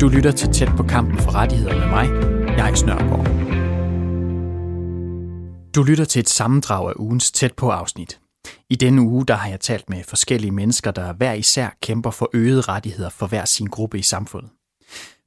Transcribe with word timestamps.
Du 0.00 0.08
lytter 0.08 0.32
til 0.36 0.52
Tæt 0.52 0.68
på 0.76 0.82
kampen 0.82 1.18
for 1.18 1.34
rettigheder 1.34 1.78
med 1.78 1.86
mig, 1.86 2.08
jeg 2.56 2.76
Snørgaard. 2.76 3.26
Du 5.74 5.82
lytter 5.82 6.04
til 6.04 6.20
et 6.20 6.28
sammendrag 6.28 6.88
af 6.88 6.92
ugens 6.96 7.32
Tæt 7.32 7.54
på 7.54 7.70
afsnit. 7.70 8.20
I 8.70 8.74
denne 8.74 9.02
uge 9.02 9.26
der 9.26 9.34
har 9.34 9.48
jeg 9.48 9.60
talt 9.60 9.90
med 9.90 10.04
forskellige 10.04 10.50
mennesker, 10.50 10.90
der 10.90 11.12
hver 11.12 11.32
især 11.32 11.76
kæmper 11.82 12.10
for 12.10 12.30
øgede 12.32 12.60
rettigheder 12.60 13.10
for 13.10 13.26
hver 13.26 13.44
sin 13.44 13.66
gruppe 13.66 13.98
i 13.98 14.02
samfundet. 14.02 14.50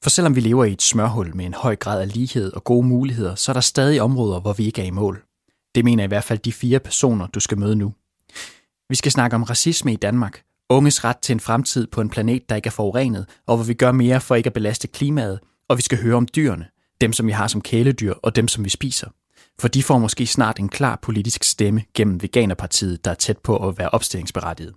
For 0.04 0.10
selvom 0.10 0.36
vi 0.36 0.42
lever 0.42 0.66
i 0.66 0.72
et 0.72 0.82
smørhul 0.82 1.36
med 1.36 1.46
en 1.46 1.54
høj 1.54 1.76
grad 1.76 2.02
af 2.02 2.14
lighed 2.14 2.54
og 2.54 2.64
gode 2.64 2.88
muligheder, 2.88 3.36
så 3.36 3.52
er 3.52 3.54
der 3.54 3.62
stadig 3.62 4.02
områder, 4.02 4.40
hvor 4.40 4.54
vi 4.54 4.66
ikke 4.66 4.82
er 4.82 4.86
i 4.86 4.92
mål. 4.92 5.24
Det 5.76 5.86
mener 5.86 6.04
i 6.04 6.08
hvert 6.08 6.24
fald 6.24 6.40
de 6.40 6.54
fire 6.54 6.80
personer, 6.80 7.28
du 7.28 7.40
skal 7.40 7.60
møde 7.60 7.76
nu. 7.76 7.94
Vi 8.90 8.96
skal 8.96 9.12
snakke 9.12 9.36
om 9.36 9.44
racisme 9.44 9.94
i 9.94 9.96
Danmark, 9.96 10.42
unges 10.70 11.04
ret 11.04 11.18
til 11.18 11.34
en 11.34 11.40
fremtid 11.40 11.88
på 11.88 12.02
en 12.02 12.10
planet, 12.10 12.50
der 12.50 12.56
ikke 12.56 12.68
er 12.68 12.72
forurenet, 12.72 13.26
og 13.48 13.58
hvor 13.58 13.66
vi 13.66 13.74
gør 13.74 13.92
mere 13.92 14.22
for 14.22 14.36
ikke 14.36 14.48
at 14.48 14.54
belaste 14.54 14.88
klimaet, 14.88 15.40
og 15.68 15.78
vi 15.78 15.82
skal 15.82 16.02
høre 16.02 16.16
om 16.16 16.28
dyrene, 16.36 16.66
dem 17.02 17.14
som 17.14 17.28
vi 17.28 17.32
har 17.32 17.48
som 17.48 17.62
kæledyr 17.62 18.14
og 18.14 18.36
dem 18.36 18.48
som 18.48 18.66
vi 18.66 18.70
spiser. 18.70 19.08
For 19.60 19.68
de 19.68 19.84
får 19.84 19.98
måske 19.98 20.28
snart 20.28 20.60
en 20.60 20.70
klar 20.70 21.00
politisk 21.02 21.44
stemme 21.44 21.84
gennem 21.94 22.22
Veganerpartiet, 22.22 23.06
der 23.06 23.12
er 23.12 23.16
tæt 23.16 23.38
på 23.38 23.68
at 23.68 23.78
være 23.78 23.90
opstillingsberettiget. 23.90 24.74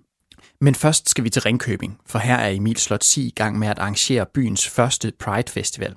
Men 0.61 0.75
først 0.75 1.09
skal 1.09 1.23
vi 1.23 1.29
til 1.29 1.41
Ringkøbing, 1.41 1.99
for 2.05 2.19
her 2.19 2.35
er 2.35 2.49
Emil 2.49 2.77
Slot 2.77 3.17
i 3.17 3.33
gang 3.35 3.59
med 3.59 3.67
at 3.67 3.79
arrangere 3.79 4.25
byens 4.33 4.69
første 4.69 5.13
Pride 5.19 5.51
Festival. 5.51 5.95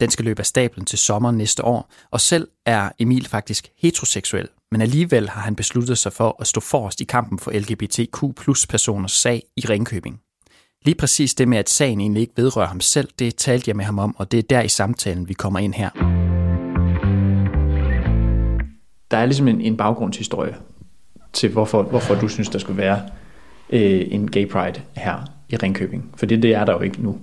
Den 0.00 0.10
skal 0.10 0.24
løbe 0.24 0.40
af 0.40 0.46
stablen 0.46 0.86
til 0.86 0.98
sommer 0.98 1.30
næste 1.30 1.64
år, 1.64 1.90
og 2.10 2.20
selv 2.20 2.48
er 2.66 2.90
Emil 2.98 3.26
faktisk 3.26 3.68
heteroseksuel, 3.78 4.48
men 4.70 4.80
alligevel 4.80 5.28
har 5.28 5.40
han 5.40 5.56
besluttet 5.56 5.98
sig 5.98 6.12
for 6.12 6.36
at 6.40 6.46
stå 6.46 6.60
forrest 6.60 7.00
i 7.00 7.04
kampen 7.04 7.38
for 7.38 7.50
LGBTQ 7.50 8.42
plus 8.42 8.66
personers 8.66 9.12
sag 9.12 9.42
i 9.56 9.60
Ringkøbing. 9.60 10.20
Lige 10.84 10.94
præcis 10.94 11.34
det 11.34 11.48
med, 11.48 11.58
at 11.58 11.70
sagen 11.70 12.00
egentlig 12.00 12.20
ikke 12.20 12.32
vedrører 12.36 12.66
ham 12.66 12.80
selv, 12.80 13.08
det 13.18 13.36
talte 13.36 13.68
jeg 13.68 13.76
med 13.76 13.84
ham 13.84 13.98
om, 13.98 14.16
og 14.18 14.32
det 14.32 14.38
er 14.38 14.42
der 14.42 14.62
i 14.62 14.68
samtalen, 14.68 15.28
vi 15.28 15.34
kommer 15.34 15.58
ind 15.58 15.74
her. 15.74 15.90
Der 19.10 19.16
er 19.16 19.26
ligesom 19.26 19.48
en, 19.48 19.60
en 19.60 19.76
baggrundshistorie 19.76 20.56
til, 21.32 21.50
hvorfor, 21.50 21.82
hvorfor 21.82 22.14
du 22.14 22.28
synes, 22.28 22.48
der 22.48 22.58
skulle 22.58 22.78
være 22.78 23.02
øh, 23.70 24.06
en 24.10 24.30
gay 24.30 24.48
pride 24.48 24.82
her 24.96 25.24
i 25.48 25.56
Ringkøbing. 25.56 26.14
For 26.16 26.26
det, 26.26 26.42
det 26.42 26.54
er 26.54 26.64
der 26.64 26.72
jo 26.72 26.80
ikke 26.80 27.02
nu. 27.02 27.18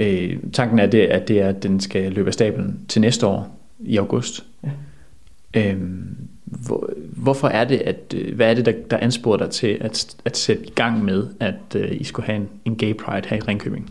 Øh, 0.00 0.36
tanken 0.52 0.78
er, 0.78 0.86
det, 0.86 0.98
at 0.98 1.28
det 1.28 1.40
er, 1.40 1.48
at 1.48 1.62
den 1.62 1.80
skal 1.80 2.12
løbe 2.12 2.28
af 2.28 2.34
stablen 2.34 2.84
til 2.88 3.00
næste 3.00 3.26
år 3.26 3.58
i 3.80 3.96
august. 3.96 4.44
Ja. 4.64 5.72
Øh, 5.72 5.80
hvor, 6.44 6.90
hvorfor 7.16 7.48
er 7.48 7.64
det, 7.64 7.76
at, 7.76 8.14
øh, 8.16 8.36
hvad 8.36 8.50
er 8.50 8.54
det, 8.54 8.66
der, 8.66 8.72
der 8.90 8.96
ansporer 8.96 9.36
dig 9.36 9.50
til 9.50 9.78
at, 9.80 10.16
at 10.24 10.36
sætte 10.36 10.64
i 10.66 10.70
gang 10.70 11.04
med, 11.04 11.26
at 11.40 11.54
uh, 11.74 12.00
I 12.00 12.04
skulle 12.04 12.26
have 12.26 12.36
en, 12.36 12.48
en 12.64 12.76
gay 12.76 12.96
pride 12.96 13.28
her 13.28 13.36
i 13.36 13.40
Ringkøbing? 13.40 13.90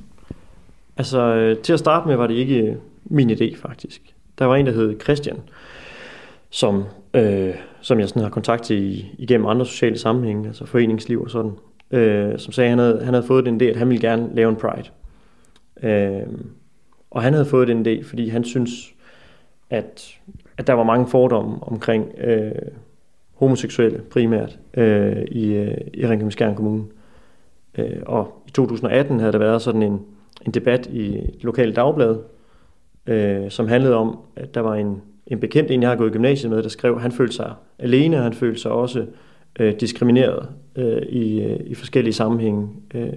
Altså, 0.98 1.20
øh, 1.20 1.58
til 1.58 1.74
at 1.74 1.80
starte 1.80 2.08
med 2.08 2.16
var 2.16 2.28
det 2.28 2.34
ikke 2.34 2.78
min 3.06 3.30
idé, 3.30 3.62
faktisk. 3.62 4.02
Der 4.40 4.46
var 4.46 4.56
en, 4.56 4.66
der 4.66 4.72
hed 4.72 5.00
Christian, 5.02 5.38
som, 6.50 6.84
øh, 7.14 7.54
som 7.82 8.00
jeg 8.00 8.10
sådan 8.10 8.22
har 8.22 8.30
kontakt 8.30 8.64
til 8.64 8.84
i, 8.84 9.06
igennem 9.18 9.48
andre 9.48 9.66
sociale 9.66 9.98
sammenhænge, 9.98 10.48
altså 10.48 10.66
foreningsliv 10.66 11.22
og 11.22 11.30
sådan, 11.30 11.52
øh, 11.92 12.40
som 12.40 12.54
sagde, 12.54 12.68
at 12.68 12.70
han 12.70 12.80
havde, 12.80 13.02
han 13.04 13.14
havde 13.14 13.28
fået 13.28 13.46
den 13.46 13.62
idé, 13.62 13.66
at 13.66 13.76
han 13.76 13.90
ville 13.90 14.10
gerne 14.10 14.36
lave 14.36 14.50
en 14.50 14.56
pride. 14.56 14.90
Øh, 15.84 16.28
og 17.12 17.22
han 17.22 17.34
havde 17.34 17.46
fået 17.46 17.68
den 17.68 17.88
idé, 17.88 18.04
fordi 18.04 18.30
han 18.30 18.44
synes, 18.44 18.94
at, 19.70 20.20
at 20.58 20.68
der 20.68 20.74
var 20.74 20.84
mange 20.84 21.08
fordomme 21.08 21.64
omkring 21.64 22.12
øh, 22.18 22.52
homoseksuelle 23.34 24.02
primært 24.02 24.60
øh, 24.74 25.22
i, 25.32 25.54
øh, 25.54 25.78
i 25.94 26.08
Ringkøbing 26.08 26.56
Kommune. 26.56 26.84
Øh, 27.78 28.02
og 28.06 28.44
i 28.48 28.52
2018 28.52 29.20
havde 29.20 29.32
der 29.32 29.40
været 29.40 29.62
sådan 29.62 29.84
en, 29.84 30.02
en 30.46 30.52
debat 30.52 30.88
i 30.88 31.18
et 31.18 31.44
lokalt 31.44 31.76
dagblad, 31.76 32.18
øh, 33.08 33.52
som 33.52 33.68
handlede 33.68 33.96
om, 33.96 34.20
at 34.36 34.56
der 34.56 34.62
var 34.62 34.76
en, 34.76 35.02
en 35.28 35.40
bekendt, 35.40 35.72
en 35.72 35.82
jeg 35.82 35.90
har 35.90 35.96
gået 35.96 36.10
i 36.10 36.14
gymnasiet 36.14 36.52
med, 36.52 36.64
der 36.64 36.70
skrev, 36.70 36.96
at 36.96 37.02
han 37.02 37.12
følte 37.12 37.36
sig 37.36 37.54
alene, 37.80 38.18
og 38.18 38.24
han 38.24 38.34
følte 38.34 38.62
sig 38.62 38.72
også 38.72 39.06
øh, 39.60 39.74
diskrimineret 39.80 40.50
øh, 40.76 41.02
i, 41.02 41.42
øh, 41.42 41.60
i 41.66 41.76
forskellige 41.76 42.14
sammenhænge, 42.14 42.70
øh, 42.94 43.14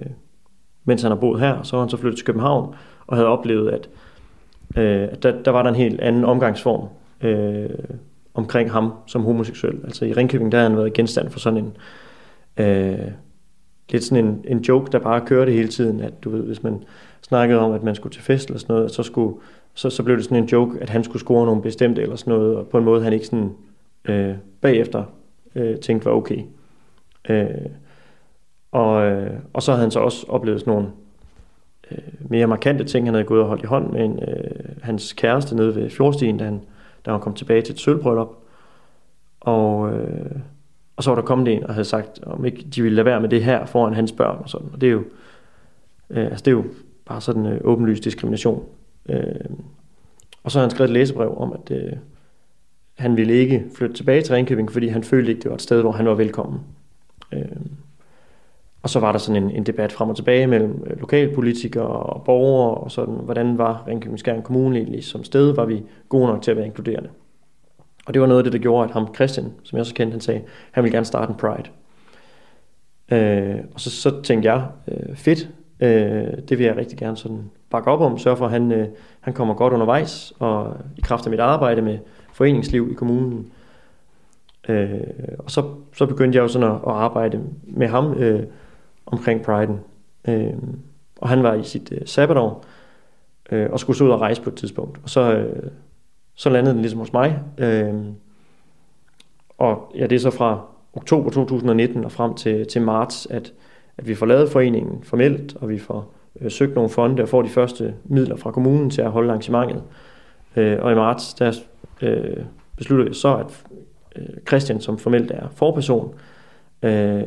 mens 0.85 1.01
han 1.01 1.11
har 1.11 1.19
boet 1.19 1.39
her. 1.39 1.63
Så 1.63 1.75
var 1.75 1.83
han 1.83 1.89
så 1.89 1.97
flyttet 1.97 2.17
til 2.17 2.25
København 2.25 2.75
og 3.07 3.17
havde 3.17 3.27
oplevet, 3.27 3.71
at, 3.71 3.89
øh, 4.77 5.07
der, 5.23 5.41
der 5.43 5.51
var 5.51 5.63
der 5.63 5.69
en 5.69 5.75
helt 5.75 6.01
anden 6.01 6.23
omgangsform 6.23 6.87
øh, 7.21 7.69
omkring 8.33 8.71
ham 8.71 8.93
som 9.07 9.23
homoseksuel. 9.23 9.79
Altså 9.83 10.05
i 10.05 10.13
Ringkøbing, 10.13 10.51
der 10.51 10.57
har 10.57 10.69
han 10.69 10.77
været 10.77 10.93
genstand 10.93 11.29
for 11.29 11.39
sådan 11.39 11.59
en... 11.59 11.77
Øh, 12.65 13.11
lidt 13.89 14.03
sådan 14.03 14.25
en, 14.25 14.45
en 14.47 14.59
joke, 14.59 14.91
der 14.91 14.99
bare 14.99 15.25
kørte 15.25 15.51
hele 15.51 15.67
tiden, 15.67 16.01
at 16.01 16.23
du 16.23 16.29
ved, 16.29 16.41
hvis 16.41 16.63
man 16.63 16.83
snakkede 17.21 17.59
om, 17.59 17.71
at 17.71 17.83
man 17.83 17.95
skulle 17.95 18.13
til 18.13 18.23
fest 18.23 18.47
eller 18.47 18.59
sådan 18.59 18.75
noget, 18.75 18.91
så, 18.91 19.03
skulle, 19.03 19.35
så, 19.73 19.89
så 19.89 20.03
blev 20.03 20.17
det 20.17 20.25
sådan 20.25 20.37
en 20.37 20.49
joke, 20.49 20.77
at 20.81 20.89
han 20.89 21.03
skulle 21.03 21.19
score 21.19 21.45
nogle 21.45 21.61
bestemte 21.61 22.01
eller 22.01 22.15
sådan 22.15 22.33
noget, 22.33 22.57
og 22.57 22.67
på 22.67 22.77
en 22.77 22.83
måde, 22.83 23.03
han 23.03 23.13
ikke 23.13 23.25
sådan 23.25 23.51
øh, 24.05 24.35
bagefter 24.61 25.03
øh, 25.55 25.77
tænkte 25.77 26.05
var 26.05 26.11
okay. 26.11 26.39
Øh, 27.29 27.45
og, 28.75 29.05
øh, 29.05 29.31
og 29.53 29.63
så 29.63 29.71
havde 29.71 29.81
han 29.81 29.91
så 29.91 29.99
også 29.99 30.25
oplevet 30.29 30.59
sådan 30.59 30.73
nogle 30.73 30.87
øh, 31.91 32.29
mere 32.29 32.47
markante 32.47 32.83
ting. 32.83 33.07
Han 33.07 33.13
havde 33.13 33.25
gået 33.25 33.41
og 33.41 33.47
holdt 33.47 33.63
i 33.63 33.65
hånd 33.65 33.91
med 33.91 34.05
en, 34.05 34.19
øh, 34.19 34.75
hans 34.81 35.13
kæreste 35.13 35.55
nede 35.55 35.75
ved 35.75 35.89
Fjordstien, 35.89 36.37
da 36.37 36.45
han, 36.45 36.61
da 37.05 37.11
han 37.11 37.19
kom 37.19 37.33
tilbage 37.33 37.61
til 37.61 37.73
et 37.73 37.79
sølvbryllup. 37.79 38.29
Og, 39.39 39.93
øh, 39.93 40.31
og 40.95 41.03
så 41.03 41.09
var 41.09 41.15
der 41.15 41.21
kommet 41.21 41.53
en 41.53 41.63
og 41.63 41.73
havde 41.73 41.85
sagt, 41.85 42.19
om 42.23 42.45
ikke 42.45 42.61
de 42.75 42.81
ville 42.81 42.95
lade 42.95 43.05
være 43.05 43.21
med 43.21 43.29
det 43.29 43.43
her 43.43 43.65
foran 43.65 43.93
hans 43.93 44.11
børn 44.11 44.37
og 44.43 44.49
sådan. 44.49 44.69
Og 44.73 44.81
det 44.81 44.87
er 44.87 44.91
jo, 44.91 45.03
øh, 46.09 46.25
altså 46.25 46.43
det 46.45 46.47
er 46.47 46.55
jo 46.55 46.65
bare 47.05 47.21
sådan 47.21 47.45
øh, 47.45 47.61
åbenlyst 47.63 48.03
diskrimination. 48.03 48.63
Øh, 49.09 49.25
og 50.43 50.51
så 50.51 50.59
har 50.59 50.63
han 50.63 50.71
skrevet 50.71 50.89
et 50.89 50.93
læsebrev 50.93 51.37
om, 51.37 51.53
at 51.53 51.71
øh, 51.71 51.93
han 52.97 53.17
ville 53.17 53.33
ikke 53.33 53.63
flytte 53.75 53.95
tilbage 53.95 54.21
til 54.21 54.35
Ringkøbing, 54.35 54.71
fordi 54.71 54.87
han 54.87 55.03
følte 55.03 55.31
ikke, 55.31 55.41
det 55.41 55.49
var 55.49 55.55
et 55.55 55.61
sted, 55.61 55.81
hvor 55.81 55.91
han 55.91 56.05
var 56.05 56.13
velkommen. 56.13 56.59
Øh, 57.33 57.41
og 58.85 58.89
så 58.89 58.99
var 58.99 59.11
der 59.11 59.19
sådan 59.19 59.43
en, 59.43 59.51
en 59.51 59.63
debat 59.63 59.91
frem 59.91 60.09
og 60.09 60.15
tilbage 60.15 60.47
mellem 60.47 60.83
øh, 60.87 60.99
lokalpolitikere 60.99 61.87
og 61.87 62.23
borgere, 62.23 62.73
og 62.73 62.91
sådan, 62.91 63.13
hvordan 63.13 63.57
var 63.57 63.83
Ringkøbing 63.87 64.19
Skjern 64.19 64.41
Kommune 64.41 64.77
egentlig 64.77 65.03
som 65.03 65.23
sted, 65.23 65.55
var 65.55 65.65
vi 65.65 65.83
gode 66.09 66.27
nok 66.27 66.41
til 66.41 66.51
at 66.51 66.57
være 66.57 66.65
inkluderende. 66.65 67.09
Og 68.05 68.13
det 68.13 68.21
var 68.21 68.27
noget 68.27 68.39
af 68.39 68.43
det, 68.43 68.53
der 68.53 68.59
gjorde, 68.59 68.83
at 68.83 68.91
ham 68.91 69.15
Christian, 69.15 69.53
som 69.63 69.77
jeg 69.77 69.81
også 69.81 69.93
kendte, 69.93 70.11
han 70.11 70.21
sagde, 70.21 70.41
han 70.71 70.83
ville 70.83 70.95
gerne 70.95 71.05
starte 71.05 71.29
en 71.29 71.37
Pride. 71.37 71.69
Øh, 73.11 73.63
og 73.73 73.79
så, 73.79 73.91
så 73.91 74.21
tænkte 74.21 74.51
jeg, 74.51 74.65
øh, 74.87 75.15
fedt, 75.15 75.49
øh, 75.79 76.37
det 76.49 76.57
vil 76.57 76.65
jeg 76.65 76.77
rigtig 76.77 76.97
gerne 76.97 77.17
sådan 77.17 77.51
bakke 77.69 77.91
op 77.91 78.01
om, 78.01 78.17
sørge 78.17 78.37
for, 78.37 78.45
at 78.45 78.51
han, 78.51 78.71
øh, 78.71 78.87
han 79.19 79.33
kommer 79.33 79.53
godt 79.53 79.73
undervejs, 79.73 80.33
og 80.39 80.77
i 80.97 81.01
kraft 81.01 81.25
af 81.25 81.31
mit 81.31 81.39
arbejde 81.39 81.81
med 81.81 81.97
foreningsliv 82.33 82.91
i 82.91 82.93
kommunen. 82.93 83.51
Øh, 84.69 84.99
og 85.39 85.51
så, 85.51 85.63
så 85.93 86.05
begyndte 86.05 86.35
jeg 86.35 86.43
jo 86.43 86.47
sådan 86.47 86.69
at, 86.69 86.75
at 86.75 86.93
arbejde 86.93 87.39
med 87.63 87.87
ham 87.87 88.13
øh, 88.13 88.43
omkring 89.05 89.41
priden. 89.41 89.79
Øh, 90.27 90.53
og 91.21 91.29
han 91.29 91.43
var 91.43 91.53
i 91.53 91.63
sit 91.63 91.91
øh, 91.91 92.01
sabbatår, 92.05 92.65
øh, 93.51 93.69
og 93.71 93.79
skulle 93.79 93.97
så 93.97 94.03
ud 94.03 94.09
og 94.09 94.21
rejse 94.21 94.41
på 94.41 94.49
et 94.49 94.55
tidspunkt. 94.55 94.99
Og 95.03 95.09
så, 95.09 95.33
øh, 95.33 95.71
så 96.35 96.49
landede 96.49 96.73
den 96.73 96.81
ligesom 96.81 96.99
hos 96.99 97.13
mig. 97.13 97.39
Øh, 97.57 97.93
og 99.57 99.91
ja, 99.95 100.07
det 100.07 100.15
er 100.15 100.19
så 100.19 100.31
fra 100.31 100.65
oktober 100.93 101.29
2019 101.29 102.05
og 102.05 102.11
frem 102.11 102.33
til, 102.33 102.67
til 102.67 102.81
marts, 102.81 103.27
at, 103.29 103.53
at 103.97 104.07
vi 104.07 104.15
får 104.15 104.25
lavet 104.25 104.51
foreningen 104.51 105.03
formelt, 105.03 105.55
og 105.55 105.69
vi 105.69 105.79
får 105.79 106.13
øh, 106.41 106.51
søgt 106.51 106.75
nogle 106.75 106.89
fonde 106.89 107.23
og 107.23 107.29
får 107.29 107.41
de 107.41 107.49
første 107.49 107.95
midler 108.03 108.35
fra 108.35 108.51
kommunen 108.51 108.89
til 108.89 109.01
at 109.01 109.11
holde 109.11 109.29
arrangementet. 109.29 109.83
Øh, 110.55 110.77
og 110.81 110.91
i 110.91 110.95
marts, 110.95 111.33
der 111.33 111.53
øh, 112.01 112.37
beslutter 112.77 113.05
vi 113.05 113.13
så, 113.13 113.35
at 113.37 113.63
øh, 114.15 114.37
Christian, 114.47 114.81
som 114.81 114.97
formelt 114.97 115.31
er 115.31 115.47
forperson, 115.55 116.13
øh, 116.83 117.23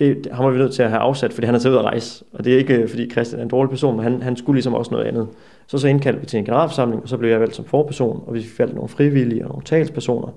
det, 0.00 0.28
ham 0.32 0.44
var 0.44 0.50
vi 0.50 0.58
nødt 0.58 0.74
til 0.74 0.82
at 0.82 0.90
have 0.90 1.00
afsat, 1.00 1.32
fordi 1.32 1.46
han 1.46 1.54
er 1.54 1.58
taget 1.58 1.72
ud 1.72 1.78
at 1.78 1.84
rejse. 1.84 2.24
Og 2.32 2.44
det 2.44 2.54
er 2.54 2.58
ikke, 2.58 2.74
øh, 2.74 2.88
fordi 2.88 3.10
Christian 3.10 3.40
er 3.40 3.44
en 3.44 3.50
dårlig 3.50 3.70
person, 3.70 3.96
men 3.96 4.04
han, 4.04 4.22
han 4.22 4.36
skulle 4.36 4.56
ligesom 4.56 4.74
også 4.74 4.90
noget 4.90 5.04
andet. 5.04 5.28
Så 5.66 5.78
så 5.78 5.88
indkaldte 5.88 6.20
vi 6.20 6.26
til 6.26 6.38
en 6.38 6.44
generalforsamling, 6.44 7.02
og 7.02 7.08
så 7.08 7.16
blev 7.16 7.30
jeg 7.30 7.40
valgt 7.40 7.56
som 7.56 7.64
forperson, 7.64 8.24
og 8.26 8.34
vi 8.34 8.42
fik 8.42 8.58
valgt 8.58 8.74
nogle 8.74 8.88
frivillige 8.88 9.44
og 9.44 9.48
nogle 9.48 9.64
talspersoner. 9.64 10.28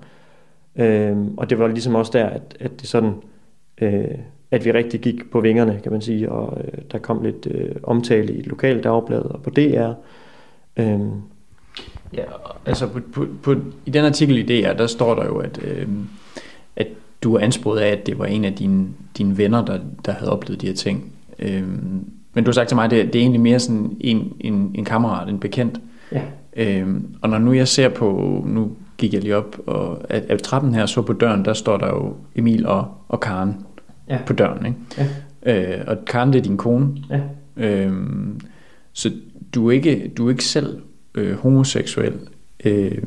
Øhm, 0.76 1.34
og 1.36 1.50
det 1.50 1.58
var 1.58 1.68
ligesom 1.68 1.94
også 1.94 2.12
der, 2.14 2.26
at, 2.26 2.56
at 2.60 2.80
det 2.80 2.88
sådan, 2.88 3.12
øh, 3.80 4.04
at 4.50 4.64
vi 4.64 4.72
rigtig 4.72 5.00
gik 5.00 5.30
på 5.30 5.40
vingerne, 5.40 5.80
kan 5.82 5.92
man 5.92 6.00
sige, 6.00 6.32
og 6.32 6.60
øh, 6.64 6.78
der 6.92 6.98
kom 6.98 7.22
lidt 7.22 7.46
øh, 7.50 7.76
omtale 7.82 8.34
i 8.34 8.38
et 8.38 8.46
lokalt 8.46 8.84
dagblad 8.84 9.22
og 9.22 9.42
på 9.42 9.50
DR. 9.50 9.92
Øhm. 10.76 11.10
Ja, 12.14 12.24
altså 12.66 12.88
på, 12.88 13.00
på, 13.12 13.26
på, 13.42 13.54
i 13.86 13.90
den 13.90 14.04
artikel 14.04 14.38
i 14.38 14.62
DR, 14.62 14.72
der 14.72 14.86
står 14.86 15.14
der 15.14 15.24
jo, 15.24 15.38
at, 15.38 15.60
øh, 15.64 15.88
at 16.76 16.86
du 17.24 17.34
er 17.34 17.40
ansporet 17.40 17.80
af, 17.80 17.88
at 17.88 18.06
det 18.06 18.18
var 18.18 18.24
en 18.24 18.44
af 18.44 18.52
dine, 18.52 18.86
dine 19.18 19.38
venner, 19.38 19.64
der, 19.64 19.78
der 20.06 20.12
havde 20.12 20.32
oplevet 20.32 20.60
de 20.60 20.66
her 20.66 20.74
ting. 20.74 21.12
Øhm, 21.38 22.04
men 22.34 22.44
du 22.44 22.50
har 22.50 22.52
sagt 22.52 22.68
til 22.68 22.74
mig, 22.74 22.84
at 22.84 22.90
det, 22.90 23.06
det 23.06 23.14
er 23.14 23.20
egentlig 23.20 23.40
mere 23.40 23.60
sådan 23.60 23.96
en, 24.00 24.32
en, 24.40 24.70
en 24.74 24.84
kammerat, 24.84 25.28
en 25.28 25.38
bekendt. 25.38 25.80
Ja. 26.12 26.22
Øhm, 26.56 27.06
og 27.22 27.28
når 27.30 27.38
nu 27.38 27.52
jeg 27.52 27.68
ser 27.68 27.88
på, 27.88 28.42
nu 28.46 28.70
gik 28.98 29.14
jeg 29.14 29.22
lige 29.22 29.36
op, 29.36 29.56
og 29.66 30.00
at, 30.08 30.22
at 30.28 30.42
trappen 30.42 30.74
her 30.74 30.86
så 30.86 31.02
på 31.02 31.12
døren, 31.12 31.44
der 31.44 31.52
står 31.52 31.76
der 31.76 31.86
jo 31.86 32.14
Emil 32.34 32.66
og, 32.66 32.88
og 33.08 33.20
Karen. 33.20 33.54
ja. 34.08 34.18
på 34.26 34.32
døren. 34.32 34.66
Ikke? 34.66 34.78
Ja. 35.46 35.78
Øh, 35.78 35.84
og 35.86 36.04
Karen, 36.04 36.32
det 36.32 36.38
er 36.38 36.42
din 36.42 36.56
kone. 36.56 36.88
Ja. 37.10 37.20
Øhm, 37.56 38.40
så 38.92 39.10
du 39.54 39.68
er 39.68 39.72
ikke, 39.72 40.12
du 40.16 40.26
er 40.26 40.30
ikke 40.30 40.44
selv 40.44 40.78
øh, 41.14 41.36
homoseksuel 41.36 42.14
øh, 42.64 42.98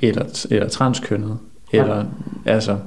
eller, 0.00 0.46
eller 0.50 0.68
transkønnet. 0.68 1.38
Eller, 1.72 1.96
ja. 1.96 2.04
altså, 2.50 2.78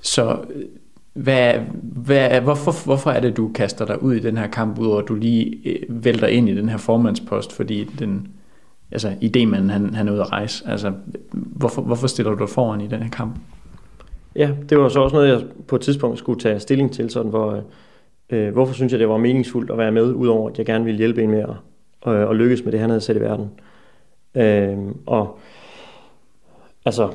så 0.00 0.38
øh, 0.54 0.64
hvad, 1.12 1.54
hvad, 1.82 2.40
hvorfor, 2.40 2.84
hvorfor 2.84 3.10
er 3.10 3.20
det, 3.20 3.36
du 3.36 3.50
kaster 3.54 3.86
dig 3.86 4.02
ud 4.02 4.14
i 4.14 4.20
den 4.20 4.36
her 4.36 4.46
kamp, 4.46 4.78
udover 4.78 4.98
at 4.98 5.08
du 5.08 5.14
lige 5.14 5.58
øh, 5.64 6.04
vælter 6.04 6.26
ind 6.26 6.48
i 6.48 6.56
den 6.56 6.68
her 6.68 6.76
formandspost, 6.76 7.52
fordi 7.52 7.84
den, 7.84 8.28
altså 8.92 9.08
idémanden, 9.08 9.70
han, 9.70 9.94
han 9.94 10.08
er 10.08 10.12
ude 10.12 10.20
at 10.20 10.32
rejse. 10.32 10.68
Altså, 10.68 10.92
hvorfor, 11.32 11.82
hvorfor 11.82 12.06
stiller 12.06 12.32
du 12.32 12.38
dig 12.38 12.48
foran 12.48 12.80
i 12.80 12.86
den 12.86 13.02
her 13.02 13.10
kamp? 13.10 13.36
Ja, 14.36 14.50
det 14.68 14.78
var 14.78 14.88
så 14.88 15.00
også 15.00 15.16
noget, 15.16 15.28
jeg 15.28 15.42
på 15.68 15.76
et 15.76 15.82
tidspunkt 15.82 16.18
skulle 16.18 16.40
tage 16.40 16.60
stilling 16.60 16.92
til, 16.92 17.10
sådan 17.10 17.30
hvor, 17.30 17.52
øh, 17.52 17.62
øh 18.30 18.52
hvorfor 18.52 18.74
synes 18.74 18.92
jeg, 18.92 19.00
det 19.00 19.08
var 19.08 19.16
meningsfuldt 19.16 19.70
at 19.70 19.78
være 19.78 19.92
med, 19.92 20.12
udover 20.12 20.50
at 20.50 20.58
jeg 20.58 20.66
gerne 20.66 20.84
ville 20.84 20.98
hjælpe 20.98 21.22
en 21.22 21.30
med 21.30 21.44
at, 22.06 22.12
øh, 22.12 22.30
at 22.30 22.36
lykkes 22.36 22.64
med 22.64 22.72
det, 22.72 22.80
han 22.80 22.90
havde 22.90 23.00
sat 23.00 23.16
i 23.16 23.20
verden. 23.20 23.50
Øh, 24.34 24.78
og 25.06 25.38
altså, 26.84 27.08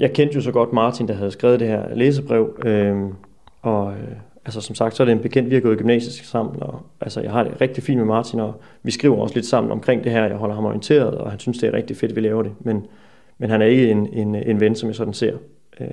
jeg 0.00 0.12
kendte 0.12 0.34
jo 0.34 0.40
så 0.40 0.52
godt 0.52 0.72
Martin, 0.72 1.08
der 1.08 1.14
havde 1.14 1.30
skrevet 1.30 1.60
det 1.60 1.68
her 1.68 1.94
læsebrev, 1.94 2.56
øh, 2.64 2.96
og 3.62 3.92
øh, 3.92 4.16
altså 4.44 4.60
som 4.60 4.74
sagt, 4.74 4.96
så 4.96 5.02
er 5.02 5.04
det 5.04 5.12
en 5.12 5.22
bekendt, 5.22 5.50
vi 5.50 5.54
har 5.54 5.62
gået 5.62 5.74
i 5.74 5.78
gymnasiet 5.78 6.26
sammen, 6.26 6.62
og 6.62 6.82
altså 7.00 7.20
jeg 7.20 7.30
har 7.30 7.44
det 7.44 7.60
rigtig 7.60 7.82
fint 7.82 7.98
med 7.98 8.06
Martin, 8.06 8.40
og 8.40 8.60
vi 8.82 8.90
skriver 8.90 9.16
også 9.16 9.34
lidt 9.34 9.46
sammen 9.46 9.72
omkring 9.72 10.04
det 10.04 10.12
her, 10.12 10.24
jeg 10.24 10.36
holder 10.36 10.54
ham 10.54 10.64
orienteret, 10.64 11.14
og 11.14 11.30
han 11.30 11.38
synes, 11.38 11.58
det 11.58 11.68
er 11.68 11.72
rigtig 11.72 11.96
fedt, 11.96 12.12
at 12.12 12.16
vi 12.16 12.20
laver 12.20 12.42
det, 12.42 12.52
men, 12.60 12.86
men 13.38 13.50
han 13.50 13.62
er 13.62 13.66
ikke 13.66 13.90
en, 13.90 14.06
en, 14.12 14.34
en 14.34 14.60
ven, 14.60 14.74
som 14.74 14.88
jeg 14.88 14.96
sådan 14.96 15.14
ser. 15.14 15.36
Øh, 15.80 15.86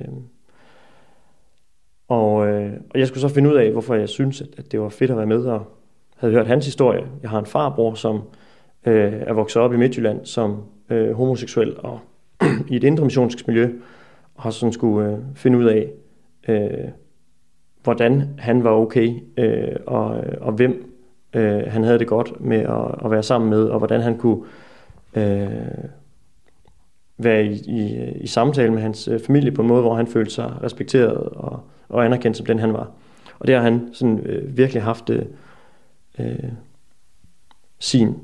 og, 2.07 2.47
øh, 2.47 2.71
og 2.89 2.99
jeg 2.99 3.07
skulle 3.07 3.21
så 3.21 3.27
finde 3.27 3.49
ud 3.49 3.55
af, 3.55 3.71
hvorfor 3.71 3.95
jeg 3.95 4.09
synes, 4.09 4.41
at, 4.41 4.47
at 4.57 4.71
det 4.71 4.81
var 4.81 4.89
fedt 4.89 5.11
at 5.11 5.17
være 5.17 5.25
med, 5.25 5.45
og 5.45 5.65
havde 6.17 6.33
hørt 6.33 6.47
hans 6.47 6.65
historie. 6.65 7.03
Jeg 7.21 7.29
har 7.29 7.39
en 7.39 7.45
farbror, 7.45 7.93
som 7.93 8.21
øh, 8.85 9.13
er 9.13 9.33
vokset 9.33 9.61
op 9.61 9.73
i 9.73 9.77
Midtjylland 9.77 10.25
som 10.25 10.63
øh, 10.89 11.11
homoseksuel, 11.11 11.75
og 11.77 11.99
i 12.69 12.75
et 12.75 12.83
indre 12.83 13.09
miljø, 13.47 13.69
og 14.35 14.43
har 14.43 14.49
sådan 14.49 14.73
skulle 14.73 15.11
øh, 15.11 15.17
finde 15.35 15.57
ud 15.57 15.65
af, 15.65 15.91
øh, 16.47 16.89
hvordan 17.83 18.27
han 18.37 18.63
var 18.63 18.71
okay, 18.71 19.13
øh, 19.37 19.75
og, 19.87 20.17
øh, 20.17 20.37
og 20.41 20.51
hvem 20.51 20.95
øh, 21.33 21.61
han 21.67 21.83
havde 21.83 21.99
det 21.99 22.07
godt 22.07 22.41
med 22.41 22.57
at, 22.57 23.05
at 23.05 23.11
være 23.11 23.23
sammen 23.23 23.49
med, 23.49 23.63
og 23.63 23.77
hvordan 23.77 24.01
han 24.01 24.17
kunne 24.17 24.43
øh, 25.15 25.49
være 27.17 27.45
i, 27.45 27.61
i, 27.67 28.11
i 28.11 28.27
samtale 28.27 28.73
med 28.73 28.81
hans 28.81 29.07
øh, 29.07 29.19
familie 29.19 29.51
på 29.51 29.61
en 29.61 29.67
måde, 29.67 29.81
hvor 29.81 29.95
han 29.95 30.07
følte 30.07 30.31
sig 30.31 30.53
respekteret 30.63 31.17
og, 31.17 31.59
og 31.89 32.05
anerkendt 32.05 32.37
som 32.37 32.45
den 32.45 32.59
han 32.59 32.73
var. 32.73 32.91
Og 33.39 33.47
det 33.47 33.55
har 33.55 33.61
han 33.61 33.89
sådan 33.93 34.19
øh, 34.19 34.57
virkelig 34.57 34.83
haft 34.83 35.09
øh, 35.09 35.25
øh 36.19 36.51
sin 37.81 38.15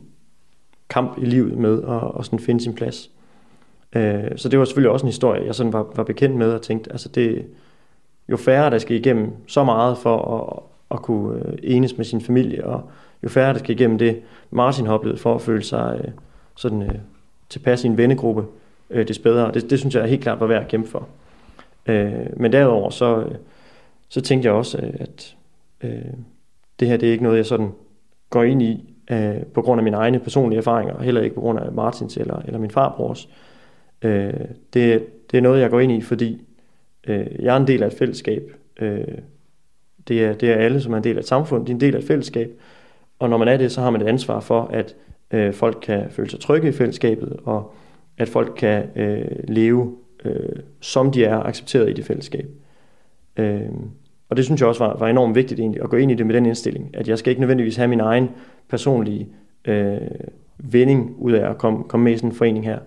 kamp 0.89 1.17
i 1.17 1.25
livet 1.25 1.57
med 1.57 1.83
at, 1.83 2.19
at 2.19 2.25
sådan 2.25 2.39
finde 2.39 2.61
sin 2.61 2.75
plads. 2.75 3.11
Øh, 3.95 4.31
så 4.35 4.49
det 4.49 4.59
var 4.59 4.65
selvfølgelig 4.65 4.91
også 4.91 5.05
en 5.05 5.09
historie, 5.09 5.45
jeg 5.45 5.55
sådan 5.55 5.73
var, 5.73 5.85
var 5.95 6.03
bekendt 6.03 6.35
med 6.35 6.53
og 6.53 6.61
tænkte, 6.61 6.91
altså 6.91 7.09
det, 7.09 7.45
jo 8.29 8.37
færre 8.37 8.69
der 8.69 8.77
skal 8.77 8.95
igennem 8.95 9.31
så 9.47 9.63
meget 9.63 9.97
for 9.97 10.17
at, 10.35 10.63
at 10.97 11.01
kunne 11.01 11.45
øh, 11.45 11.57
enes 11.63 11.97
med 11.97 12.05
sin 12.05 12.21
familie, 12.21 12.65
og 12.65 12.89
jo 13.23 13.29
færre 13.29 13.53
der 13.53 13.59
skal 13.59 13.75
igennem 13.75 13.97
det, 13.97 14.21
Martin 14.51 14.85
har 14.85 14.93
oplevet 14.93 15.19
for 15.19 15.35
at 15.35 15.41
føle 15.41 15.63
sig 15.63 16.01
øh, 16.03 16.11
sådan 16.55 16.81
øh, 16.81 16.95
tilpas 17.49 17.83
i 17.83 17.87
en 17.87 17.97
vennegruppe, 17.97 18.43
øh, 18.89 19.07
det 19.07 19.19
bedre. 19.23 19.51
Det, 19.51 19.69
det 19.69 19.79
synes 19.79 19.95
jeg 19.95 20.07
helt 20.07 20.21
klart 20.21 20.39
var 20.39 20.47
værd 20.47 20.61
at 20.61 20.67
kæmpe 20.67 20.89
for. 20.89 21.07
Øh, 21.85 22.13
men 22.37 22.51
derudover 22.51 22.89
så, 22.89 23.19
øh, 23.19 23.35
så 24.09 24.21
tænkte 24.21 24.47
jeg 24.47 24.53
også, 24.55 24.77
øh, 24.77 24.93
at 24.99 25.35
øh, 25.81 26.13
det 26.79 26.87
her 26.87 26.97
det 26.97 27.07
er 27.07 27.11
ikke 27.11 27.23
noget, 27.23 27.37
jeg 27.37 27.45
sådan 27.45 27.71
går 28.29 28.43
ind 28.43 28.61
i 28.61 28.93
øh, 29.11 29.43
på 29.53 29.61
grund 29.61 29.79
af 29.79 29.83
mine 29.83 29.97
egne 29.97 30.19
personlige 30.19 30.57
erfaringer, 30.57 30.93
og 30.93 31.03
heller 31.03 31.21
ikke 31.21 31.35
på 31.35 31.41
grund 31.41 31.59
af 31.59 31.71
Martins 31.71 32.17
eller, 32.17 32.41
eller 32.45 32.59
min 32.59 32.71
farbrors. 32.71 33.25
Øh, 33.25 33.54
Øh, 34.01 34.33
det, 34.73 35.05
det 35.31 35.37
er 35.37 35.41
noget, 35.41 35.61
jeg 35.61 35.69
går 35.69 35.79
ind 35.79 35.91
i, 35.91 36.01
fordi 36.01 36.41
øh, 37.07 37.25
jeg 37.39 37.53
er 37.53 37.59
en 37.59 37.67
del 37.67 37.83
af 37.83 37.87
et 37.87 37.93
fællesskab. 37.93 38.51
Øh, 38.81 39.07
det, 40.07 40.25
er, 40.25 40.33
det 40.33 40.49
er 40.49 40.55
alle, 40.55 40.81
som 40.81 40.93
er 40.93 40.97
en 40.97 41.03
del 41.03 41.15
af 41.15 41.21
et 41.21 41.27
samfund. 41.27 41.65
De 41.65 41.71
er 41.71 41.75
en 41.75 41.81
del 41.81 41.95
af 41.95 41.99
et 41.99 42.05
fællesskab. 42.05 42.51
Og 43.19 43.29
når 43.29 43.37
man 43.37 43.47
er 43.47 43.57
det, 43.57 43.71
så 43.71 43.81
har 43.81 43.89
man 43.89 44.01
et 44.01 44.07
ansvar 44.07 44.39
for, 44.39 44.61
at 44.61 44.95
øh, 45.31 45.53
folk 45.53 45.77
kan 45.81 46.09
føle 46.09 46.29
sig 46.29 46.39
trygge 46.39 46.69
i 46.69 46.71
fællesskabet, 46.71 47.37
og 47.43 47.73
at 48.17 48.29
folk 48.29 48.53
kan 48.57 48.83
øh, 48.95 49.25
leve, 49.47 49.97
øh, 50.25 50.59
som 50.79 51.11
de 51.11 51.25
er, 51.25 51.39
accepteret 51.39 51.89
i 51.89 51.93
det 51.93 52.05
fællesskab. 52.05 52.49
Øh, 53.37 53.69
og 54.29 54.37
det 54.37 54.45
synes 54.45 54.61
jeg 54.61 54.69
også 54.69 54.83
var, 54.83 54.97
var 54.97 55.07
enormt 55.07 55.35
vigtigt 55.35 55.59
egentlig, 55.59 55.81
at 55.81 55.89
gå 55.89 55.97
ind 55.97 56.11
i 56.11 56.15
det 56.15 56.25
med 56.25 56.35
den 56.35 56.45
indstilling, 56.45 56.89
at 56.93 57.07
jeg 57.07 57.17
skal 57.17 57.29
ikke 57.29 57.39
nødvendigvis 57.39 57.75
have 57.75 57.87
min 57.87 57.99
egen 57.99 58.29
personlige 58.69 59.27
øh, 59.65 59.97
vending 60.57 61.15
ud 61.17 61.31
af 61.31 61.49
at 61.49 61.57
komme, 61.57 61.83
komme 61.83 62.03
med 62.03 62.13
i 62.13 62.17
sådan 62.17 62.29
en 62.29 62.35
forening 62.35 62.65
her. 62.65 62.79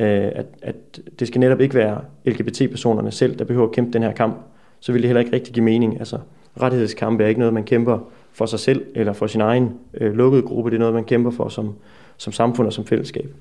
Øh, 0.00 0.30
at, 0.34 0.46
at 0.62 1.00
det 1.18 1.28
skal 1.28 1.40
netop 1.40 1.60
ikke 1.60 1.74
være 1.74 2.00
LGBT-personerne 2.24 3.10
selv, 3.10 3.38
der 3.38 3.44
behøver 3.44 3.66
at 3.66 3.72
kæmpe 3.72 3.92
den 3.92 4.02
her 4.02 4.12
kamp. 4.12 4.36
Så 4.80 4.92
vil 4.92 5.02
det 5.02 5.08
heller 5.08 5.20
ikke 5.20 5.32
rigtig 5.32 5.54
give 5.54 5.64
mening. 5.64 5.98
Altså, 5.98 6.18
rettighedskampe 6.60 7.24
er 7.24 7.28
ikke 7.28 7.40
noget, 7.40 7.54
man 7.54 7.64
kæmper 7.64 7.98
for 8.32 8.46
sig 8.46 8.58
selv 8.58 8.84
eller 8.94 9.12
for 9.12 9.26
sin 9.26 9.40
egen 9.40 9.78
øh, 9.94 10.14
lukkede 10.14 10.42
gruppe. 10.42 10.70
Det 10.70 10.76
er 10.76 10.78
noget, 10.78 10.94
man 10.94 11.04
kæmper 11.04 11.30
for 11.30 11.48
som, 11.48 11.74
som 12.16 12.32
samfund 12.32 12.66
og 12.66 12.72
som 12.72 12.84
fællesskab. 12.84 13.34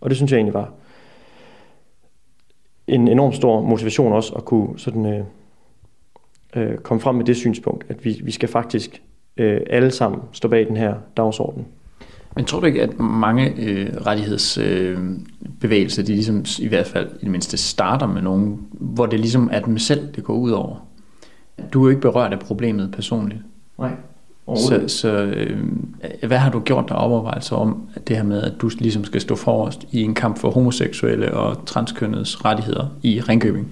Og 0.00 0.10
det 0.10 0.16
synes 0.16 0.32
jeg 0.32 0.36
egentlig 0.36 0.54
var 0.54 0.72
en 2.86 3.08
enorm 3.08 3.32
stor 3.32 3.60
motivation 3.60 4.12
også 4.12 4.34
at 4.34 4.44
kunne 4.44 4.78
sådan, 4.78 5.06
øh, 5.06 5.24
øh, 6.56 6.78
komme 6.78 7.00
frem 7.00 7.14
med 7.14 7.24
det 7.24 7.36
synspunkt, 7.36 7.86
at 7.88 8.04
vi, 8.04 8.20
vi 8.24 8.30
skal 8.30 8.48
faktisk 8.48 9.02
øh, 9.36 9.60
alle 9.70 9.90
sammen 9.90 10.20
stå 10.32 10.48
bag 10.48 10.66
den 10.66 10.76
her 10.76 10.94
dagsorden. 11.16 11.66
Men 12.36 12.44
tror 12.44 12.60
du 12.60 12.66
ikke, 12.66 12.82
at 12.82 12.98
mange 12.98 13.54
øh, 13.58 13.90
rettighedsbevægelser, 14.06 16.02
øh, 16.02 16.06
de 16.06 16.12
ligesom 16.12 16.44
i 16.58 16.68
hvert 16.68 16.86
fald 16.86 17.08
i 17.20 17.24
det 17.24 17.30
mindste 17.30 17.56
starter 17.56 18.06
med 18.06 18.22
nogen, 18.22 18.66
hvor 18.70 19.06
det 19.06 19.20
ligesom 19.20 19.48
er 19.52 19.60
dem 19.60 19.78
selv, 19.78 20.08
det 20.14 20.24
går 20.24 20.34
ud 20.34 20.50
over? 20.50 20.86
Du 21.72 21.80
er 21.80 21.84
jo 21.84 21.88
ikke 21.88 22.00
berørt 22.00 22.32
af 22.32 22.38
problemet 22.38 22.92
personligt. 22.92 23.40
Nej. 23.78 23.92
Så, 24.56 24.84
så 24.86 25.22
øh, 25.22 25.58
hvad 26.26 26.38
har 26.38 26.50
du 26.50 26.60
gjort 26.60 26.88
der 26.88 26.94
overvejelser 26.94 27.56
om 27.56 27.88
det 28.08 28.16
her 28.16 28.22
med, 28.24 28.42
at 28.42 28.52
du 28.60 28.70
ligesom 28.78 29.04
skal 29.04 29.20
stå 29.20 29.36
forrest 29.36 29.86
i 29.92 30.02
en 30.02 30.14
kamp 30.14 30.38
for 30.38 30.50
homoseksuelle 30.50 31.34
og 31.34 31.66
transkønnedes 31.66 32.44
rettigheder 32.44 32.86
i 33.02 33.20
Ringkøbing? 33.20 33.68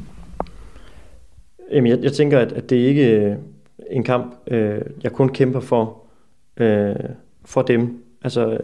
Jamen, 1.72 1.90
jeg, 1.90 1.98
jeg 2.02 2.12
tænker, 2.12 2.38
at, 2.38 2.52
at 2.52 2.70
det 2.70 2.76
ikke 2.76 3.14
er 3.14 3.36
en 3.90 4.04
kamp, 4.04 4.34
øh, 4.46 4.80
jeg 5.02 5.12
kun 5.12 5.28
kæmper 5.28 5.60
for, 5.60 6.02
øh, 6.56 6.94
for 7.44 7.62
dem. 7.62 8.02
Altså, 8.24 8.58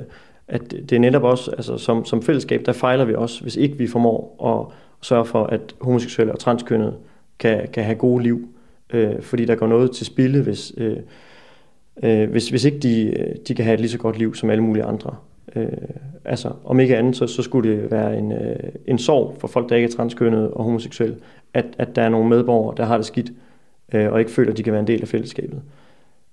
at 0.48 0.70
det 0.70 0.92
er 0.92 0.98
netop 0.98 1.22
også, 1.22 1.50
altså 1.50 1.78
som, 1.78 2.04
som 2.04 2.22
fællesskab, 2.22 2.66
der 2.66 2.72
fejler 2.72 3.04
vi 3.04 3.14
også, 3.14 3.42
hvis 3.42 3.56
ikke 3.56 3.78
vi 3.78 3.86
formår 3.86 4.44
at 4.44 4.74
sørge 5.06 5.24
for, 5.24 5.44
at 5.44 5.74
homoseksuelle 5.80 6.32
og 6.32 6.38
transkønnede 6.38 6.94
kan, 7.38 7.68
kan 7.72 7.84
have 7.84 7.96
gode 7.96 8.22
liv. 8.22 8.48
Øh, 8.90 9.22
fordi 9.22 9.44
der 9.44 9.54
går 9.54 9.66
noget 9.66 9.90
til 9.90 10.06
spilde, 10.06 10.42
hvis, 10.42 10.72
øh, 10.76 10.96
øh, 12.02 12.30
hvis, 12.30 12.48
hvis 12.48 12.64
ikke 12.64 12.78
de, 12.78 13.14
de 13.48 13.54
kan 13.54 13.64
have 13.64 13.74
et 13.74 13.80
lige 13.80 13.90
så 13.90 13.98
godt 13.98 14.18
liv 14.18 14.34
som 14.34 14.50
alle 14.50 14.62
mulige 14.62 14.84
andre. 14.84 15.16
Øh, 15.56 15.68
altså, 16.24 16.52
om 16.64 16.80
ikke 16.80 16.96
andet, 16.96 17.16
så, 17.16 17.26
så 17.26 17.42
skulle 17.42 17.70
det 17.70 17.90
være 17.90 18.18
en, 18.18 18.32
øh, 18.32 18.56
en 18.86 18.98
sorg 18.98 19.36
for 19.38 19.48
folk, 19.48 19.68
der 19.68 19.76
ikke 19.76 19.86
er 19.86 19.92
transkønnede 19.92 20.50
og 20.50 20.64
homoseksuelle, 20.64 21.16
at, 21.54 21.66
at 21.78 21.96
der 21.96 22.02
er 22.02 22.08
nogle 22.08 22.28
medborgere, 22.28 22.74
der 22.76 22.84
har 22.84 22.96
det 22.96 23.06
skidt, 23.06 23.32
øh, 23.94 24.12
og 24.12 24.18
ikke 24.18 24.30
føler, 24.30 24.50
at 24.50 24.56
de 24.56 24.62
kan 24.62 24.72
være 24.72 24.80
en 24.80 24.86
del 24.86 25.02
af 25.02 25.08
fællesskabet. 25.08 25.62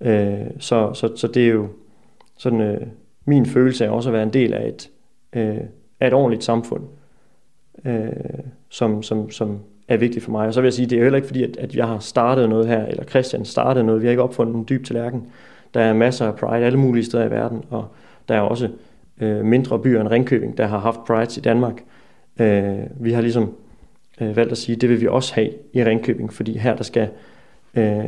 Øh, 0.01 0.39
så, 0.59 0.93
så, 0.93 1.15
så 1.15 1.27
det 1.27 1.43
er 1.43 1.51
jo 1.51 1.67
sådan, 2.37 2.61
øh, 2.61 2.81
min 3.25 3.45
følelse 3.45 3.85
af 3.85 3.89
også 3.89 4.09
at 4.09 4.13
være 4.13 4.23
en 4.23 4.33
del 4.33 4.53
af 4.53 4.67
et, 4.67 4.89
øh, 5.33 5.57
af 5.99 6.07
et 6.07 6.13
ordentligt 6.13 6.43
samfund, 6.43 6.83
øh, 7.85 8.09
som, 8.69 9.03
som, 9.03 9.31
som 9.31 9.59
er 9.87 9.97
vigtigt 9.97 10.23
for 10.23 10.31
mig. 10.31 10.47
Og 10.47 10.53
så 10.53 10.61
vil 10.61 10.65
jeg 10.65 10.73
sige, 10.73 10.87
det 10.87 10.97
er 10.97 11.03
heller 11.03 11.17
ikke 11.17 11.27
fordi, 11.27 11.43
at, 11.43 11.57
at 11.57 11.75
jeg 11.75 11.87
har 11.87 11.99
startet 11.99 12.49
noget 12.49 12.67
her, 12.67 12.85
eller 12.85 13.03
Christian 13.03 13.45
startede 13.45 13.85
noget. 13.85 14.01
Vi 14.01 14.07
har 14.07 14.11
ikke 14.11 14.23
opfundet 14.23 14.55
en 14.55 14.65
dyb 14.69 14.85
tallerken. 14.85 15.27
Der 15.73 15.81
er 15.81 15.93
masser 15.93 16.27
af 16.27 16.35
pride 16.35 16.65
alle 16.65 16.79
mulige 16.79 17.05
steder 17.05 17.25
i 17.25 17.31
verden, 17.31 17.63
og 17.69 17.87
der 18.29 18.35
er 18.35 18.41
også 18.41 18.69
øh, 19.21 19.45
mindre 19.45 19.79
byer 19.79 20.01
end 20.01 20.09
Ringkøbing, 20.09 20.57
der 20.57 20.67
har 20.67 20.77
haft 20.77 20.99
pride 21.07 21.39
i 21.39 21.41
Danmark. 21.41 21.83
Øh, 22.39 22.79
vi 22.99 23.11
har 23.11 23.21
ligesom 23.21 23.55
øh, 24.21 24.35
valgt 24.35 24.51
at 24.51 24.57
sige, 24.57 24.75
at 24.75 24.81
det 24.81 24.89
vil 24.89 25.01
vi 25.01 25.07
også 25.07 25.35
have 25.35 25.49
i 25.73 25.83
Ringkøbing, 25.83 26.33
fordi 26.33 26.57
her 26.57 26.75
der 26.75 26.83
skal, 26.83 27.09
øh, 27.75 28.03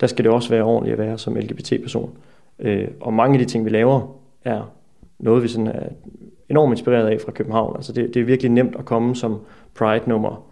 der 0.00 0.06
skal 0.06 0.24
det 0.24 0.32
også 0.32 0.50
være 0.50 0.62
ordentligt 0.62 1.00
at 1.00 1.06
være 1.06 1.18
som 1.18 1.36
LGBT-person. 1.36 2.10
Øh, 2.58 2.88
og 3.00 3.14
mange 3.14 3.38
af 3.38 3.38
de 3.38 3.50
ting, 3.52 3.64
vi 3.64 3.70
laver, 3.70 4.16
er 4.44 4.72
noget, 5.18 5.42
vi 5.42 5.48
sådan 5.48 5.66
er 5.66 5.88
enormt 6.48 6.72
inspireret 6.72 7.08
af 7.08 7.20
fra 7.20 7.32
København. 7.32 7.76
Altså 7.76 7.92
det, 7.92 8.14
det 8.14 8.20
er 8.20 8.24
virkelig 8.24 8.50
nemt 8.50 8.76
at 8.76 8.84
komme 8.84 9.16
som 9.16 9.40
Pride 9.74 10.08
nummer 10.08 10.46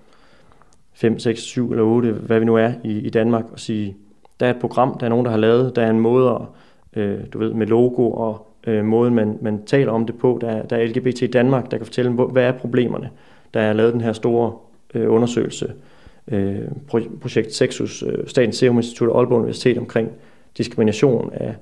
5, 0.92 1.18
6, 1.18 1.40
7 1.40 1.70
eller 1.70 1.84
8, 1.84 2.12
hvad 2.12 2.38
vi 2.38 2.44
nu 2.44 2.56
er 2.56 2.72
i, 2.84 2.98
i 2.98 3.10
Danmark, 3.10 3.44
og 3.52 3.60
sige, 3.60 3.96
der 4.40 4.46
er 4.46 4.50
et 4.50 4.60
program, 4.60 4.98
der 4.98 5.06
er 5.06 5.10
nogen, 5.10 5.24
der 5.24 5.30
har 5.30 5.38
lavet, 5.38 5.76
der 5.76 5.82
er 5.82 5.90
en 5.90 6.00
måde, 6.00 6.30
at, 6.30 7.02
øh, 7.02 7.18
du 7.32 7.38
ved, 7.38 7.52
med 7.52 7.66
logo 7.66 8.10
og 8.10 8.46
øh, 8.66 8.84
måden, 8.84 9.14
man, 9.14 9.38
man 9.40 9.62
taler 9.66 9.92
om 9.92 10.06
det 10.06 10.18
på. 10.18 10.38
Der 10.40 10.48
er, 10.48 10.66
der 10.66 10.76
er 10.76 10.86
LGBT 10.86 11.22
i 11.22 11.26
Danmark, 11.26 11.70
der 11.70 11.76
kan 11.76 11.86
fortælle, 11.86 12.10
hvad 12.12 12.44
er 12.44 12.52
problemerne. 12.52 13.10
Der 13.54 13.60
er 13.60 13.72
lavet 13.72 13.92
den 13.92 14.00
her 14.00 14.12
store 14.12 14.52
øh, 14.94 15.12
undersøgelse, 15.12 15.72
øh, 16.28 16.58
projekt 17.20 17.54
Sexus, 17.54 18.02
øh, 18.02 18.26
Statens 18.26 18.56
Serum 18.56 18.76
Institut 18.76 19.08
og 19.08 19.18
Aalborg 19.18 19.38
Universitet 19.38 19.78
omkring 19.78 20.10
diskrimination 20.58 21.32
af 21.32 21.54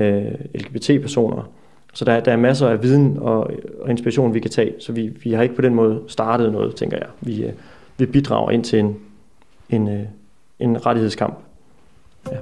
øh, 0.00 0.34
LGBT-personer. 0.54 1.50
Så 1.92 2.04
der, 2.04 2.20
der 2.20 2.32
er 2.32 2.36
masser 2.36 2.68
af 2.68 2.82
viden 2.82 3.18
og, 3.18 3.50
og 3.80 3.90
inspiration, 3.90 4.34
vi 4.34 4.40
kan 4.40 4.50
tage. 4.50 4.74
Så 4.78 4.92
vi, 4.92 5.08
vi 5.08 5.32
har 5.32 5.42
ikke 5.42 5.54
på 5.54 5.62
den 5.62 5.74
måde 5.74 6.02
startet 6.08 6.52
noget, 6.52 6.76
tænker 6.76 6.96
jeg. 6.96 7.06
Vi, 7.20 7.44
øh, 7.44 7.52
vi 7.98 8.06
bidrager 8.06 8.50
ind 8.50 8.64
til 8.64 8.78
en, 8.78 8.96
en, 9.70 9.88
øh, 9.88 10.02
en 10.58 10.86
rettighedskamp. 10.86 11.38
Ja. 12.32 12.36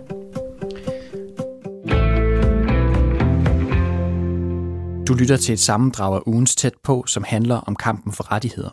Du 5.08 5.14
lytter 5.14 5.36
til 5.36 5.52
et 5.52 5.60
sammendrag 5.60 6.14
af 6.14 6.20
ugens 6.26 6.56
tæt 6.56 6.74
på, 6.82 7.04
som 7.06 7.24
handler 7.26 7.56
om 7.56 7.76
kampen 7.76 8.12
for 8.12 8.32
rettigheder. 8.32 8.70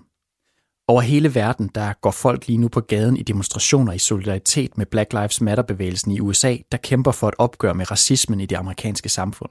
Over 0.88 1.02
hele 1.02 1.36
verden, 1.36 1.70
der 1.76 1.94
går 2.02 2.12
folk 2.12 2.48
lige 2.48 2.58
nu 2.58 2.68
på 2.68 2.82
gaden 2.82 3.18
i 3.18 3.24
demonstrationer 3.24 3.94
i 3.94 3.98
solidaritet 3.98 4.78
med 4.78 4.86
Black 4.86 5.14
Lives 5.14 5.42
Matter-bevægelsen 5.42 6.12
i 6.12 6.20
USA, 6.20 6.56
der 6.72 6.78
kæmper 6.78 7.12
for 7.12 7.28
et 7.28 7.34
opgør 7.38 7.74
med 7.74 7.92
racismen 7.92 8.40
i 8.40 8.46
det 8.46 8.56
amerikanske 8.56 9.10
samfund. 9.10 9.50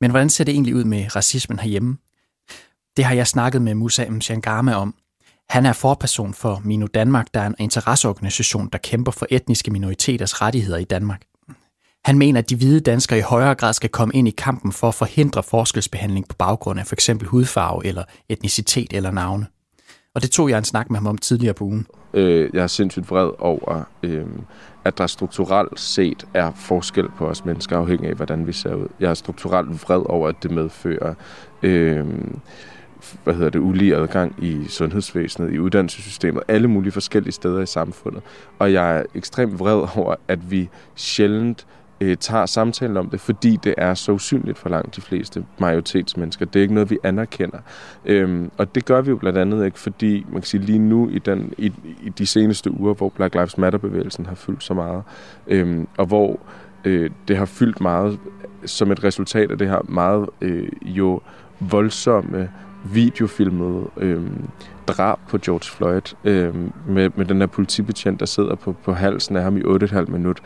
Men 0.00 0.10
hvordan 0.10 0.30
ser 0.30 0.44
det 0.44 0.52
egentlig 0.52 0.74
ud 0.74 0.84
med 0.84 1.16
racismen 1.16 1.58
herhjemme? 1.58 1.96
Det 2.96 3.04
har 3.04 3.14
jeg 3.14 3.26
snakket 3.26 3.62
med 3.62 3.74
Musa 3.74 4.10
Mchangama 4.10 4.74
om. 4.74 4.94
Han 5.48 5.66
er 5.66 5.72
forperson 5.72 6.34
for 6.34 6.60
Mino 6.64 6.86
Danmark, 6.86 7.26
der 7.34 7.40
er 7.40 7.46
en 7.46 7.54
interesseorganisation, 7.58 8.68
der 8.72 8.78
kæmper 8.78 9.12
for 9.12 9.26
etniske 9.30 9.70
minoriteters 9.70 10.42
rettigheder 10.42 10.78
i 10.78 10.84
Danmark. 10.84 11.22
Han 12.04 12.18
mener, 12.18 12.38
at 12.40 12.50
de 12.50 12.56
hvide 12.56 12.80
danskere 12.80 13.18
i 13.18 13.22
højere 13.22 13.54
grad 13.54 13.72
skal 13.72 13.90
komme 13.90 14.14
ind 14.14 14.28
i 14.28 14.30
kampen 14.30 14.72
for 14.72 14.88
at 14.88 14.94
forhindre 14.94 15.42
forskelsbehandling 15.42 16.28
på 16.28 16.34
baggrund 16.38 16.80
af 16.80 16.86
f.eks. 16.86 17.10
hudfarve 17.24 17.86
eller 17.86 18.04
etnicitet 18.28 18.92
eller 18.92 19.10
navne. 19.10 19.46
Og 20.14 20.22
det 20.22 20.30
tog 20.30 20.50
jeg 20.50 20.58
en 20.58 20.64
snak 20.64 20.90
med 20.90 20.98
ham 20.98 21.06
om 21.06 21.18
tidligere 21.18 21.54
på 21.54 21.64
ugen. 21.64 21.86
Øh, 22.14 22.50
jeg 22.52 22.62
er 22.62 22.66
sindssygt 22.66 23.10
vred 23.10 23.30
over, 23.38 23.82
øh, 24.02 24.26
at 24.86 24.98
der 24.98 25.06
strukturelt 25.06 25.80
set 25.80 26.26
er 26.34 26.52
forskel 26.52 27.08
på 27.08 27.26
os 27.26 27.44
mennesker, 27.44 27.78
afhængig 27.78 28.08
af, 28.08 28.16
hvordan 28.16 28.46
vi 28.46 28.52
ser 28.52 28.74
ud. 28.74 28.88
Jeg 29.00 29.10
er 29.10 29.14
strukturelt 29.14 29.82
vred 29.82 30.02
over, 30.06 30.28
at 30.28 30.42
det 30.42 30.50
medfører... 30.50 31.14
Øh, 31.62 32.06
hvad 33.24 33.34
hedder 33.34 33.50
det, 33.50 33.58
ulige 33.58 33.96
adgang 33.96 34.34
i 34.44 34.64
sundhedsvæsenet, 34.68 35.54
i 35.54 35.58
uddannelsessystemet, 35.58 36.42
alle 36.48 36.68
mulige 36.68 36.92
forskellige 36.92 37.32
steder 37.32 37.60
i 37.60 37.66
samfundet. 37.66 38.22
Og 38.58 38.72
jeg 38.72 38.96
er 38.98 39.02
ekstremt 39.14 39.58
vred 39.58 39.88
over, 39.96 40.14
at 40.28 40.50
vi 40.50 40.68
sjældent 40.94 41.66
øh, 42.00 42.16
tager 42.16 42.46
samtalen 42.46 42.96
om 42.96 43.10
det, 43.10 43.20
fordi 43.20 43.58
det 43.64 43.74
er 43.78 43.94
så 43.94 44.12
usynligt 44.12 44.58
for 44.58 44.68
langt 44.68 44.96
de 44.96 45.00
fleste 45.00 45.44
majoritetsmennesker. 45.58 46.46
Det 46.46 46.56
er 46.56 46.62
ikke 46.62 46.74
noget, 46.74 46.90
vi 46.90 46.98
anerkender. 47.02 47.58
Øhm, 48.04 48.50
og 48.58 48.74
det 48.74 48.84
gør 48.84 49.00
vi 49.00 49.10
jo 49.10 49.16
blandt 49.16 49.38
andet 49.38 49.64
ikke, 49.64 49.78
fordi 49.78 50.26
man 50.28 50.40
kan 50.40 50.46
sige 50.46 50.62
lige 50.62 50.78
nu 50.78 51.08
i, 51.08 51.18
den, 51.18 51.52
i, 51.58 51.72
i 52.02 52.08
de 52.08 52.26
seneste 52.26 52.80
uger, 52.80 52.94
hvor 52.94 53.08
Black 53.08 53.34
Lives 53.34 53.58
Matter-bevægelsen 53.58 54.26
har 54.26 54.34
fyldt 54.34 54.62
så 54.62 54.74
meget, 54.74 55.02
øhm, 55.46 55.88
og 55.98 56.06
hvor 56.06 56.40
øh, 56.84 57.10
det 57.28 57.36
har 57.36 57.44
fyldt 57.44 57.80
meget 57.80 58.18
som 58.64 58.90
et 58.90 59.04
resultat 59.04 59.50
af 59.50 59.58
det 59.58 59.68
her 59.68 59.80
meget 59.88 60.28
øh, 60.40 60.68
jo 60.82 61.20
voldsomme 61.60 62.50
videofilmede 62.92 63.90
øh, 63.96 64.22
drab 64.86 65.18
på 65.28 65.38
George 65.38 65.70
Floyd 65.76 66.14
øh, 66.24 66.54
med, 66.88 67.10
med 67.16 67.24
den 67.24 67.40
der 67.40 67.46
politibetjent, 67.46 68.20
der 68.20 68.26
sidder 68.26 68.54
på, 68.54 68.72
på 68.72 68.92
halsen 68.92 69.36
af 69.36 69.42
ham 69.42 69.56
i 69.56 69.60
8,5 69.60 70.10
minut 70.10 70.42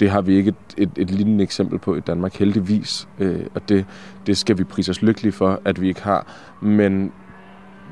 det 0.00 0.10
har 0.10 0.20
vi 0.20 0.36
ikke 0.36 0.48
et, 0.48 0.54
et, 0.76 0.90
et 0.96 1.10
lignende 1.10 1.44
eksempel 1.44 1.78
på 1.78 1.96
i 1.96 2.00
Danmark, 2.00 2.34
heldigvis. 2.34 3.08
Øh, 3.18 3.46
og 3.54 3.68
det, 3.68 3.86
det 4.26 4.36
skal 4.36 4.58
vi 4.58 4.64
prise 4.64 4.90
os 4.90 5.02
lykkelige 5.02 5.32
for, 5.32 5.60
at 5.64 5.80
vi 5.80 5.88
ikke 5.88 6.02
har. 6.02 6.26
Men 6.60 7.12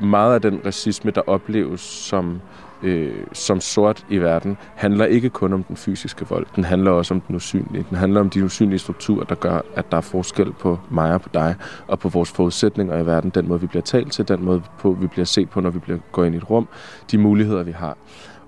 meget 0.02 0.34
af 0.34 0.40
den 0.40 0.60
racisme, 0.66 1.10
der 1.10 1.20
opleves 1.20 1.80
som, 1.80 2.40
øh, 2.82 3.14
som 3.32 3.60
sort 3.60 4.06
i 4.10 4.18
verden, 4.18 4.56
handler 4.74 5.04
ikke 5.04 5.30
kun 5.30 5.52
om 5.52 5.62
den 5.62 5.76
fysiske 5.76 6.26
vold. 6.28 6.46
Den 6.56 6.64
handler 6.64 6.90
også 6.90 7.14
om 7.14 7.20
den 7.20 7.36
usynlige. 7.36 7.86
Den 7.90 7.98
handler 7.98 8.20
om 8.20 8.30
de 8.30 8.44
usynlige 8.44 8.78
strukturer, 8.78 9.24
der 9.24 9.34
gør, 9.34 9.60
at 9.74 9.90
der 9.90 9.96
er 9.96 10.00
forskel 10.00 10.52
på 10.52 10.78
mig 10.90 11.14
og 11.14 11.20
på 11.20 11.28
dig, 11.34 11.54
og 11.86 11.98
på 11.98 12.08
vores 12.08 12.32
forudsætninger 12.32 12.98
i 12.98 13.06
verden. 13.06 13.30
Den 13.30 13.48
måde, 13.48 13.60
vi 13.60 13.66
bliver 13.66 13.82
talt 13.82 14.12
til, 14.12 14.28
den 14.28 14.44
måde, 14.44 14.62
på, 14.78 14.92
vi 15.00 15.06
bliver 15.06 15.26
set 15.26 15.50
på, 15.50 15.60
når 15.60 15.70
vi 15.70 15.78
bliver, 15.78 15.98
går 16.12 16.24
ind 16.24 16.34
i 16.34 16.38
et 16.38 16.50
rum. 16.50 16.68
De 17.10 17.18
muligheder, 17.18 17.62
vi 17.62 17.72
har. 17.72 17.96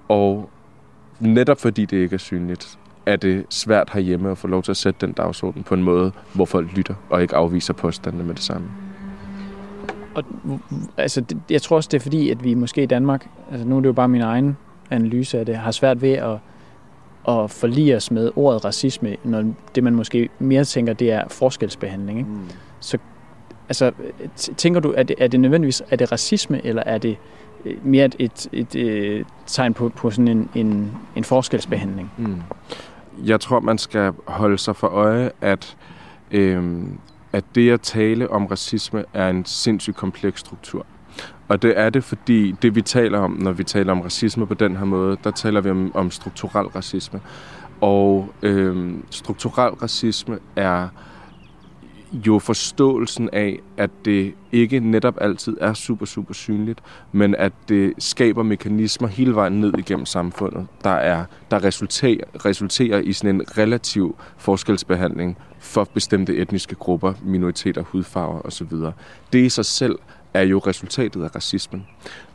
Og 0.09 0.51
netop 1.21 1.61
fordi 1.61 1.85
det 1.85 1.97
ikke 1.97 2.15
er 2.15 2.19
synligt, 2.19 2.79
er 3.07 3.17
det 3.17 3.47
svært 3.51 3.91
herhjemme 3.93 4.31
at 4.31 4.39
få 4.39 4.49
lov 4.49 4.63
til 4.63 4.71
at 4.71 4.77
sætte 4.77 5.07
den 5.07 5.13
dagsorden 5.13 5.63
på 5.63 5.75
en 5.75 5.83
måde, 5.83 6.13
hvor 6.35 6.45
folk 6.45 6.73
lytter 6.77 6.95
og 7.11 7.23
ikke 7.23 7.37
afviser 7.37 7.73
påstandene 7.73 8.25
med 8.25 8.35
det 8.35 8.43
samme. 8.43 8.69
Og, 10.15 10.25
altså, 10.97 11.21
det, 11.21 11.39
jeg 11.51 11.63
tror 11.63 11.77
også, 11.77 11.89
det 11.93 11.97
er 11.97 12.03
fordi, 12.03 12.31
at 12.31 12.45
vi 12.45 12.55
måske 12.55 12.83
i 12.83 12.87
Danmark, 12.87 13.29
altså 13.51 13.67
nu 13.67 13.77
er 13.77 13.81
det 13.81 13.87
jo 13.87 13.93
bare 13.93 14.09
min 14.09 14.21
egen 14.21 14.57
analyse 14.91 15.39
af 15.39 15.47
det, 15.47 15.57
har 15.57 15.71
svært 15.71 16.03
ved 16.03 16.13
at, 16.13 16.39
at 17.29 17.51
forlige 17.51 17.97
os 17.97 18.11
med 18.11 18.31
ordet 18.37 18.65
racisme, 18.65 19.17
når 19.25 19.45
det 19.75 19.85
man 19.85 19.95
måske 19.95 20.29
mere 20.39 20.65
tænker, 20.65 20.93
det 20.93 21.13
er 21.13 21.29
forskelsbehandling. 21.29 22.19
Ikke? 22.19 22.31
Mm. 22.31 22.49
Så 22.81 22.99
altså, 23.69 23.93
tænker 24.57 24.81
du, 24.81 24.95
er 24.97 25.03
det, 25.03 25.17
er 25.19 25.27
det 25.27 25.41
nødvendigvis 25.41 25.83
er 25.91 25.97
det 25.97 26.13
racisme, 26.13 26.67
eller 26.67 26.83
er 26.87 26.99
det 26.99 27.17
øh, 27.65 27.87
mere 27.87 28.05
et, 28.05 28.17
et, 28.19 28.49
et, 28.53 28.75
et 28.75 29.27
tegn 29.47 29.75
på, 29.75 29.89
på 29.89 30.11
sådan 30.11 30.29
en, 30.29 30.51
en, 30.55 30.93
en 31.17 31.25
forskelsbehandling? 31.25 32.13
Mm 32.19 32.43
jeg 33.25 33.41
tror, 33.41 33.61
man 33.61 33.79
skal 33.79 34.13
holde 34.27 34.59
sig 34.59 34.77
for 34.77 34.87
øje, 34.87 35.31
at, 35.41 35.77
øh, 36.31 36.83
at 37.33 37.45
det 37.55 37.71
at 37.71 37.81
tale 37.81 38.31
om 38.31 38.47
racisme 38.47 39.05
er 39.15 39.29
en 39.29 39.45
sindssygt 39.45 39.97
kompleks 39.97 40.41
struktur. 40.41 40.87
Og 41.49 41.63
det 41.63 41.79
er 41.79 41.91
det, 41.91 42.05
fordi 42.05 42.53
det 42.63 42.75
vi 42.75 42.83
taler 42.83 43.19
om, 43.19 43.31
når 43.31 43.53
vi 43.53 43.65
taler 43.65 43.93
om 43.93 44.01
racisme 44.01 44.47
på 44.47 44.55
den 44.55 44.77
her 44.77 44.85
måde, 44.85 45.17
der 45.25 45.31
taler 45.31 45.61
vi 45.61 45.71
om, 45.71 45.95
om 45.95 46.11
strukturel 46.11 46.67
racisme. 46.67 47.21
Og 47.81 48.33
øh, 48.43 48.95
strukturel 49.11 49.75
racisme 49.75 50.39
er 50.57 50.89
jo 52.13 52.39
forståelsen 52.39 53.29
af, 53.33 53.61
at 53.77 53.91
det 54.05 54.35
ikke 54.53 54.81
netop 54.81 55.15
altid 55.21 55.57
er 55.61 55.75
super, 55.75 56.07
super 56.07 56.35
synligt, 56.35 56.81
men 57.13 57.35
at 57.35 57.53
det 57.69 57.93
skaber 57.99 58.43
mekanismer 58.43 59.09
hele 59.09 59.35
vejen 59.35 59.53
ned 59.53 59.79
igennem 59.79 60.07
samfundet, 60.07 60.67
der, 60.85 60.91
er, 60.91 61.25
der 61.51 61.65
resulterer, 61.65 62.45
resulterer 62.45 62.99
i 62.99 63.13
sådan 63.13 63.35
en 63.35 63.43
relativ 63.59 64.17
forskelsbehandling 64.37 65.37
for 65.59 65.89
bestemte 65.95 66.37
etniske 66.37 66.75
grupper, 66.75 67.13
minoriteter, 67.25 67.83
hudfarver 67.83 68.47
osv. 68.47 68.69
Det 69.33 69.39
i 69.45 69.49
sig 69.49 69.65
selv 69.65 69.99
er 70.35 70.43
jo 70.43 70.59
resultatet 70.59 71.25
af 71.25 71.35
racismen. 71.37 71.87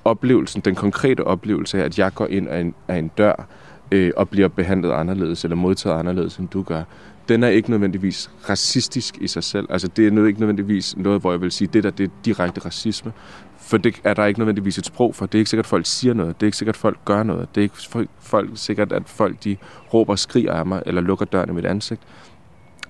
Oplevelsen, 0.05 0.61
den 0.61 0.75
konkrete 0.75 1.23
oplevelse 1.23 1.79
af, 1.81 1.85
at 1.85 1.99
jeg 1.99 2.13
går 2.13 2.27
ind 2.27 2.47
af 2.47 2.59
en, 2.59 2.73
af 2.87 2.97
en 2.97 3.07
dør 3.07 3.47
øh, 3.91 4.11
og 4.17 4.29
bliver 4.29 4.47
behandlet 4.47 4.91
anderledes 4.91 5.43
eller 5.43 5.55
modtaget 5.55 5.99
anderledes, 5.99 6.37
end 6.37 6.47
du 6.47 6.63
gør, 6.63 6.83
den 7.29 7.43
er 7.43 7.47
ikke 7.47 7.69
nødvendigvis 7.69 8.31
racistisk 8.49 9.17
i 9.21 9.27
sig 9.27 9.43
selv. 9.43 9.67
Altså 9.69 9.87
det 9.87 10.07
er 10.07 10.25
ikke 10.25 10.39
nødvendigvis 10.39 10.97
noget, 10.97 11.21
hvor 11.21 11.31
jeg 11.31 11.41
vil 11.41 11.51
sige, 11.51 11.67
det 11.73 11.83
der 11.83 11.89
det 11.89 12.03
er 12.03 12.09
direkte 12.25 12.61
racisme. 12.65 13.13
For 13.57 13.77
det 13.77 14.01
er 14.03 14.13
der 14.13 14.25
ikke 14.25 14.39
nødvendigvis 14.39 14.77
et 14.77 14.85
sprog 14.85 15.15
for. 15.15 15.25
Det 15.25 15.35
er 15.35 15.39
ikke 15.39 15.49
sikkert, 15.49 15.65
at 15.65 15.69
folk 15.69 15.85
siger 15.85 16.13
noget. 16.13 16.35
Det 16.35 16.45
er 16.45 16.47
ikke 16.47 16.57
sikkert, 16.57 16.75
at 16.75 16.79
folk 16.79 16.97
gør 17.05 17.23
noget. 17.23 17.55
Det 17.55 17.61
er 17.61 17.63
ikke 17.63 18.09
folk, 18.19 18.49
sikkert, 18.55 18.91
at 18.91 19.03
folk 19.05 19.43
de 19.43 19.57
råber 19.93 20.13
og 20.13 20.19
skriger 20.19 20.53
af 20.53 20.65
mig, 20.65 20.83
eller 20.85 21.01
lukker 21.01 21.25
døren 21.25 21.49
i 21.49 21.53
mit 21.53 21.65
ansigt. 21.65 22.01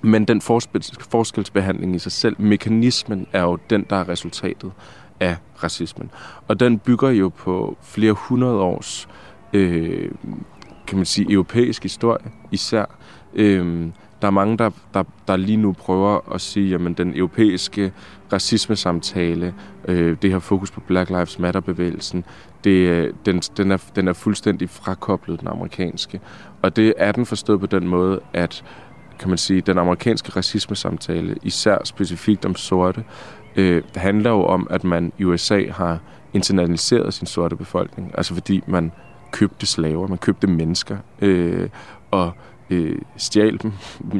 Men 0.01 0.25
den 0.25 0.41
forskelsbehandling 0.99 1.95
i 1.95 1.99
sig 1.99 2.11
selv, 2.11 2.35
mekanismen 2.39 3.27
er 3.33 3.41
jo 3.41 3.57
den, 3.69 3.85
der 3.89 3.95
er 3.95 4.09
resultatet 4.09 4.71
af 5.19 5.35
racismen. 5.63 6.11
Og 6.47 6.59
den 6.59 6.79
bygger 6.79 7.09
jo 7.09 7.29
på 7.29 7.77
flere 7.81 8.13
hundrede 8.13 8.59
års, 8.59 9.07
øh, 9.53 10.11
kan 10.87 10.97
man 10.97 11.05
sige, 11.05 11.31
europæisk 11.31 11.83
historie 11.83 12.31
især. 12.51 12.85
Øh, 13.33 13.87
der 14.21 14.27
er 14.27 14.31
mange, 14.31 14.57
der, 14.57 14.69
der, 14.93 15.03
der 15.27 15.37
lige 15.37 15.57
nu 15.57 15.71
prøver 15.71 16.33
at 16.33 16.41
sige, 16.41 16.75
at 16.75 16.97
den 16.97 17.15
europæiske 17.15 17.91
racisme-samtale, 18.33 19.53
øh, 19.87 20.17
det 20.21 20.31
her 20.31 20.39
fokus 20.39 20.71
på 20.71 20.79
Black 20.79 21.09
Lives 21.09 21.39
Matter-bevægelsen, 21.39 22.25
det, 22.63 22.89
øh, 22.89 23.13
den, 23.25 23.39
den, 23.39 23.71
er, 23.71 23.77
den 23.95 24.07
er 24.07 24.13
fuldstændig 24.13 24.69
frakoblet 24.69 25.39
den 25.39 25.47
amerikanske. 25.47 26.21
Og 26.61 26.75
det 26.75 26.93
er 26.97 27.11
den 27.11 27.25
forstået 27.25 27.59
på 27.59 27.65
den 27.65 27.87
måde, 27.87 28.19
at 28.33 28.63
kan 29.19 29.29
man 29.29 29.37
sige, 29.37 29.61
den 29.61 29.77
amerikanske 29.77 30.31
racisme-samtale, 30.35 31.35
især 31.43 31.77
specifikt 31.83 32.45
om 32.45 32.55
sorte, 32.55 33.03
øh, 33.55 33.83
handler 33.95 34.29
jo 34.29 34.45
om, 34.45 34.67
at 34.69 34.83
man 34.83 35.11
i 35.17 35.23
USA 35.23 35.71
har 35.71 35.99
internaliseret 36.33 37.13
sin 37.13 37.27
sorte 37.27 37.55
befolkning. 37.55 38.11
Altså 38.17 38.33
fordi 38.33 38.61
man 38.67 38.91
købte 39.31 39.65
slaver, 39.65 40.07
man 40.07 40.17
købte 40.17 40.47
mennesker, 40.47 40.97
øh, 41.21 41.69
og 42.11 42.31
øh, 42.69 43.01
stjal 43.17 43.59
dem, 43.63 43.71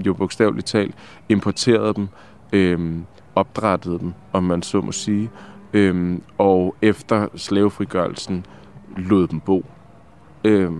jo 0.05 0.13
bogstaveligt 0.13 0.67
talt, 0.67 0.95
importerede 1.29 1.93
dem, 1.93 2.07
øh, 2.53 2.97
opdrættede 3.35 3.99
dem, 3.99 4.13
om 4.33 4.43
man 4.43 4.61
så 4.61 4.81
må 4.81 4.91
sige, 4.91 5.29
øh, 5.73 6.19
og 6.37 6.75
efter 6.81 7.27
slavefrigørelsen 7.35 8.45
lod 8.97 9.27
dem 9.27 9.39
bo. 9.39 9.65
Øh, 10.43 10.71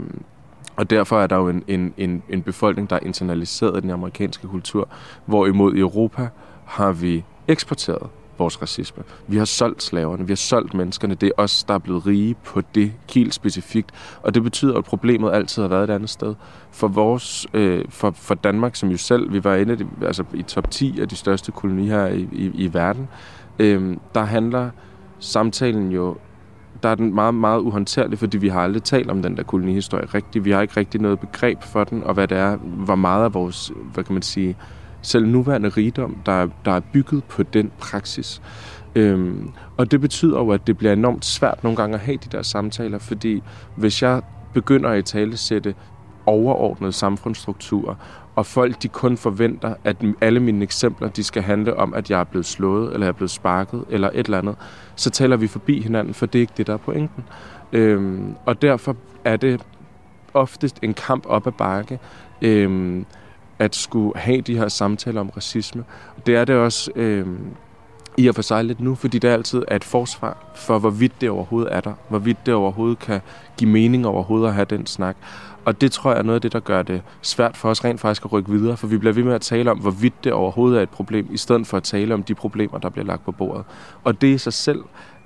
og 0.75 0.89
derfor 0.89 1.19
er 1.21 1.27
der 1.27 1.35
jo 1.35 1.49
en, 1.49 1.63
en, 1.67 1.93
en, 1.97 2.23
en 2.29 2.41
befolkning, 2.41 2.89
der 2.89 2.95
er 2.95 2.99
internaliseret 2.99 3.77
i 3.77 3.81
den 3.81 3.89
amerikanske 3.89 4.47
kultur, 4.47 4.89
hvorimod 5.25 5.75
i 5.75 5.79
Europa 5.79 6.29
har 6.65 6.91
vi 6.91 7.23
eksporteret 7.47 8.09
vores 8.37 8.61
racisme. 8.61 9.03
Vi 9.27 9.37
har 9.37 9.45
solgt 9.45 9.83
slaverne, 9.83 10.27
vi 10.27 10.31
har 10.31 10.35
solgt 10.35 10.73
menneskerne. 10.73 11.15
Det 11.15 11.27
er 11.27 11.41
os, 11.41 11.63
der 11.63 11.73
er 11.73 11.77
blevet 11.77 12.05
rige 12.05 12.35
på 12.43 12.61
det 12.75 12.93
helt 13.13 13.33
specifikt. 13.33 13.91
Og 14.21 14.35
det 14.35 14.43
betyder, 14.43 14.77
at 14.77 14.83
problemet 14.83 15.31
altid 15.33 15.61
har 15.61 15.69
været 15.69 15.89
et 15.89 15.93
andet 15.93 16.09
sted. 16.09 16.35
For, 16.71 16.87
vores, 16.87 17.47
øh, 17.53 17.85
for, 17.89 18.11
for 18.11 18.35
Danmark, 18.35 18.75
som 18.75 18.89
jo 18.89 18.97
selv, 18.97 19.33
vi 19.33 19.43
var 19.43 19.55
inde 19.55 19.87
altså 20.01 20.23
i 20.33 20.41
top 20.41 20.71
10 20.71 21.01
af 21.01 21.09
de 21.09 21.15
største 21.15 21.51
kolonier 21.51 22.07
i, 22.07 22.27
i, 22.31 22.51
i 22.53 22.73
verden, 22.73 23.07
øh, 23.59 23.97
der 24.15 24.23
handler 24.23 24.69
samtalen 25.19 25.91
jo 25.91 26.17
der 26.83 26.89
er 26.89 26.95
den 26.95 27.15
meget, 27.15 27.33
meget 27.33 27.59
uhåndterlig, 27.59 28.19
fordi 28.19 28.37
vi 28.37 28.47
har 28.47 28.61
aldrig 28.61 28.83
talt 28.83 29.11
om 29.11 29.21
den 29.21 29.37
der 29.37 29.43
kolonihistorie 29.43 30.05
rigtigt. 30.05 30.45
Vi 30.45 30.51
har 30.51 30.61
ikke 30.61 30.77
rigtig 30.77 31.01
noget 31.01 31.19
begreb 31.19 31.63
for 31.63 31.83
den, 31.83 32.03
og 32.03 32.13
hvad 32.13 32.27
det 32.27 32.37
er, 32.37 32.55
hvor 32.57 32.95
meget 32.95 33.23
af 33.23 33.33
vores, 33.33 33.71
hvad 33.93 34.03
kan 34.03 34.13
man 34.13 34.21
sige, 34.21 34.57
selv 35.05 35.27
nuværende 35.27 35.69
rigdom, 35.69 36.17
der, 36.25 36.47
der 36.65 36.71
er 36.71 36.79
bygget 36.79 37.23
på 37.23 37.43
den 37.43 37.71
praksis. 37.79 38.41
Øhm, 38.95 39.51
og 39.77 39.91
det 39.91 40.01
betyder 40.01 40.37
jo, 40.37 40.49
at 40.49 40.67
det 40.67 40.77
bliver 40.77 40.93
enormt 40.93 41.25
svært 41.25 41.63
nogle 41.63 41.75
gange 41.75 41.95
at 41.95 42.01
have 42.01 42.17
de 42.17 42.37
der 42.37 42.41
samtaler, 42.41 42.97
fordi 42.97 43.43
hvis 43.75 44.01
jeg 44.01 44.21
begynder 44.53 44.89
at 44.89 44.99
i 44.99 45.01
tale 45.01 45.37
sætte 45.37 45.75
overordnede 46.25 46.91
samfundsstrukturer, 46.91 47.95
og 48.35 48.45
folk 48.45 48.83
de 48.83 48.87
kun 48.87 49.17
forventer, 49.17 49.73
at 49.83 49.97
alle 50.21 50.39
mine 50.39 50.63
eksempler 50.63 51.09
de 51.09 51.23
skal 51.23 51.43
handle 51.43 51.77
om, 51.77 51.93
at 51.93 52.11
jeg 52.11 52.19
er 52.19 52.23
blevet 52.23 52.45
slået, 52.45 52.93
eller 52.93 53.05
jeg 53.05 53.11
er 53.11 53.17
blevet 53.17 53.31
sparket, 53.31 53.83
eller 53.89 54.09
et 54.13 54.25
eller 54.25 54.37
andet, 54.37 54.55
så 54.95 55.09
taler 55.09 55.37
vi 55.37 55.47
forbi 55.47 55.81
hinanden, 55.81 56.13
for 56.13 56.25
det 56.25 56.39
er 56.39 56.41
ikke 56.41 56.53
det, 56.57 56.67
der 56.67 56.73
er 56.73 56.77
pointen. 56.77 57.23
Øhm, 57.73 58.35
og 58.45 58.61
derfor 58.61 58.95
er 59.25 59.37
det 59.37 59.61
oftest 60.33 60.79
en 60.81 60.93
kamp 60.93 61.25
op 61.25 61.47
ad 61.47 61.51
bakke, 61.51 61.99
øhm, 62.41 63.05
at 63.59 63.75
skulle 63.75 64.11
have 64.15 64.41
de 64.41 64.57
her 64.57 64.67
samtaler 64.67 65.21
om 65.21 65.29
racisme. 65.29 65.83
Det 66.25 66.35
er 66.35 66.45
det 66.45 66.55
også 66.55 66.91
øh, 66.95 67.27
i 68.17 68.27
og 68.27 68.35
for 68.35 68.41
sig 68.41 68.63
lidt 68.63 68.79
nu, 68.79 68.95
fordi 68.95 69.19
det 69.19 69.27
altid 69.27 69.63
er 69.67 69.75
et 69.75 69.83
forsvar 69.83 70.37
for, 70.55 70.79
hvorvidt 70.79 71.21
det 71.21 71.29
overhovedet 71.29 71.75
er 71.75 71.81
der. 71.81 71.93
Hvorvidt 72.09 72.45
det 72.45 72.53
overhovedet 72.53 72.99
kan 72.99 73.21
give 73.57 73.69
mening 73.69 74.07
overhovedet 74.07 74.47
at 74.47 74.53
have 74.53 74.65
den 74.65 74.85
snak. 74.85 75.17
Og 75.65 75.81
det 75.81 75.91
tror 75.91 76.11
jeg 76.11 76.19
er 76.19 76.23
noget 76.23 76.35
af 76.35 76.41
det, 76.41 76.53
der 76.53 76.59
gør 76.59 76.81
det 76.81 77.01
svært 77.21 77.57
for 77.57 77.69
os 77.69 77.85
rent 77.85 77.99
faktisk 77.99 78.25
at 78.25 78.31
rykke 78.31 78.51
videre, 78.51 78.77
for 78.77 78.87
vi 78.87 78.97
bliver 78.97 79.13
ved 79.13 79.23
med 79.23 79.33
at 79.33 79.41
tale 79.41 79.71
om, 79.71 79.77
hvorvidt 79.77 80.23
det 80.23 80.33
overhovedet 80.33 80.77
er 80.77 80.83
et 80.83 80.89
problem, 80.89 81.27
i 81.31 81.37
stedet 81.37 81.67
for 81.67 81.77
at 81.77 81.83
tale 81.83 82.13
om 82.13 82.23
de 82.23 82.35
problemer, 82.35 82.77
der 82.77 82.89
bliver 82.89 83.05
lagt 83.05 83.25
på 83.25 83.31
bordet. 83.31 83.63
Og 84.03 84.21
det 84.21 84.27
i 84.27 84.37
sig 84.37 84.53
selv 84.53 84.83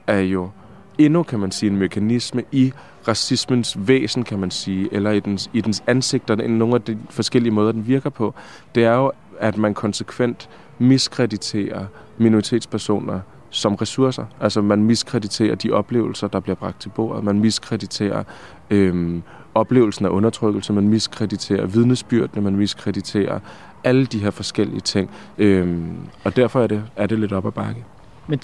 er 0.08 0.20
jo 0.20 0.50
endnu, 0.98 1.24
kan 1.24 1.40
man 1.40 1.52
sige, 1.52 1.70
en 1.70 1.78
mekanisme 1.78 2.44
i 2.52 2.74
racismens 3.10 3.78
væsen, 3.88 4.24
kan 4.24 4.40
man 4.40 4.52
sige, 4.52 4.90
eller 4.92 5.12
i 5.12 5.20
dens, 5.20 5.50
i 5.54 5.62
dens 5.62 5.84
ansigter, 5.88 6.42
i 6.42 6.48
nogle 6.48 6.76
af 6.76 6.82
de 6.82 6.98
forskellige 7.10 7.52
måder, 7.52 7.72
den 7.72 7.88
virker 7.88 8.10
på. 8.10 8.34
Det 8.76 8.84
er 8.84 8.96
jo, 8.96 9.12
at 9.40 9.58
man 9.58 9.74
konsekvent 9.74 10.50
miskrediterer 10.80 11.86
minoritetspersoner 12.18 13.20
som 13.50 13.76
ressourcer. 13.76 14.26
Altså 14.42 14.62
man 14.62 14.84
miskrediterer 14.84 15.56
de 15.56 15.72
oplevelser, 15.72 16.28
der 16.28 16.40
bliver 16.40 16.56
bragt 16.56 16.82
til 16.82 16.90
bordet. 16.90 17.24
Man 17.24 17.40
miskrediterer 17.40 18.24
øhm, 18.70 19.24
oplevelsen 19.56 20.06
af 20.06 20.10
undertrykkelse, 20.10 20.74
man 20.74 20.88
miskrediterer 20.88 21.66
vidnesbyrdene, 21.66 22.42
man 22.42 22.56
miskrediterer 22.56 23.40
alle 23.84 24.06
de 24.06 24.20
her 24.20 24.32
forskellige 24.32 24.80
ting. 24.80 25.10
Øhm, 25.38 25.98
og 26.24 26.36
derfor 26.36 26.64
er 26.64 26.68
det, 26.68 26.84
er 26.96 27.08
det 27.08 27.20
lidt 27.20 27.32
op 27.32 27.46
ad 27.46 27.52
bakke. 27.52 27.84
Men 28.28 28.40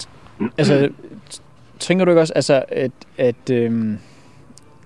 altså, 0.58 0.88
tænker 1.78 2.04
du 2.04 2.10
ikke 2.10 2.20
også, 2.20 2.32
altså, 2.32 2.64
at, 2.68 2.92
at 3.18 3.50
øhm, 3.50 3.98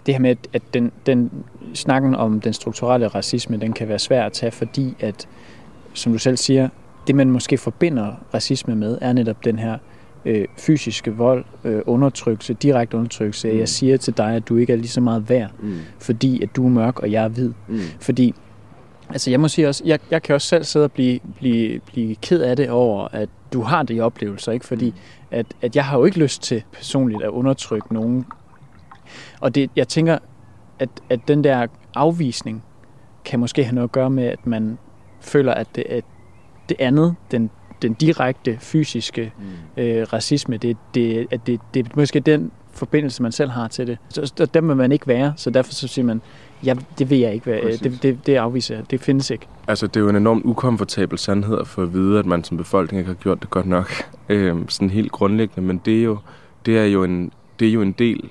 det 0.07 0.15
her 0.15 0.21
med, 0.21 0.37
at 0.53 0.63
den, 0.75 0.93
den 1.07 1.31
snakken 1.75 2.15
om 2.15 2.41
den 2.41 2.53
strukturelle 2.53 3.09
racisme, 3.09 3.57
den 3.57 3.73
kan 3.73 3.89
være 3.89 3.99
svær 3.99 4.27
at 4.27 4.33
tage, 4.33 4.53
fordi 4.53 4.95
at, 5.01 5.29
som 5.95 6.13
du 6.13 6.19
selv 6.19 6.37
siger, 6.37 6.69
det 7.07 7.15
man 7.15 7.31
måske 7.31 7.59
forbinder 7.59 8.13
racisme 8.35 8.77
med, 8.77 8.99
er 9.01 9.13
netop 9.13 9.45
den 9.45 9.59
her 9.59 9.79
øh, 10.25 10.47
fysiske 10.59 11.17
vold, 11.17 11.45
øh, 11.65 11.83
undertrykkelse, 11.87 12.55
direkte 12.55 12.97
undertrykkelse. 12.97 13.53
Mm. 13.53 13.59
Jeg 13.59 13.69
siger 13.69 13.97
til 13.97 14.17
dig, 14.17 14.35
at 14.35 14.49
du 14.49 14.57
ikke 14.57 14.73
er 14.73 14.77
lige 14.77 14.89
så 14.89 15.01
meget 15.01 15.29
værd, 15.29 15.51
mm. 15.63 15.79
fordi 15.99 16.43
at 16.43 16.57
du 16.57 16.65
er 16.65 16.69
mørk, 16.69 16.99
og 16.99 17.13
jeg 17.13 17.25
er 17.25 17.29
hvid. 17.29 17.53
Mm. 17.69 17.79
Fordi, 18.01 18.35
altså 19.09 19.31
jeg 19.31 19.41
må 19.41 19.49
sige 19.49 19.69
også, 19.69 19.83
jeg, 19.87 19.99
jeg 20.11 20.23
kan 20.23 20.35
også 20.35 20.49
selv 20.49 20.65
sidde 20.65 20.85
og 20.85 20.93
blive, 20.93 21.21
blive, 21.37 21.81
blive 21.87 22.15
ked 22.15 22.41
af 22.41 22.57
det 22.57 22.71
over, 22.71 23.09
at 23.13 23.29
du 23.53 23.63
har 23.63 23.83
de 23.83 24.01
oplevelser, 24.01 24.53
ikke? 24.53 24.67
Fordi 24.67 24.91
mm. 24.91 24.97
at, 25.31 25.47
at 25.63 25.77
jeg 25.77 25.85
har 25.85 25.99
jo 25.99 26.05
ikke 26.05 26.19
lyst 26.19 26.43
til 26.43 26.63
personligt 26.73 27.23
at 27.23 27.29
undertrykke 27.29 27.95
nogen. 27.95 28.27
Og 29.41 29.55
det, 29.55 29.71
jeg 29.77 29.89
tænker, 29.89 30.19
at, 30.79 30.89
at 31.11 31.21
den 31.29 31.45
der 31.45 31.67
afvisning 31.95 32.63
kan 33.25 33.41
måske 33.41 33.65
have 33.65 33.75
noget 33.75 33.89
at 33.89 33.93
gøre 33.93 34.11
med, 34.11 34.25
at 34.25 34.47
man 34.47 34.79
føler, 35.21 35.55
at 35.55 35.67
det, 35.77 35.85
at 35.89 36.05
det 36.69 36.77
andet, 36.81 37.15
den 37.31 37.51
den 37.83 37.95
direkte 37.95 38.57
fysiske 38.61 39.33
mm. 39.39 39.83
øh, 39.83 40.07
racisme, 40.13 40.57
det, 40.57 40.77
det, 40.95 41.27
at 41.31 41.47
det, 41.47 41.61
det 41.75 41.87
er 41.87 41.91
måske 41.95 42.21
den 42.21 42.51
forbindelse, 42.73 43.23
man 43.23 43.33
selv 43.33 43.51
har 43.51 43.69
til 43.69 43.87
det. 43.87 43.99
Så 44.09 44.49
dem 44.55 44.69
vil 44.69 44.77
man 44.77 44.93
ikke 44.93 45.07
være, 45.07 45.33
så 45.37 45.51
derfor 45.51 45.73
så 45.73 45.89
siger 45.89 46.05
man, 46.05 46.23
ja, 46.65 46.75
det 46.99 47.11
vil 47.11 47.19
jeg 47.19 47.35
ikke 47.35 47.47
være. 47.47 47.77
Det, 47.77 48.03
det, 48.03 48.27
det 48.27 48.37
afviser 48.37 48.75
jeg. 48.75 48.91
Det 48.91 49.01
findes 49.01 49.31
ikke. 49.31 49.47
Altså, 49.69 49.87
det 49.87 49.97
er 49.97 50.01
jo 50.01 50.09
en 50.09 50.17
enormt 50.17 50.45
ukomfortabel 50.45 51.19
sandhed 51.19 51.59
at 51.59 51.67
få 51.67 51.83
at 51.83 51.95
vide, 51.95 52.19
at 52.19 52.27
man 52.27 52.45
som 52.45 52.57
befolkning 52.57 52.99
ikke 52.99 53.09
har 53.09 53.15
gjort 53.15 53.41
det 53.43 53.51
godt 53.51 53.67
nok. 53.67 53.93
Øhm, 54.29 54.69
sådan 54.69 54.91
helt 54.91 55.13
grundlæggende, 55.13 55.67
men 55.67 55.81
det 55.85 55.99
er 55.99 56.03
jo, 56.03 56.19
det 56.67 56.79
er 56.79 56.85
jo 56.85 57.05
en, 57.05 57.33
det 57.61 57.69
er 57.69 57.73
jo 57.73 57.83
en 57.83 57.93
del 57.93 58.31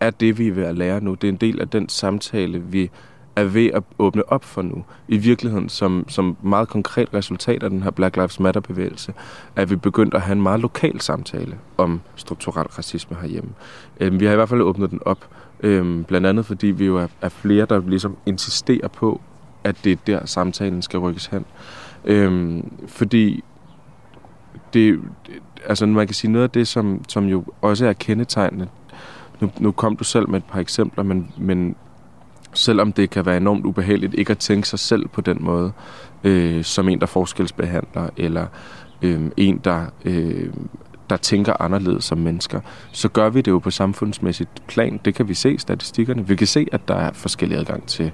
er 0.00 0.10
det, 0.10 0.38
vi 0.38 0.48
er 0.48 0.52
ved 0.52 0.64
at 0.64 0.78
lære 0.78 1.00
nu. 1.00 1.14
Det 1.14 1.28
er 1.28 1.32
en 1.32 1.36
del 1.36 1.60
af 1.60 1.68
den 1.68 1.88
samtale, 1.88 2.58
vi 2.60 2.90
er 3.36 3.44
ved 3.44 3.70
at 3.74 3.82
åbne 3.98 4.32
op 4.32 4.44
for 4.44 4.62
nu. 4.62 4.84
I 5.08 5.16
virkeligheden, 5.16 5.68
som, 5.68 6.04
som 6.08 6.36
meget 6.42 6.68
konkret 6.68 7.14
resultat 7.14 7.62
af 7.62 7.70
den 7.70 7.82
her 7.82 7.90
Black 7.90 8.16
Lives 8.16 8.40
Matter-bevægelse, 8.40 9.14
er 9.56 9.64
vi 9.64 9.76
begyndt 9.76 10.14
at 10.14 10.20
have 10.20 10.32
en 10.32 10.42
meget 10.42 10.60
lokal 10.60 11.00
samtale 11.00 11.58
om 11.76 12.00
strukturel 12.16 12.66
racisme 12.66 13.16
herhjemme. 13.20 13.50
Øhm, 14.00 14.20
vi 14.20 14.24
har 14.24 14.32
i 14.32 14.36
hvert 14.36 14.48
fald 14.48 14.60
åbnet 14.60 14.90
den 14.90 15.00
op, 15.04 15.28
øhm, 15.60 16.04
blandt 16.04 16.26
andet 16.26 16.46
fordi 16.46 16.66
vi 16.66 16.86
jo 16.86 16.96
er, 16.96 17.06
er 17.20 17.28
flere, 17.28 17.66
der 17.66 17.80
ligesom 17.86 18.16
insisterer 18.26 18.88
på, 18.88 19.20
at 19.64 19.76
det 19.84 19.92
er 19.92 19.96
der, 20.06 20.26
samtalen 20.26 20.82
skal 20.82 20.98
rykkes 20.98 21.26
hen. 21.26 21.44
Øhm, 22.04 22.70
fordi 22.86 23.44
det, 24.74 25.00
altså 25.66 25.86
man 25.86 26.06
kan 26.06 26.14
sige 26.14 26.32
noget 26.32 26.44
af 26.44 26.50
det, 26.50 26.68
som, 26.68 27.04
som 27.08 27.24
jo 27.24 27.44
også 27.60 27.86
er 27.86 27.92
kendetegnende. 27.92 28.68
Nu, 29.44 29.50
nu 29.58 29.72
kom 29.72 29.96
du 29.96 30.04
selv 30.04 30.28
med 30.28 30.38
et 30.38 30.44
par 30.44 30.60
eksempler, 30.60 31.04
men, 31.04 31.32
men 31.38 31.76
selvom 32.54 32.92
det 32.92 33.10
kan 33.10 33.26
være 33.26 33.36
enormt 33.36 33.64
ubehageligt 33.64 34.14
ikke 34.14 34.30
at 34.30 34.38
tænke 34.38 34.68
sig 34.68 34.78
selv 34.78 35.08
på 35.08 35.20
den 35.20 35.36
måde, 35.40 35.72
øh, 36.24 36.64
som 36.64 36.88
en, 36.88 37.00
der 37.00 37.06
forskelsbehandler, 37.06 38.08
eller 38.16 38.46
øh, 39.02 39.20
en, 39.36 39.60
der, 39.64 39.86
øh, 40.04 40.52
der 41.10 41.16
tænker 41.16 41.62
anderledes 41.62 42.04
som 42.04 42.18
mennesker, 42.18 42.60
så 42.92 43.08
gør 43.08 43.28
vi 43.28 43.40
det 43.40 43.50
jo 43.50 43.58
på 43.58 43.70
samfundsmæssigt 43.70 44.66
plan. 44.66 45.00
Det 45.04 45.14
kan 45.14 45.28
vi 45.28 45.34
se 45.34 45.54
i 45.54 45.58
statistikkerne. 45.58 46.28
Vi 46.28 46.36
kan 46.36 46.46
se, 46.46 46.66
at 46.72 46.88
der 46.88 46.94
er 46.94 47.12
forskellig 47.12 47.58
adgang 47.58 47.86
til 47.86 48.12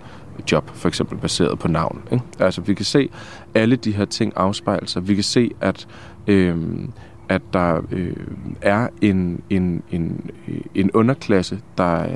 job, 0.53 0.71
for 0.75 0.89
eksempel 0.89 1.19
baseret 1.19 1.59
på 1.59 1.69
navn. 1.69 2.03
Ikke? 2.13 2.25
Altså, 2.39 2.61
vi 2.61 2.75
kan 2.75 2.85
se 2.85 3.09
alle 3.55 3.77
de 3.77 3.93
her 3.93 4.05
ting 4.05 4.33
afspejle 4.37 4.89
sig. 4.89 5.09
Vi 5.09 5.15
kan 5.15 5.25
se, 5.25 5.51
at 5.61 5.89
øh, 6.27 6.57
at 7.31 7.43
der 7.53 7.81
øh, 7.93 8.17
er 8.63 8.89
en, 9.01 9.41
en, 9.51 9.83
en, 9.91 10.31
øh, 10.49 10.61
en 10.75 10.91
underklasse, 10.91 11.61
der, 11.79 12.07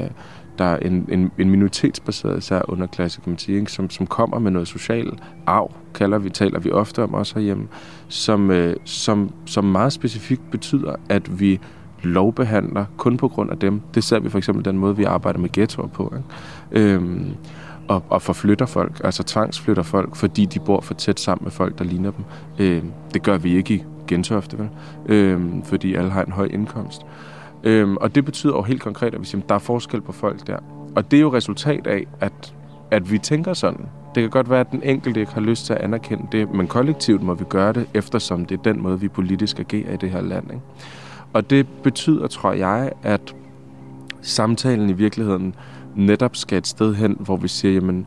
der 0.59 0.65
er 0.65 0.77
en, 0.77 1.09
en, 1.13 1.31
en 1.39 1.51
minoritetsbaseret 1.51 2.39
især 2.39 2.61
underklasse, 2.69 3.21
kan 3.21 3.31
man 3.31 3.39
sige, 3.39 3.59
ikke? 3.59 3.73
Som, 3.73 3.91
som 3.91 4.07
kommer 4.07 4.39
med 4.39 4.51
noget 4.51 4.69
social 4.69 5.19
arv, 5.47 5.73
kalder 5.95 6.19
vi, 6.19 6.31
taler 6.31 6.59
vi 6.59 6.71
ofte 6.71 7.03
om 7.03 7.15
også 7.15 7.35
herhjemme, 7.35 7.69
som, 8.09 8.51
øh, 8.51 8.77
som, 8.85 9.31
som 9.47 9.65
meget 9.65 9.93
specifikt 9.93 10.51
betyder, 10.51 10.97
at 11.09 11.41
vi 11.41 11.61
lovbehandler 12.03 12.85
kun 12.97 13.17
på 13.17 13.29
grund 13.29 13.51
af 13.51 13.59
dem. 13.59 13.81
Det 13.95 14.05
ser 14.05 14.19
vi 14.19 14.31
for 14.31 14.39
eksempel 14.39 14.65
den 14.65 14.79
måde, 14.79 14.97
vi 14.97 15.05
arbejder 15.05 15.39
med 15.39 15.53
ghettoer 15.53 15.87
på. 15.87 16.15
Ikke? 16.17 16.89
Øhm, 16.93 17.27
og, 17.89 18.05
og 18.09 18.23
forflytter 18.23 18.67
folk, 18.67 19.01
altså 19.05 19.23
tvangsflytter 19.23 19.83
folk, 19.83 20.17
fordi 20.17 20.45
de 20.45 20.59
bor 20.59 20.81
for 20.81 20.95
tæt 20.95 21.21
sammen 21.21 21.45
med 21.45 21.53
folk, 21.53 21.79
der 21.79 21.85
ligner 21.85 22.11
dem. 22.11 22.25
Øh, 22.59 22.83
det 23.15 23.23
gør 23.23 23.39
vi 23.39 23.57
ikke 23.57 23.75
i 23.75 23.85
Gentofte, 24.07 24.59
vel? 24.59 24.69
Øh, 25.07 25.41
fordi 25.65 25.95
alle 25.95 26.11
har 26.11 26.25
en 26.25 26.33
høj 26.33 26.49
indkomst. 26.53 27.03
Øh, 27.65 27.93
og 27.93 28.15
det 28.15 28.25
betyder 28.25 28.53
jo 28.53 28.63
helt 28.63 28.83
konkret, 28.83 29.15
at 29.15 29.21
vi 29.21 29.27
siger, 29.27 29.43
at 29.43 29.49
der 29.49 29.55
er 29.55 29.59
forskel 29.59 30.01
på 30.01 30.13
folk 30.13 30.47
der. 30.47 30.59
Og 30.97 31.11
det 31.11 31.17
er 31.17 31.21
jo 31.21 31.33
resultat 31.33 31.87
af, 31.87 32.07
at, 32.21 32.55
at 32.91 33.11
vi 33.11 33.19
tænker 33.19 33.53
sådan. 33.53 33.89
Det 34.15 34.23
kan 34.23 34.31
godt 34.31 34.51
være, 34.51 34.61
at 34.61 34.71
den 34.71 34.83
enkelte 34.83 35.21
ikke 35.21 35.33
har 35.33 35.41
lyst 35.41 35.67
til 35.67 35.73
at 35.73 35.81
anerkende 35.81 36.27
det, 36.33 36.51
men 36.51 36.67
kollektivt 36.67 37.23
må 37.23 37.35
vi 37.35 37.45
gøre 37.49 37.73
det, 37.73 37.87
eftersom 37.95 38.45
det 38.45 38.59
er 38.59 38.63
den 38.63 38.83
måde, 38.83 39.01
vi 39.01 39.09
politisk 39.09 39.59
agerer 39.59 39.93
i 39.93 39.97
det 39.97 40.11
her 40.11 40.21
land. 40.21 40.51
Ikke? 40.51 40.63
Og 41.33 41.51
det 41.51 41.67
betyder, 41.83 42.27
tror 42.27 42.53
jeg, 42.53 42.93
at 43.03 43.35
samtalen 44.21 44.91
i 44.91 44.93
virkeligheden 44.93 45.55
netop 45.97 46.37
skal 46.37 46.59
et 46.59 46.67
sted 46.67 46.95
hen, 46.95 47.17
hvor 47.21 47.37
vi 47.37 47.49
siger, 47.49 47.75
jamen, 47.75 48.07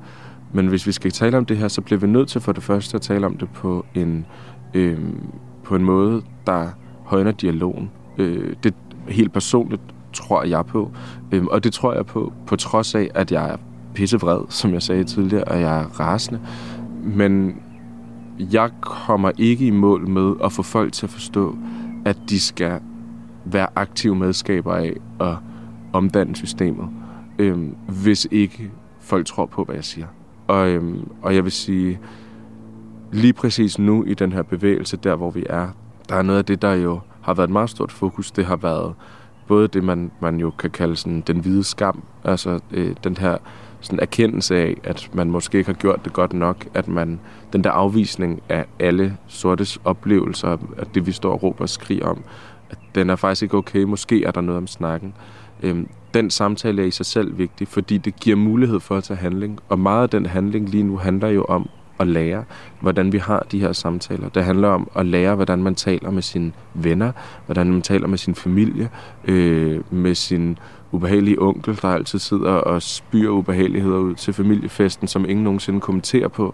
men 0.54 0.67
hvis 0.67 0.88
vi 0.88 0.91
skal 0.91 1.12
tale 1.12 1.38
om 1.38 1.45
det 1.45 1.58
her, 1.58 1.67
så 1.67 1.82
bliver 1.82 2.00
vi 2.00 2.08
nødt 2.08 2.30
til 2.30 2.41
for 2.41 2.52
det 2.52 2.63
første 2.63 2.95
at 2.95 3.02
tale 3.02 3.26
om 3.26 3.38
det 3.38 3.50
på 3.50 3.86
en, 3.95 4.26
øh, 4.73 5.00
på 5.63 5.76
en 5.76 5.84
måde, 5.84 6.21
der 6.47 6.69
højner 7.06 7.32
dialogen. 7.32 7.91
Øh, 8.17 8.56
det, 8.63 8.73
helt 9.08 9.34
personligt 9.34 9.82
tror 10.13 10.43
jeg 10.43 10.65
på. 10.65 10.91
øh, 11.32 11.45
og 11.45 11.63
det 11.63 11.73
tror 11.73 11.93
jeg 11.93 12.06
på, 12.06 12.34
på 12.47 12.56
trods 12.56 12.95
af, 12.95 13.10
at 13.15 13.32
jeg 13.32 13.50
er 13.50 13.58
pissevred, 13.93 14.41
som 14.50 14.73
jeg 14.73 14.82
sagde 14.82 15.04
tidligere, 15.04 15.43
og 15.43 15.62
jeg 15.62 15.80
er 15.80 16.00
rasende. 16.00 16.39
Men 17.04 17.62
jeg 18.39 18.69
kommer 18.82 19.32
ikke 19.38 19.67
i 19.67 19.71
mål 19.71 20.10
med 20.10 20.34
at 20.43 20.52
få 20.52 20.63
folk 20.63 20.93
til 20.93 21.06
at 21.06 21.10
forstå, 21.10 21.58
at 22.06 22.17
de 22.30 22.39
skal 22.39 22.80
være 23.45 23.67
aktive 23.76 24.15
medskaber 24.15 24.73
af 24.73 24.93
at 25.19 25.36
omdanne 25.93 26.36
systemet, 26.36 26.88
øhm, 27.39 27.76
hvis 28.02 28.28
ikke 28.32 28.71
folk 29.00 29.26
tror 29.26 29.45
på, 29.45 29.63
hvad 29.63 29.76
jeg 29.76 29.84
siger. 29.84 30.08
Og, 30.47 30.69
øhm, 30.69 31.12
og 31.21 31.36
jeg 31.36 31.43
vil 31.43 31.52
sige, 31.52 32.00
lige 33.12 33.34
præcis 33.34 33.80
nu 33.80 34.04
i 34.04 34.13
den 34.13 34.32
her 34.32 34.41
bevægelse, 34.41 34.97
der 34.97 35.15
hvor 35.15 35.32
vi 35.32 35.43
er, 35.50 35.67
der 36.10 36.15
er 36.15 36.21
noget 36.21 36.39
af 36.39 36.45
det, 36.45 36.62
der 36.62 36.73
jo 36.73 37.00
har 37.21 37.34
været 37.34 37.47
et 37.47 37.54
meget 37.54 37.69
stort 37.69 37.91
fokus. 37.91 38.32
Det 38.32 38.45
har 38.45 38.56
været 38.56 38.93
både 39.47 39.67
det, 39.67 39.84
man, 39.84 40.12
man 40.19 40.39
jo 40.39 40.50
kan 40.50 40.69
kalde 40.69 40.95
sådan 40.95 41.23
den 41.28 41.39
hvide 41.39 41.63
skam, 41.63 42.04
altså 42.23 42.60
øh, 42.71 42.95
den 43.04 43.17
her 43.17 43.38
sådan 43.80 44.00
erkendelse 44.00 44.56
af, 44.56 44.78
at 44.84 45.10
man 45.13 45.32
måske 45.32 45.58
ikke 45.58 45.69
har 45.69 45.78
gjort 45.78 46.06
det 46.06 46.13
godt 46.13 46.34
nok, 46.34 46.67
at 46.73 46.88
man, 46.88 47.19
den 47.54 47.63
der 47.63 47.71
afvisning 47.71 48.41
af 48.50 48.65
alle 48.80 49.17
sortes 49.28 49.80
oplevelser, 49.84 50.58
at 50.78 50.88
det 50.95 51.06
vi 51.06 51.12
står 51.12 51.32
og 51.32 51.43
råber 51.43 51.62
og 51.62 51.69
skriger 51.69 52.08
om, 52.08 52.23
at 52.69 52.78
den 52.95 53.10
er 53.10 53.15
faktisk 53.15 53.43
ikke 53.43 53.58
okay, 53.58 53.84
måske 53.84 54.23
er 54.23 54.32
der 54.32 54.41
noget 54.41 54.58
om 54.58 54.67
snakken. 54.67 55.13
Øhm, 55.63 55.88
den 56.17 56.30
samtale 56.30 56.82
er 56.82 56.86
i 56.86 56.91
sig 56.91 57.06
selv 57.06 57.38
vigtig, 57.38 57.67
fordi 57.67 57.97
det 57.97 58.15
giver 58.15 58.36
mulighed 58.36 58.80
for 58.80 58.97
at 58.97 59.03
tage 59.03 59.17
handling, 59.17 59.60
og 59.69 59.80
meget 59.80 60.03
af 60.03 60.10
den 60.10 60.25
handling 60.25 60.69
lige 60.69 60.84
nu 60.84 60.97
handler 60.97 61.27
jo 61.27 61.43
om 61.43 61.69
at 61.99 62.08
lære, 62.08 62.43
hvordan 62.80 63.12
vi 63.12 63.17
har 63.17 63.45
de 63.51 63.60
her 63.60 63.73
samtaler. 63.73 64.30
Det 64.30 64.43
handler 64.43 64.67
om 64.67 64.89
at 64.95 65.06
lære, 65.06 65.36
hvordan 65.36 65.63
man 65.63 65.75
taler 65.75 66.12
med 66.12 66.21
sine 66.21 66.51
venner, 66.73 67.12
hvordan 67.45 67.71
man 67.71 67.82
taler 67.82 68.08
med 68.08 68.17
sin 68.17 68.36
familie, 68.36 68.89
øh, 69.25 69.93
med 69.93 70.15
sin 70.15 70.58
ubehagelige 70.91 71.41
onkel, 71.41 71.80
der 71.82 71.88
altid 71.88 72.19
sidder 72.19 72.51
og 72.51 72.82
spyr 72.82 73.30
ubehageligheder 73.30 73.97
ud 73.97 74.15
til 74.15 74.34
familiefesten, 74.34 75.08
som 75.08 75.25
ingen 75.30 75.43
nogensinde 75.43 75.82
kommenterer 75.82 76.27
på. 76.27 76.53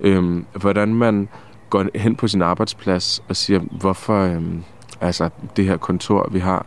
Øh, 0.00 0.42
hvordan 0.60 0.94
man 0.94 1.28
går 1.70 1.86
hen 1.94 2.16
på 2.16 2.28
sin 2.28 2.42
arbejdsplads 2.42 3.22
og 3.28 3.36
siger, 3.36 3.60
hvorfor 3.80 4.24
øh, 4.24 4.42
altså 5.00 5.28
det 5.56 5.64
her 5.64 5.76
kontor, 5.76 6.28
vi 6.32 6.38
har, 6.38 6.66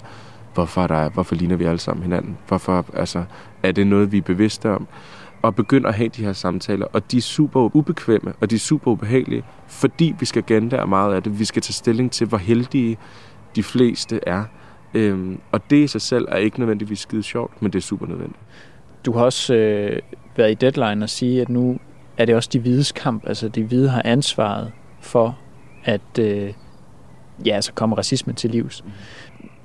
hvorfor, 0.55 0.81
er 0.83 0.87
der, 0.87 1.09
hvorfor 1.09 1.35
ligner 1.35 1.55
vi 1.55 1.63
alle 1.63 1.79
sammen 1.79 2.03
hinanden? 2.03 2.37
Hvorfor, 2.47 2.85
altså, 2.93 3.23
er 3.63 3.71
det 3.71 3.87
noget, 3.87 4.11
vi 4.11 4.17
er 4.17 4.21
bevidste 4.21 4.71
om? 4.71 4.87
og 5.45 5.55
begynder 5.55 5.89
at 5.89 5.95
have 5.95 6.09
de 6.09 6.25
her 6.25 6.33
samtaler. 6.33 6.85
Og 6.85 7.11
de 7.11 7.17
er 7.17 7.21
super 7.21 7.75
ubekvemme, 7.75 8.33
og 8.41 8.49
de 8.49 8.55
er 8.55 8.59
super 8.59 8.91
ubehagelige, 8.91 9.43
fordi 9.67 10.15
vi 10.19 10.25
skal 10.25 10.43
genlære 10.47 10.87
meget 10.87 11.15
af 11.15 11.23
det. 11.23 11.39
Vi 11.39 11.45
skal 11.45 11.61
tage 11.61 11.73
stilling 11.73 12.11
til, 12.11 12.27
hvor 12.27 12.37
heldige 12.37 12.97
de 13.55 13.63
fleste 13.63 14.19
er. 14.27 14.43
Øhm, 14.93 15.39
og 15.51 15.69
det 15.69 15.83
i 15.83 15.87
sig 15.87 16.01
selv 16.01 16.25
er 16.31 16.37
ikke 16.37 16.59
nødvendigvis 16.59 16.99
skide 16.99 17.23
sjovt, 17.23 17.61
men 17.61 17.73
det 17.73 17.79
er 17.79 17.83
super 17.83 18.07
nødvendigt. 18.07 18.39
Du 19.05 19.13
har 19.13 19.23
også 19.23 19.53
øh, 19.53 19.99
været 20.37 20.51
i 20.51 20.53
deadline 20.53 21.03
og 21.03 21.09
sige, 21.09 21.41
at 21.41 21.49
nu 21.49 21.79
er 22.17 22.25
det 22.25 22.35
også 22.35 22.49
de 22.53 22.59
hvides 22.59 22.91
kamp. 22.91 23.27
Altså 23.27 23.49
de 23.49 23.63
hvide 23.63 23.89
har 23.89 24.01
ansvaret 24.05 24.71
for, 25.01 25.37
at 25.83 26.19
øh, 26.19 26.53
ja, 27.45 27.61
så 27.61 27.73
kommer 27.73 27.97
racismen 27.97 28.35
til 28.35 28.49
livs. 28.49 28.83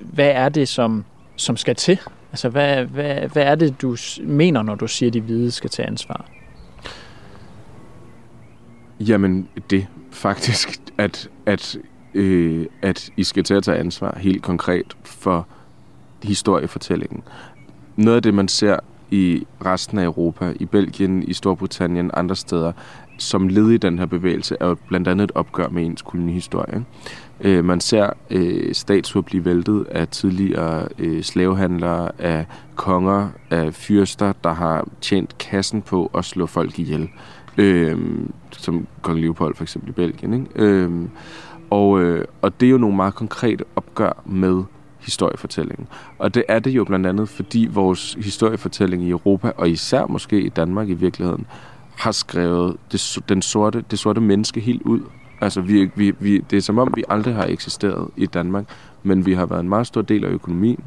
Hvad 0.01 0.29
er 0.29 0.49
det, 0.49 0.67
som, 0.67 1.05
som 1.35 1.57
skal 1.57 1.75
til? 1.75 1.99
Altså, 2.31 2.49
hvad, 2.49 2.85
hvad, 2.85 3.15
hvad 3.15 3.43
er 3.43 3.55
det, 3.55 3.81
du 3.81 3.97
mener, 4.23 4.61
når 4.61 4.75
du 4.75 4.87
siger, 4.87 5.09
at 5.09 5.13
de 5.13 5.21
hvide 5.21 5.51
skal 5.51 5.69
tage 5.69 5.87
ansvar? 5.87 6.25
Jamen, 8.99 9.47
det 9.69 9.87
faktisk, 10.11 10.81
at, 10.97 11.29
at, 11.45 11.77
øh, 12.13 12.65
at 12.81 13.09
I 13.17 13.23
skal 13.23 13.43
til 13.43 13.53
at 13.53 13.63
tage 13.63 13.77
ansvar 13.77 14.17
helt 14.19 14.43
konkret 14.43 14.97
for 15.03 15.47
historiefortællingen. 16.23 17.23
Noget 17.95 18.15
af 18.15 18.23
det, 18.23 18.33
man 18.33 18.47
ser 18.47 18.79
i 19.11 19.47
resten 19.65 19.99
af 19.99 20.03
Europa, 20.03 20.53
i 20.59 20.65
Belgien, 20.65 21.23
i 21.23 21.33
Storbritannien, 21.33 22.11
andre 22.13 22.35
steder, 22.35 22.71
som 23.17 23.47
led 23.47 23.69
i 23.69 23.77
den 23.77 23.99
her 23.99 24.05
bevægelse, 24.05 24.57
er 24.59 24.67
jo 24.67 24.75
blandt 24.87 25.07
andet 25.07 25.23
et 25.23 25.31
opgør 25.35 25.69
med 25.69 25.85
ens 25.85 26.01
kolonihistorie. 26.01 26.85
Øh, 27.41 27.65
man 27.65 27.81
ser 27.81 28.09
øh, 28.29 28.73
statuer 28.73 29.21
blive 29.21 29.45
væltet 29.45 29.87
af 29.91 30.07
tidligere 30.07 30.87
øh, 30.99 31.23
slavehandlere, 31.23 32.11
af 32.19 32.45
konger, 32.75 33.29
af 33.49 33.73
fyrster, 33.73 34.33
der 34.43 34.53
har 34.53 34.87
tjent 35.01 35.37
kassen 35.37 35.81
på 35.81 36.11
at 36.15 36.25
slå 36.25 36.45
folk 36.45 36.79
ihjel. 36.79 37.09
Øh, 37.57 37.97
som 38.51 38.87
kong 39.01 39.19
Leopold 39.19 39.55
for 39.55 39.63
eksempel 39.63 39.89
i 39.89 39.93
Belgien. 39.93 40.33
Ikke? 40.33 40.47
Øh, 40.55 40.91
og, 41.69 42.01
øh, 42.01 42.25
og 42.41 42.59
det 42.59 42.65
er 42.65 42.69
jo 42.71 42.77
nogle 42.77 42.95
meget 42.95 43.15
konkrete 43.15 43.63
opgør 43.75 44.21
med 44.25 44.63
historiefortællingen. 44.99 45.87
Og 46.19 46.35
det 46.35 46.43
er 46.47 46.59
det 46.59 46.71
jo 46.71 46.83
blandt 46.83 47.07
andet, 47.07 47.29
fordi 47.29 47.69
vores 47.71 48.13
historiefortælling 48.13 49.03
i 49.03 49.09
Europa, 49.09 49.51
og 49.57 49.69
især 49.69 50.05
måske 50.05 50.41
i 50.41 50.49
Danmark 50.49 50.89
i 50.89 50.93
virkeligheden, 50.93 51.45
har 51.97 52.11
skrevet 52.11 52.77
det, 52.91 53.17
den 53.29 53.41
sorte, 53.41 53.83
det 53.91 53.99
sorte 53.99 54.21
menneske 54.21 54.59
helt 54.59 54.81
ud 54.81 55.01
Altså, 55.41 55.61
vi, 55.61 55.91
vi, 55.95 56.13
vi, 56.19 56.37
det 56.37 56.57
er 56.57 56.61
som 56.61 56.77
om, 56.77 56.93
vi 56.95 57.03
aldrig 57.09 57.35
har 57.35 57.45
eksisteret 57.45 58.09
i 58.17 58.25
Danmark, 58.25 58.65
men 59.03 59.25
vi 59.25 59.33
har 59.33 59.45
været 59.45 59.59
en 59.59 59.69
meget 59.69 59.87
stor 59.87 60.01
del 60.01 60.25
af 60.25 60.29
økonomien. 60.29 60.83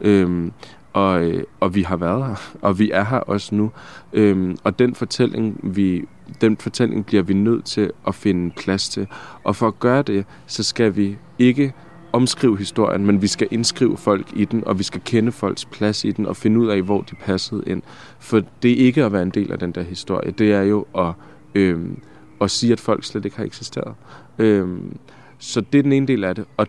Øhm, 0.00 0.52
og, 0.92 1.24
øh, 1.24 1.44
og 1.60 1.74
vi 1.74 1.82
har 1.82 1.96
været 1.96 2.26
her, 2.26 2.34
og 2.62 2.78
vi 2.78 2.90
er 2.90 3.04
her 3.04 3.18
også 3.18 3.54
nu. 3.54 3.70
Øhm, 4.12 4.56
og 4.64 4.78
den 4.78 4.94
fortælling, 4.94 5.60
vi, 5.62 6.04
den 6.40 6.56
fortælling 6.56 7.06
bliver 7.06 7.22
vi 7.22 7.34
nødt 7.34 7.64
til 7.64 7.90
at 8.06 8.14
finde 8.14 8.54
plads 8.56 8.88
til. 8.88 9.06
Og 9.44 9.56
for 9.56 9.68
at 9.68 9.80
gøre 9.80 10.02
det, 10.02 10.24
så 10.46 10.62
skal 10.62 10.96
vi 10.96 11.18
ikke 11.38 11.72
omskrive 12.12 12.58
historien, 12.58 13.06
men 13.06 13.22
vi 13.22 13.26
skal 13.26 13.48
indskrive 13.50 13.96
folk 13.96 14.26
i 14.36 14.44
den, 14.44 14.64
og 14.66 14.78
vi 14.78 14.82
skal 14.82 15.00
kende 15.04 15.32
folks 15.32 15.64
plads 15.64 16.04
i 16.04 16.10
den, 16.10 16.26
og 16.26 16.36
finde 16.36 16.60
ud 16.60 16.68
af, 16.68 16.82
hvor 16.82 17.00
de 17.00 17.14
passede 17.14 17.62
ind. 17.66 17.82
For 18.18 18.42
det 18.62 18.70
er 18.70 18.86
ikke 18.86 19.04
at 19.04 19.12
være 19.12 19.22
en 19.22 19.30
del 19.30 19.52
af 19.52 19.58
den 19.58 19.72
der 19.72 19.82
historie, 19.82 20.30
det 20.30 20.52
er 20.52 20.62
jo 20.62 20.86
at... 20.98 21.12
Øhm, 21.54 21.98
og 22.40 22.50
sige, 22.50 22.72
at 22.72 22.80
folk 22.80 23.04
slet 23.04 23.24
ikke 23.24 23.36
har 23.36 23.44
eksisteret. 23.44 23.94
Øhm, 24.38 24.96
så 25.38 25.60
det 25.60 25.78
er 25.78 25.82
den 25.82 25.92
ene 25.92 26.06
del 26.06 26.24
af 26.24 26.34
det, 26.34 26.44
og 26.56 26.66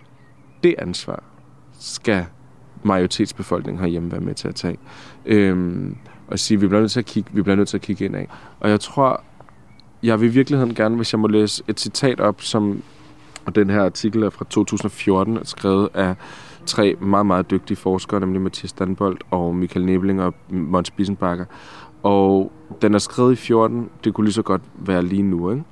det 0.64 0.76
ansvar 0.78 1.24
skal 1.80 2.26
majoritetsbefolkningen 2.84 3.84
herhjemme 3.84 4.12
være 4.12 4.22
med 4.22 4.36
til 4.36 4.48
at 4.48 4.56
tage. 4.56 4.78
Øhm, 5.26 5.98
og 6.28 6.40
sige, 6.40 6.56
at 6.56 6.62
vi 6.62 6.68
bliver 6.68 6.82
nødt 6.82 6.92
til 6.92 7.00
at 7.00 7.06
kigge, 7.06 7.30
vi 7.34 7.42
bliver 7.42 7.56
nødt 7.56 7.68
til 7.68 7.78
at 7.78 7.82
kigge 7.82 8.06
indad. 8.06 8.26
Og 8.60 8.70
jeg 8.70 8.80
tror, 8.80 9.24
jeg 10.04 10.22
vil 10.22 10.30
i 10.30 10.34
virkeligheden 10.34 10.76
gerne, 10.76 10.96
hvis 10.96 11.14
jeg 11.14 11.20
må 11.20 11.28
læse 11.28 11.64
et 11.68 11.80
citat 11.80 12.20
op, 12.20 12.42
som 12.42 12.84
og 13.48 13.56
den 13.56 13.70
her 13.70 13.82
artikel 13.82 14.24
er 14.24 14.30
fra 14.30 14.46
2014, 14.50 15.40
skrevet 15.44 15.90
af 15.94 16.16
tre 16.66 16.96
meget, 17.02 17.26
meget 17.26 17.52
dygtige 17.52 17.78
forskere, 17.78 18.20
nemlig 18.20 18.42
Mathias 18.42 18.74
Danbold 18.74 19.18
og 19.32 19.56
Michael 19.56 19.86
Nebling 19.86 20.22
og 20.22 20.34
Måns 20.50 20.92
Bissenbakker. 20.92 21.46
Og 22.08 22.52
den 22.82 22.94
er 22.94 23.00
skrevet 23.00 23.34
i 23.34 23.36
14, 23.36 23.90
det 24.04 24.14
kunne 24.14 24.26
lige 24.26 24.34
så 24.34 24.42
godt 24.42 24.62
være 24.76 25.06
lige 25.06 25.22
nu, 25.22 25.52
ikke? 25.52 25.64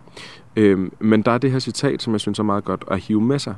Øhm, 0.55 0.91
men 0.99 1.21
der 1.21 1.31
er 1.31 1.37
det 1.37 1.51
her 1.51 1.59
citat, 1.59 2.01
som 2.01 2.13
jeg 2.13 2.21
synes 2.21 2.39
er 2.39 2.43
meget 2.43 2.63
godt 2.63 2.83
at 2.91 2.99
hive 2.99 3.21
med 3.21 3.39
sig, 3.39 3.55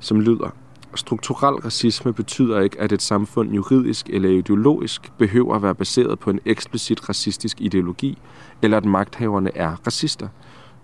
som 0.00 0.20
lyder, 0.20 0.50
Strukturel 0.94 1.54
racisme 1.54 2.12
betyder 2.12 2.60
ikke, 2.60 2.80
at 2.80 2.92
et 2.92 3.02
samfund 3.02 3.54
juridisk 3.54 4.10
eller 4.10 4.28
ideologisk 4.28 5.12
behøver 5.18 5.54
at 5.54 5.62
være 5.62 5.74
baseret 5.74 6.18
på 6.18 6.30
en 6.30 6.40
eksplicit 6.46 7.08
racistisk 7.08 7.60
ideologi, 7.60 8.18
eller 8.62 8.76
at 8.76 8.84
magthaverne 8.84 9.56
er 9.56 9.76
racister. 9.86 10.28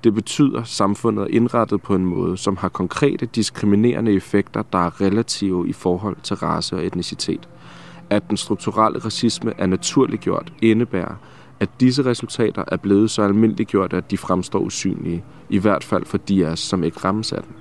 Det 0.04 0.14
betyder, 0.14 0.60
at 0.60 0.68
samfundet 0.68 1.22
er 1.22 1.26
indrettet 1.26 1.82
på 1.82 1.94
en 1.94 2.04
måde, 2.04 2.36
som 2.36 2.56
har 2.56 2.68
konkrete 2.68 3.26
diskriminerende 3.26 4.12
effekter, 4.12 4.62
der 4.72 4.78
er 4.78 5.00
relative 5.00 5.68
i 5.68 5.72
forhold 5.72 6.16
til 6.22 6.36
race 6.36 6.76
og 6.76 6.86
etnicitet. 6.86 7.48
At 8.10 8.28
den 8.28 8.36
strukturelle 8.36 8.98
racisme 8.98 9.52
er 9.58 9.66
naturliggjort 9.66 10.52
indebærer, 10.62 11.14
at 11.60 11.68
disse 11.80 12.04
resultater 12.04 12.64
er 12.68 12.76
blevet 12.76 13.10
så 13.10 13.22
almindeliggjort, 13.22 13.92
at 13.92 14.10
de 14.10 14.16
fremstår 14.18 14.58
usynlige, 14.58 15.24
i 15.50 15.58
hvert 15.58 15.84
fald 15.84 16.04
for 16.04 16.18
de 16.18 16.46
af 16.46 16.50
os, 16.50 16.60
som 16.60 16.84
ikke 16.84 16.98
rammes 17.04 17.32
af 17.32 17.42
dem. 17.42 17.52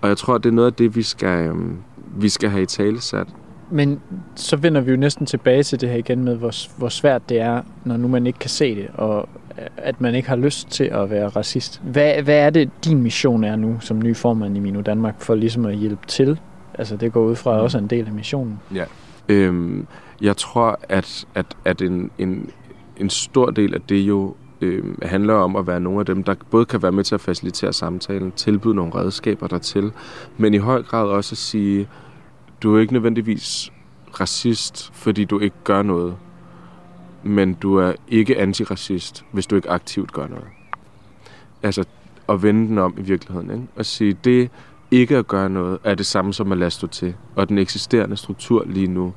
Og 0.00 0.08
jeg 0.08 0.16
tror, 0.16 0.38
det 0.38 0.48
er 0.48 0.54
noget 0.54 0.66
af 0.66 0.74
det, 0.74 0.96
vi 0.96 1.02
skal, 1.02 1.46
øhm, 1.46 1.76
vi 2.16 2.28
skal 2.28 2.50
have 2.50 2.62
i 2.62 2.66
tale 2.66 3.00
sat. 3.00 3.26
Men 3.70 4.00
så 4.34 4.56
vender 4.56 4.80
vi 4.80 4.90
jo 4.90 4.96
næsten 4.96 5.26
tilbage 5.26 5.62
til 5.62 5.80
det 5.80 5.88
her 5.88 5.96
igen 5.96 6.24
med, 6.24 6.36
hvor, 6.36 6.78
hvor 6.78 6.88
svært 6.88 7.28
det 7.28 7.40
er, 7.40 7.62
når 7.84 7.96
nu 7.96 8.08
man 8.08 8.26
ikke 8.26 8.38
kan 8.38 8.50
se 8.50 8.74
det, 8.74 8.88
og 8.94 9.28
at 9.76 10.00
man 10.00 10.14
ikke 10.14 10.28
har 10.28 10.36
lyst 10.36 10.68
til 10.68 10.84
at 10.84 11.10
være 11.10 11.28
racist. 11.28 11.80
Hvad, 11.84 12.22
hvad 12.22 12.38
er 12.38 12.50
det, 12.50 12.70
din 12.84 13.02
mission 13.02 13.44
er 13.44 13.56
nu, 13.56 13.76
som 13.80 14.02
ny 14.02 14.16
formand 14.16 14.56
i 14.56 14.60
Mino 14.60 14.80
Danmark, 14.80 15.20
for 15.20 15.34
ligesom 15.34 15.66
at 15.66 15.76
hjælpe 15.76 16.06
til? 16.06 16.40
Altså 16.74 16.96
det 16.96 17.12
går 17.12 17.24
ud 17.24 17.36
fra 17.36 17.50
også 17.50 17.78
en 17.78 17.86
del 17.86 18.06
af 18.06 18.12
missionen. 18.12 18.60
Ja. 18.74 18.84
Øhm, 19.28 19.86
jeg 20.20 20.36
tror, 20.36 20.80
at, 20.88 21.26
at, 21.34 21.46
at 21.64 21.82
en, 21.82 22.10
en, 22.18 22.50
en 22.96 23.10
stor 23.10 23.50
del 23.50 23.74
af 23.74 23.80
det 23.80 24.00
jo 24.00 24.34
øh, 24.60 24.84
handler 25.02 25.34
om 25.34 25.56
at 25.56 25.66
være 25.66 25.80
nogle 25.80 26.00
af 26.00 26.06
dem, 26.06 26.24
der 26.24 26.34
både 26.50 26.64
kan 26.64 26.82
være 26.82 26.92
med 26.92 27.04
til 27.04 27.14
at 27.14 27.20
facilitere 27.20 27.72
samtalen, 27.72 28.32
tilbyde 28.32 28.74
nogle 28.74 28.94
redskaber 28.94 29.46
dertil, 29.46 29.92
men 30.36 30.54
i 30.54 30.58
høj 30.58 30.82
grad 30.82 31.06
også 31.06 31.32
at 31.32 31.38
sige, 31.38 31.88
du 32.62 32.76
er 32.76 32.80
ikke 32.80 32.92
nødvendigvis 32.92 33.72
racist, 34.20 34.90
fordi 34.94 35.24
du 35.24 35.38
ikke 35.38 35.56
gør 35.64 35.82
noget, 35.82 36.16
men 37.22 37.54
du 37.54 37.76
er 37.76 37.92
ikke 38.08 38.38
antiracist, 38.38 39.24
hvis 39.32 39.46
du 39.46 39.56
ikke 39.56 39.70
aktivt 39.70 40.12
gør 40.12 40.26
noget. 40.26 40.46
Altså 41.62 41.84
at 42.28 42.42
vende 42.42 42.68
den 42.68 42.78
om 42.78 42.94
i 42.98 43.02
virkeligheden, 43.02 43.50
ikke? 43.50 43.66
og 43.76 43.86
sige, 43.86 44.16
det 44.24 44.50
ikke 44.90 45.16
at 45.16 45.26
gøre 45.26 45.50
noget 45.50 45.78
er 45.84 45.94
det 45.94 46.06
samme 46.06 46.34
som 46.34 46.52
at 46.52 46.58
lade 46.58 46.70
stå 46.70 46.86
til, 46.86 47.14
og 47.36 47.48
den 47.48 47.58
eksisterende 47.58 48.16
struktur 48.16 48.64
lige 48.66 48.86
nu 48.86 49.12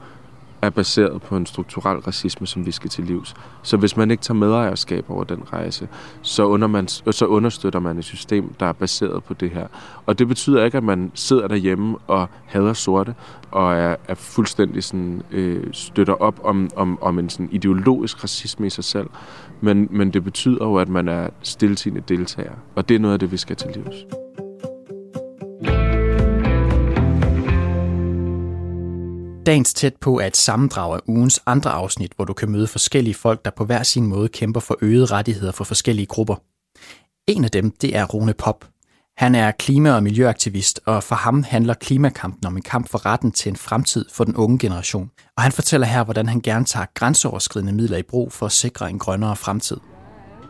er 0.68 0.72
baseret 0.72 1.22
på 1.22 1.38
en 1.38 1.46
strukturel 1.46 1.98
racisme, 1.98 2.48
som 2.48 2.66
vi 2.66 2.72
skal 2.72 2.90
til 2.90 3.04
livs. 3.04 3.34
Så 3.64 3.78
hvis 3.78 3.98
man 3.98 4.12
ikke 4.12 4.24
tager 4.24 4.38
medejerskab 4.38 5.10
over 5.10 5.24
den 5.24 5.44
rejse, 5.54 5.88
så, 6.22 6.46
under 6.46 6.68
man, 6.68 6.88
så 6.88 7.26
understøtter 7.26 7.80
man 7.80 7.98
et 7.98 8.06
system, 8.06 8.54
der 8.60 8.66
er 8.66 8.74
baseret 8.74 9.24
på 9.24 9.34
det 9.34 9.50
her. 9.50 9.68
Og 10.06 10.20
det 10.20 10.28
betyder 10.28 10.66
ikke, 10.66 10.78
at 10.78 10.84
man 10.84 11.12
sidder 11.14 11.48
derhjemme 11.48 11.98
og 12.08 12.30
hader 12.46 12.74
sorte, 12.74 13.16
og 13.52 13.74
er, 13.74 13.96
er 14.08 14.16
fuldstændig 14.16 14.84
sådan, 14.84 15.22
øh, 15.32 15.64
støtter 15.72 16.14
op 16.14 16.40
om, 16.44 16.70
om, 16.76 17.02
om 17.02 17.20
en 17.20 17.30
sådan 17.30 17.50
ideologisk 17.52 18.24
racisme 18.24 18.68
i 18.68 18.70
sig 18.70 18.84
selv. 18.84 19.08
Men, 19.62 19.88
men 19.92 20.12
det 20.12 20.24
betyder 20.24 20.66
jo, 20.66 20.76
at 20.76 20.90
man 20.90 21.08
er 21.08 21.30
stiltigende 21.42 22.02
deltager. 22.08 22.54
Og 22.76 22.90
det 22.90 22.96
er 22.96 23.00
noget 23.00 23.14
af 23.14 23.20
det, 23.20 23.32
vi 23.32 23.38
skal 23.38 23.56
til 23.56 23.70
livs. 23.76 24.27
Dagens 29.48 29.74
tæt 29.74 29.96
på 29.96 30.20
er 30.20 30.26
et 30.26 30.38
sammendrag 30.38 30.94
af 30.94 31.00
ugens 31.08 31.42
andre 31.46 31.70
afsnit, 31.70 32.12
hvor 32.16 32.26
du 32.26 32.34
kan 32.34 32.50
møde 32.50 32.68
forskellige 32.68 33.14
folk, 33.14 33.46
der 33.46 33.52
på 33.52 33.66
hver 33.66 33.84
sin 33.84 34.08
måde 34.08 34.30
kæmper 34.30 34.60
for 34.60 34.78
øgede 34.82 35.06
rettigheder 35.06 35.52
for 35.52 35.64
forskellige 35.64 36.06
grupper. 36.06 36.36
En 37.28 37.44
af 37.44 37.52
dem, 37.52 37.72
det 37.72 37.96
er 37.96 38.06
Rune 38.06 38.34
Pop. 38.34 38.66
Han 39.18 39.36
er 39.36 39.52
klima- 39.52 39.92
og 39.92 40.04
miljøaktivist, 40.04 40.80
og 40.86 41.04
for 41.04 41.16
ham 41.16 41.44
handler 41.44 41.74
klimakampen 41.74 42.46
om 42.48 42.56
en 42.56 42.62
kamp 42.62 42.90
for 42.90 43.06
retten 43.06 43.32
til 43.32 43.50
en 43.50 43.56
fremtid 43.56 44.06
for 44.14 44.24
den 44.24 44.36
unge 44.36 44.60
generation. 44.60 45.12
Og 45.38 45.44
han 45.44 45.52
fortæller 45.52 45.88
her, 45.88 46.04
hvordan 46.04 46.28
han 46.28 46.42
gerne 46.42 46.66
tager 46.66 46.86
grænseoverskridende 46.94 47.74
midler 47.74 47.98
i 47.98 48.04
brug 48.04 48.32
for 48.32 48.46
at 48.46 48.52
sikre 48.52 48.90
en 48.90 49.00
grønnere 49.00 49.36
fremtid. 49.36 49.78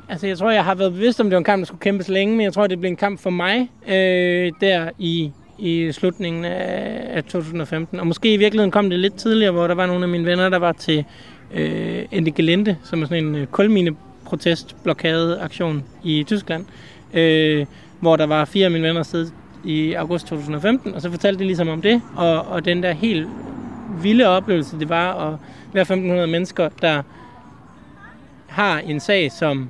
Altså, 0.10 0.27
jeg 0.27 0.38
tror, 0.38 0.51
jeg 0.51 0.63
har 0.65 0.75
været 0.75 0.93
bevidst 0.93 1.19
om, 1.19 1.25
det 1.25 1.33
var 1.33 1.38
en 1.38 1.43
kamp, 1.43 1.60
der 1.60 1.65
skulle 1.65 1.81
kæmpes 1.81 2.07
længe, 2.07 2.36
men 2.36 2.43
jeg 2.43 2.53
tror, 2.53 2.67
det 2.67 2.79
blev 2.79 2.89
en 2.89 2.97
kamp 2.97 3.19
for 3.19 3.29
mig 3.29 3.71
øh, 3.88 4.51
der 4.62 4.89
i 4.97 5.31
i 5.60 5.91
slutningen 5.91 6.46
af 6.46 7.24
2015. 7.24 8.00
Og 8.00 8.08
måske 8.08 8.34
i 8.34 8.38
virkeligheden 8.38 8.72
kom 8.72 8.89
det 8.89 9.00
lidt 9.00 9.15
tidligere, 9.15 9.52
hvor 9.52 9.67
der 9.67 9.76
var 9.76 9.86
nogle 9.86 10.04
af 10.04 10.10
mine 10.10 10.26
venner, 10.26 10.50
der 10.50 10.60
var 10.60 10.72
til 10.72 11.06
øh, 11.54 12.06
Ende 12.12 12.32
Gelente, 12.32 12.78
som 12.84 13.02
er 13.02 13.06
sådan 13.06 13.26
en 13.26 13.36
øh, 13.36 13.48
kulmine 13.48 13.96
protestblokadeaktion 14.26 15.84
i 16.04 16.24
Tyskland, 16.24 16.65
øh, 17.13 17.65
hvor 18.00 18.15
der 18.15 18.26
var 18.26 18.46
fire 18.46 18.65
af 18.65 18.72
mine 18.72 18.88
venner 18.88 19.04
sted 19.04 19.28
i 19.63 19.93
august 19.93 20.28
2015, 20.28 20.93
og 20.96 21.02
så 21.02 21.10
fortalte 21.10 21.39
de 21.39 21.46
ligesom 21.46 21.67
om 21.67 21.82
det, 21.82 22.02
og, 22.15 22.41
og 22.41 22.65
den 22.65 22.84
der 22.84 22.91
helt 22.91 23.28
vilde 24.02 24.28
oplevelse, 24.28 24.80
det 24.80 24.89
var 24.89 25.28
at 25.28 25.39
være 25.74 25.82
1500 25.82 26.28
mennesker, 26.28 26.70
der 26.82 27.02
har 28.48 28.80
en 28.80 29.00
sag, 29.00 29.32
som 29.32 29.70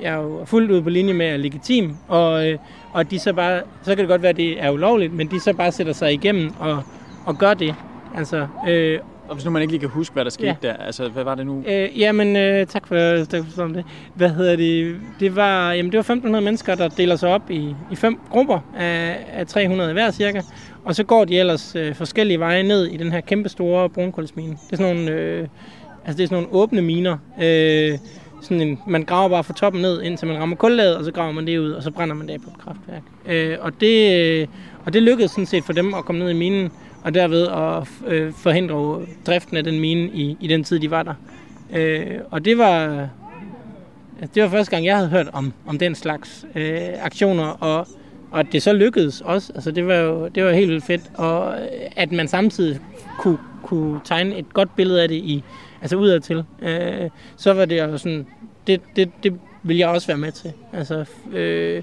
jeg 0.00 0.12
er 0.12 0.22
jo 0.22 0.44
fuldt 0.44 0.70
ud 0.70 0.82
på 0.82 0.90
linje 0.90 1.12
med 1.12 1.26
er 1.26 1.36
legitim, 1.36 1.96
og, 2.08 2.48
øh, 2.48 2.58
og 2.96 3.10
de 3.10 3.18
så 3.18 3.32
bare, 3.32 3.62
så 3.82 3.90
kan 3.90 3.98
det 3.98 4.08
godt 4.08 4.22
være, 4.22 4.30
at 4.30 4.36
det 4.36 4.62
er 4.62 4.70
ulovligt, 4.70 5.12
men 5.12 5.30
de 5.30 5.40
så 5.40 5.52
bare 5.52 5.72
sætter 5.72 5.92
sig 5.92 6.12
igennem 6.12 6.50
og, 6.58 6.82
og 7.26 7.38
gør 7.38 7.54
det. 7.54 7.74
Altså, 8.16 8.46
øh, 8.68 8.98
og 9.28 9.34
hvis 9.34 9.44
nu 9.44 9.50
man 9.50 9.62
ikke 9.62 9.72
lige 9.72 9.80
kan 9.80 9.88
huske, 9.88 10.12
hvad 10.12 10.24
der 10.24 10.30
skete 10.30 10.56
ja. 10.62 10.68
der, 10.68 10.72
altså 10.72 11.08
hvad 11.08 11.24
var 11.24 11.34
det 11.34 11.46
nu? 11.46 11.62
Øh, 11.66 12.00
jamen, 12.00 12.36
øh, 12.36 12.66
tak 12.66 12.86
for, 12.86 13.24
tak 13.24 13.44
for 13.54 13.64
det. 13.66 13.84
Hvad 14.14 14.30
hedder 14.30 14.56
det? 14.56 14.96
Det 15.20 15.36
var, 15.36 15.72
jamen, 15.72 15.92
det 15.92 15.96
var 15.96 16.00
1500 16.00 16.44
mennesker, 16.44 16.74
der 16.74 16.88
deler 16.88 17.16
sig 17.16 17.28
op 17.28 17.50
i, 17.50 17.74
i 17.90 17.96
fem 17.96 18.18
grupper 18.30 18.60
af, 18.76 19.26
af 19.32 19.46
300 19.46 19.92
hver 19.92 20.10
cirka. 20.10 20.40
Og 20.84 20.94
så 20.94 21.04
går 21.04 21.24
de 21.24 21.38
ellers 21.38 21.76
øh, 21.76 21.94
forskellige 21.94 22.40
veje 22.40 22.62
ned 22.62 22.86
i 22.86 22.96
den 22.96 23.12
her 23.12 23.20
kæmpe 23.20 23.48
store 23.48 23.88
brunkulsmine. 23.90 24.52
Det 24.52 24.72
er 24.72 24.76
sådan 24.76 24.96
nogle, 24.96 25.10
øh, 25.10 25.48
altså 26.04 26.16
det 26.16 26.22
er 26.22 26.28
sådan 26.28 26.42
nogle 26.42 26.62
åbne 26.62 26.82
miner. 26.82 27.18
Øh, 27.42 27.98
sådan 28.46 28.68
en, 28.68 28.78
man 28.86 29.02
graver 29.02 29.28
bare 29.28 29.44
fra 29.44 29.54
toppen 29.54 29.82
ned, 29.82 30.02
indtil 30.02 30.28
man 30.28 30.38
rammer 30.38 30.56
kullaget, 30.56 30.96
og 30.96 31.04
så 31.04 31.12
graver 31.12 31.32
man 31.32 31.46
det 31.46 31.58
ud, 31.58 31.70
og 31.70 31.82
så 31.82 31.90
brænder 31.90 32.14
man 32.14 32.26
det 32.26 32.32
af 32.32 32.40
på 32.40 32.50
et 32.50 32.58
kraftværk. 32.58 33.02
Øh, 33.26 33.58
og, 33.60 33.80
det, 33.80 34.16
øh, 34.20 34.46
og 34.84 34.92
det 34.92 35.02
lykkedes 35.02 35.30
sådan 35.30 35.46
set 35.46 35.64
for 35.64 35.72
dem 35.72 35.94
at 35.94 36.04
komme 36.04 36.18
ned 36.18 36.30
i 36.30 36.34
minen, 36.34 36.70
og 37.04 37.14
derved 37.14 37.46
at 37.46 37.88
øh, 38.12 38.32
forhindre 38.32 39.00
driften 39.26 39.56
af 39.56 39.64
den 39.64 39.80
mine 39.80 40.10
i, 40.14 40.36
i 40.40 40.46
den 40.46 40.64
tid, 40.64 40.80
de 40.80 40.90
var 40.90 41.02
der. 41.02 41.14
Øh, 41.74 42.06
og 42.30 42.44
det 42.44 42.58
var, 42.58 43.08
det 44.34 44.42
var 44.42 44.48
første 44.48 44.70
gang, 44.70 44.84
jeg 44.84 44.96
havde 44.96 45.08
hørt 45.08 45.28
om, 45.32 45.52
om 45.66 45.78
den 45.78 45.94
slags 45.94 46.46
øh, 46.54 46.80
aktioner, 47.00 47.46
og, 47.46 47.86
og 48.30 48.40
at 48.40 48.46
det 48.52 48.62
så 48.62 48.72
lykkedes 48.72 49.20
også. 49.20 49.52
Altså, 49.54 49.70
det 49.70 49.86
var 49.86 49.94
jo 49.94 50.28
det 50.28 50.44
var 50.44 50.52
helt 50.52 50.70
vildt 50.70 50.84
fedt, 50.84 51.02
og 51.14 51.52
øh, 51.60 51.68
at 51.96 52.12
man 52.12 52.28
samtidig 52.28 52.80
kunne, 53.18 53.38
kunne 53.62 54.00
tegne 54.04 54.38
et 54.38 54.52
godt 54.52 54.76
billede 54.76 55.02
af 55.02 55.08
det 55.08 55.14
i, 55.16 55.44
altså 55.82 55.96
udadtil, 55.96 56.44
øh, 56.62 57.10
så 57.36 57.52
var 57.52 57.64
det 57.64 57.78
jo 57.78 57.98
sådan, 57.98 58.26
det, 58.66 58.80
det, 58.96 59.10
det 59.22 59.38
vil 59.62 59.76
jeg 59.76 59.88
også 59.88 60.06
være 60.06 60.18
med 60.18 60.32
til. 60.32 60.52
Altså, 60.72 61.04
øh, 61.32 61.82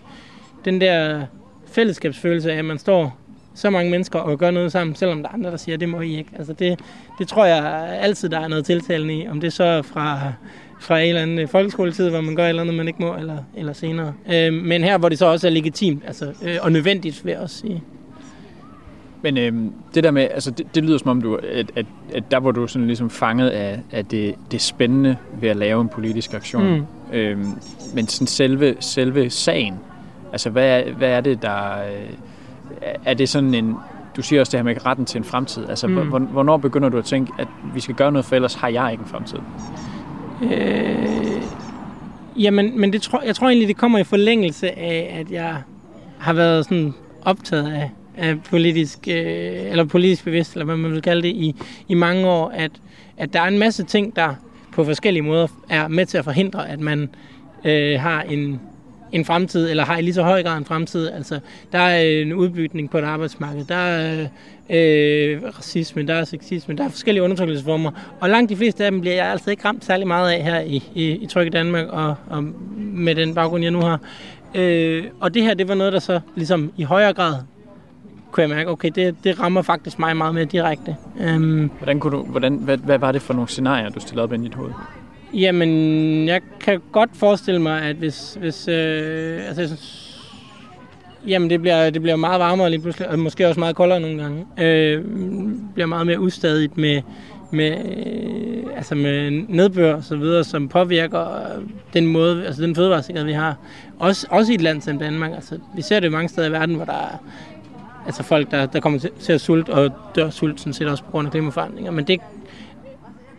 den 0.65 0.81
der 0.81 1.25
fællesskabsfølelse 1.67 2.51
af, 2.51 2.57
at 2.57 2.65
man 2.65 2.77
står 2.77 3.17
så 3.55 3.69
mange 3.69 3.91
mennesker 3.91 4.19
og 4.19 4.39
gør 4.39 4.51
noget 4.51 4.71
sammen, 4.71 4.95
selvom 4.95 5.21
der 5.21 5.29
er 5.29 5.33
andre, 5.33 5.51
der 5.51 5.57
siger, 5.57 5.77
det 5.77 5.89
må 5.89 6.01
I 6.01 6.17
ikke. 6.17 6.29
Altså 6.37 6.53
det, 6.53 6.79
det 7.19 7.27
tror 7.27 7.45
jeg 7.45 7.87
altid, 8.01 8.29
der 8.29 8.39
er 8.39 8.47
noget 8.47 8.65
tiltalende 8.65 9.13
i. 9.13 9.27
Om 9.27 9.41
det 9.41 9.53
så 9.53 9.63
er 9.63 9.81
fra, 9.81 10.33
fra 10.81 10.99
en 10.99 11.09
eller 11.09 11.21
anden 11.21 11.39
øh, 11.39 11.47
folkeskoletid, 11.47 12.09
hvor 12.09 12.21
man 12.21 12.35
gør 12.35 12.43
et 12.43 12.49
eller 12.49 12.61
andet, 12.61 12.75
man 12.75 12.87
ikke 12.87 13.01
må, 13.01 13.15
eller, 13.15 13.37
eller 13.55 13.73
senere. 13.73 14.13
Øh, 14.33 14.53
men 14.53 14.83
her, 14.83 14.97
hvor 14.97 15.09
det 15.09 15.19
så 15.19 15.25
også 15.25 15.47
er 15.47 15.51
legitimt 15.51 16.03
altså, 16.07 16.33
øh, 16.43 16.57
og 16.61 16.71
nødvendigt, 16.71 17.25
vil 17.25 17.31
jeg 17.31 17.39
også 17.39 17.57
sige. 17.57 17.83
Men 19.23 19.37
øhm, 19.37 19.73
det 19.95 20.03
der 20.03 20.11
med, 20.11 20.27
altså 20.31 20.51
det, 20.51 20.75
det 20.75 20.83
lyder 20.83 20.97
som 20.97 21.09
om 21.09 21.21
du, 21.21 21.35
at, 21.35 21.71
at, 21.75 21.85
at 22.13 22.31
der 22.31 22.37
var 22.37 22.51
du 22.51 22.67
sådan 22.67 22.87
ligesom 22.87 23.09
fanget 23.09 23.49
af, 23.49 23.79
af 23.91 24.05
det, 24.05 24.35
det 24.51 24.61
spændende 24.61 25.17
ved 25.41 25.49
at 25.49 25.57
lave 25.57 25.81
en 25.81 25.89
politisk 25.89 26.33
aktion. 26.33 26.77
Mm. 26.77 26.85
Øhm, 27.13 27.47
men 27.95 28.07
sådan 28.07 28.27
selve, 28.27 28.75
selve 28.79 29.29
sagen, 29.29 29.75
altså 30.31 30.49
hvad 30.49 30.79
er, 30.79 30.93
hvad 30.93 31.09
er 31.09 31.21
det, 31.21 31.41
der... 31.41 31.71
Øh, 31.71 32.09
er 33.05 33.13
det 33.13 33.29
sådan 33.29 33.53
en... 33.53 33.75
Du 34.17 34.21
siger 34.21 34.39
også 34.39 34.51
det 34.51 34.59
her 34.59 34.63
med 34.63 34.85
retten 34.85 35.05
til 35.05 35.17
en 35.17 35.23
fremtid. 35.23 35.69
Altså, 35.69 35.87
mm. 35.87 35.95
hvornår 36.31 36.57
begynder 36.57 36.89
du 36.89 36.97
at 36.97 37.05
tænke, 37.05 37.31
at 37.39 37.47
vi 37.73 37.79
skal 37.79 37.95
gøre 37.95 38.11
noget, 38.11 38.25
for 38.25 38.35
ellers 38.35 38.53
har 38.53 38.67
jeg 38.67 38.91
ikke 38.91 39.01
en 39.01 39.07
fremtid? 39.07 39.37
Øh, 40.43 41.41
jamen, 42.39 42.79
men 42.79 42.93
det 42.93 43.01
tror, 43.01 43.21
jeg 43.25 43.35
tror 43.35 43.47
egentlig, 43.47 43.67
det 43.67 43.77
kommer 43.77 43.99
i 43.99 44.03
forlængelse 44.03 44.79
af, 44.79 45.17
at 45.19 45.31
jeg 45.31 45.55
har 46.19 46.33
været 46.33 46.65
sådan 46.65 46.93
optaget 47.25 47.73
af 47.73 47.91
af 48.17 48.43
politisk, 48.43 48.99
øh, 49.07 49.71
eller 49.71 49.83
politisk 49.83 50.23
bevidst, 50.23 50.53
eller 50.53 50.65
hvad 50.65 50.75
man 50.75 50.91
vil 50.91 51.01
kalde 51.01 51.21
det, 51.21 51.29
i, 51.29 51.55
i 51.87 51.93
mange 51.93 52.27
år, 52.27 52.49
at, 52.49 52.71
at 53.17 53.33
der 53.33 53.41
er 53.41 53.47
en 53.47 53.59
masse 53.59 53.83
ting, 53.83 54.15
der 54.15 54.35
på 54.73 54.83
forskellige 54.83 55.23
måder 55.23 55.47
er 55.69 55.87
med 55.87 56.05
til 56.05 56.17
at 56.17 56.23
forhindre, 56.23 56.69
at 56.69 56.79
man 56.79 57.09
øh, 57.65 57.99
har 57.99 58.21
en, 58.21 58.59
en 59.11 59.25
fremtid, 59.25 59.69
eller 59.69 59.85
har 59.85 59.97
i 59.97 60.01
lige 60.01 60.13
så 60.13 60.23
høj 60.23 60.43
grad 60.43 60.57
en 60.57 60.65
fremtid. 60.65 61.11
Altså, 61.11 61.39
der 61.71 61.79
er 61.79 62.05
øh, 62.05 62.21
en 62.21 62.33
udbytning 62.33 62.89
på 62.89 62.97
et 62.97 63.03
arbejdsmarked, 63.03 63.65
der 63.65 63.75
er 63.75 64.27
øh, 64.69 65.41
racisme, 65.57 66.07
der 66.07 66.13
er 66.13 66.23
sexisme, 66.23 66.75
der 66.75 66.83
er 66.83 66.89
forskellige 66.89 67.23
undertrykkelsesformer, 67.23 67.91
og 68.19 68.29
langt 68.29 68.49
de 68.49 68.55
fleste 68.55 68.85
af 68.85 68.91
dem 68.91 69.01
bliver 69.01 69.15
jeg 69.15 69.25
altså 69.25 69.51
ikke 69.51 69.65
ramt 69.65 69.85
særlig 69.85 70.07
meget 70.07 70.31
af 70.31 70.43
her 70.43 70.59
i, 70.59 70.83
i, 70.95 71.11
i 71.11 71.25
Tryk 71.25 71.47
i 71.47 71.49
Danmark, 71.49 71.87
og, 71.87 72.15
og 72.29 72.43
med 72.77 73.15
den 73.15 73.35
baggrund, 73.35 73.63
jeg 73.63 73.71
nu 73.71 73.81
har. 73.81 73.99
Øh, 74.55 75.03
og 75.19 75.33
det 75.33 75.43
her, 75.43 75.53
det 75.53 75.67
var 75.67 75.75
noget, 75.75 75.93
der 75.93 75.99
så 75.99 76.19
ligesom 76.35 76.71
i 76.77 76.83
højere 76.83 77.13
grad 77.13 77.35
kunne 78.33 78.41
jeg 78.41 78.49
mærke, 78.49 78.69
okay, 78.69 78.89
det, 78.95 79.15
det 79.23 79.39
rammer 79.39 79.61
faktisk 79.61 79.99
mig 79.99 80.17
meget 80.17 80.33
mere 80.33 80.45
direkte. 80.45 80.95
Um, 81.35 81.71
hvordan 81.77 81.99
kunne 81.99 82.17
du, 82.17 82.23
hvordan, 82.23 82.55
hvad, 82.55 82.77
hvad 82.77 82.97
var 82.97 83.11
det 83.11 83.21
for 83.21 83.33
nogle 83.33 83.49
scenarier, 83.49 83.89
du 83.89 83.99
stillede 83.99 84.23
op 84.23 84.33
i 84.33 84.37
dit 84.37 84.55
hoved? 84.55 84.71
Jamen, 85.33 85.69
jeg 86.27 86.41
kan 86.59 86.81
godt 86.91 87.09
forestille 87.13 87.61
mig, 87.61 87.81
at 87.81 87.95
hvis... 87.95 88.37
hvis 88.39 88.67
øh, 88.67 89.41
altså, 89.47 89.61
jeg 89.61 89.69
synes, 89.69 90.09
jamen, 91.27 91.49
det 91.49 91.61
bliver, 91.61 91.89
det 91.89 92.01
bliver 92.01 92.15
meget 92.15 92.39
varmere 92.39 92.69
lige 92.69 92.81
pludselig, 92.81 93.09
og 93.09 93.19
måske 93.19 93.47
også 93.47 93.59
meget 93.59 93.75
koldere 93.75 93.99
nogle 93.99 94.21
gange. 94.21 94.45
Øh, 94.57 95.03
bliver 95.73 95.87
meget 95.87 96.07
mere 96.07 96.19
ustadigt 96.19 96.77
med, 96.77 97.01
med, 97.51 97.71
øh, 97.71 98.77
altså 98.77 98.95
med 98.95 99.31
nedbør 99.47 99.95
og 99.95 100.03
så 100.03 100.15
videre, 100.15 100.43
som 100.43 100.69
påvirker 100.69 101.25
den 101.93 102.07
måde, 102.07 102.45
altså 102.45 102.61
den 102.61 102.75
fødevaresikkerhed, 102.75 103.25
vi 103.25 103.33
har. 103.33 103.57
Også, 103.99 104.27
også 104.29 104.51
i 104.51 104.55
et 104.55 104.61
land 104.61 104.81
som 104.81 104.99
Danmark. 104.99 105.31
Altså, 105.31 105.59
vi 105.75 105.81
ser 105.81 105.99
det 105.99 106.11
mange 106.11 106.29
steder 106.29 106.47
i 106.47 106.51
verden, 106.51 106.75
hvor 106.75 106.85
der 106.85 106.93
er 106.93 107.23
altså 108.05 108.23
folk, 108.23 108.51
der, 108.51 108.65
der 108.65 108.79
kommer 108.79 108.99
til 109.19 109.33
at 109.33 109.41
sulte 109.41 109.69
og 109.69 109.91
dør 110.15 110.29
sult, 110.29 110.59
sådan 110.59 110.73
set 110.73 110.87
også 110.87 111.03
på 111.03 111.11
grund 111.11 111.27
af 111.27 111.31
klimaforandringer. 111.31 111.91
Men 111.91 112.07
det 112.07 112.19